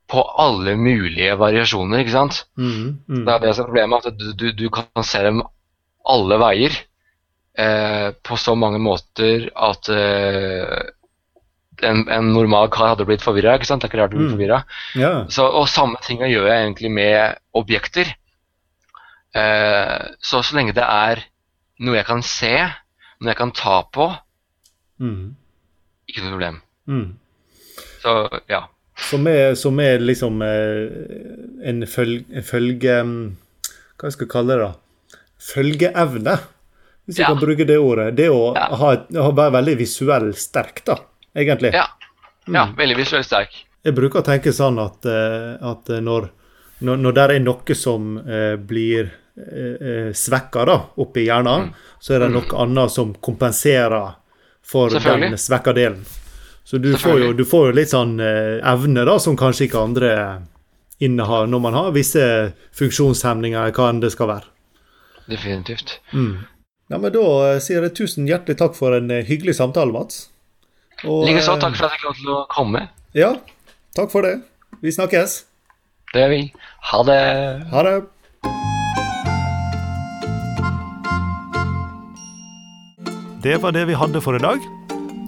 på 0.07 0.21
alle 0.39 0.77
mulige 0.79 1.33
variasjoner, 1.39 1.99
ikke 1.99 2.13
sant? 2.15 2.45
Mm, 2.55 2.99
mm. 3.07 3.23
Det 3.27 3.33
er 3.33 3.41
det 3.43 3.55
som 3.55 3.65
er 3.65 3.71
problemet, 3.71 4.05
at 4.07 4.19
du, 4.19 4.29
du, 4.39 4.51
du 4.55 4.69
kan 4.71 5.03
se 5.03 5.19
dem 5.25 5.41
alle 6.07 6.37
veier 6.39 6.77
eh, 7.59 8.13
på 8.23 8.37
så 8.39 8.55
mange 8.55 8.79
måter 8.79 9.49
at 9.51 9.89
eh, 9.91 10.77
en, 11.83 12.05
en 12.09 12.29
normal 12.33 12.69
kar 12.73 12.93
hadde 12.93 13.05
blitt 13.05 13.21
forvirra. 13.25 13.57
Det 13.59 13.67
er 13.69 13.83
ikke 13.89 13.99
rart 13.99 14.13
du 14.15 14.17
blir 14.17 14.29
Mm. 14.29 14.35
forvirra. 14.37 14.61
Ja. 14.95 15.11
Så, 15.29 15.43
og 15.45 15.67
samme 15.69 15.99
tinga 16.07 16.25
gjør 16.31 16.47
jeg 16.49 16.63
egentlig 16.63 16.91
med 16.95 17.35
objekter. 17.53 18.13
Eh, 19.35 20.07
så 20.23 20.39
så 20.41 20.55
lenge 20.55 20.73
det 20.73 20.87
er 20.87 21.21
noe 21.83 21.99
jeg 21.99 22.07
kan 22.07 22.23
se, 22.25 22.53
noe 23.19 23.33
jeg 23.33 23.37
kan 23.43 23.51
ta 23.51 23.81
på, 23.93 24.07
Mm, 24.97 25.35
ikke 26.07 26.23
noe 26.23 26.31
problem. 26.35 26.61
mm. 26.87 27.07
Så 28.01 28.13
ja. 28.49 28.61
Som 29.09 29.27
er, 29.29 29.53
som 29.55 29.79
er 29.79 29.99
liksom 30.01 30.41
eh, 30.41 31.67
en, 31.69 31.83
følge, 31.89 32.23
en 32.33 32.43
følge 32.45 32.95
Hva 33.97 34.09
skal 34.13 34.25
jeg 34.25 34.31
kalle 34.31 34.55
det? 34.57 34.63
da? 34.67 35.19
Følgeevne, 35.47 36.33
hvis 37.05 37.17
jeg 37.19 37.25
Ja. 37.25 37.27
kan 37.33 37.39
bruke 37.41 37.65
det 37.67 37.77
ordet. 37.77 38.15
Det 38.15 38.29
å 38.29 38.55
Ja. 38.55 38.67
ha 38.75 39.31
være 39.31 39.51
veldig 39.57 39.77
visuell 39.77 40.33
sterk, 40.33 40.83
da, 40.85 40.97
egentlig. 41.35 41.73
Ja, 41.73 41.87
ja 42.47 42.65
veldig 42.77 42.97
visuell 42.97 43.23
sterk. 43.23 43.53
Jeg 43.83 43.93
bruker 43.95 44.19
å 44.21 44.25
tenke 44.25 44.51
sånn 44.53 44.79
at, 44.83 45.05
eh, 45.05 45.57
at 45.61 45.87
når, 46.01 46.29
når, 46.81 46.97
når 46.97 47.13
det 47.13 47.23
er 47.29 47.39
noe 47.39 47.75
som 47.75 48.17
eh, 48.27 48.55
blir 48.57 49.11
eh, 49.37 50.11
svekka 50.13 50.65
da, 50.65 50.77
oppi 50.97 51.25
hjernen, 51.27 51.73
så 51.99 52.15
er 52.15 52.19
det 52.25 52.31
noe 52.33 52.61
annet 52.63 52.91
som 52.91 53.13
kompenserer 53.13 54.15
for 54.67 54.91
den 54.91 55.37
svekka 55.39 55.73
delen. 55.73 56.03
Så 56.67 56.77
du 56.83 56.91
får, 56.99 57.19
jo, 57.23 57.31
du 57.33 57.45
får 57.47 57.69
jo 57.69 57.75
litt 57.77 57.93
sånn 57.93 58.17
eh, 58.19 58.57
evne 58.67 59.05
da, 59.07 59.15
som 59.23 59.37
kanskje 59.39 59.69
ikke 59.69 59.79
andre 59.79 60.11
innehar 60.99 61.47
når 61.47 61.61
man 61.63 61.77
har 61.77 61.93
visse 61.95 62.23
funksjonshemninger, 62.75 63.71
hva 63.71 63.89
enn 63.93 64.01
det 64.03 64.11
skal 64.11 64.31
være. 64.33 64.49
Definitivt. 65.31 65.99
Ja, 66.11 66.97
men 66.97 67.11
Da 67.15 67.23
eh, 67.53 67.61
sier 67.63 67.87
jeg 67.87 67.95
tusen 67.95 68.27
hjertelig 68.27 68.59
takk 68.59 68.75
for 68.75 68.95
en 68.97 69.11
eh, 69.11 69.23
hyggelig 69.27 69.55
samtale, 69.61 69.95
Mats. 69.95 70.25
Likeså, 71.03 71.55
takk 71.61 71.77
for 71.77 71.87
at 71.87 71.93
jeg 71.93 72.01
fikk 72.01 72.07
lov 72.09 72.19
til 72.19 72.33
å 72.35 72.43
komme. 72.51 72.83
Ja, 73.15 73.31
takk 73.95 74.11
for 74.11 74.27
det. 74.27 74.35
Vi 74.83 74.91
snakkes. 74.91 75.39
Det 76.13 76.23
gjør 76.23 76.33
vi. 76.33 76.41
Ha 76.91 77.01
det. 77.07 77.21
Ha 77.71 77.83
det. 77.87 77.95
Det 83.47 83.57
var 83.57 83.71
det 83.71 83.85
vi 83.85 83.93
hadde 83.95 84.19
for 84.19 84.35
i 84.35 84.39
dag. 84.43 84.63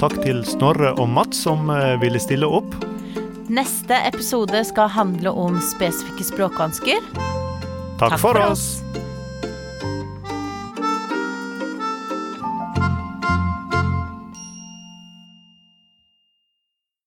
Takk 0.02 0.18
til 0.26 0.42
Snorre 0.44 0.90
og 1.00 1.08
Mats 1.08 1.40
som 1.46 1.70
eh, 1.72 1.94
ville 2.02 2.20
stille 2.20 2.50
opp. 2.52 2.74
Neste 3.48 3.96
episode 4.10 4.60
skal 4.68 4.92
handle 4.92 5.32
om 5.32 5.56
spesifikke 5.64 6.28
språkvansker. 6.28 7.00
Takk, 8.02 8.18
for 8.20 8.36
oss. 8.44 8.82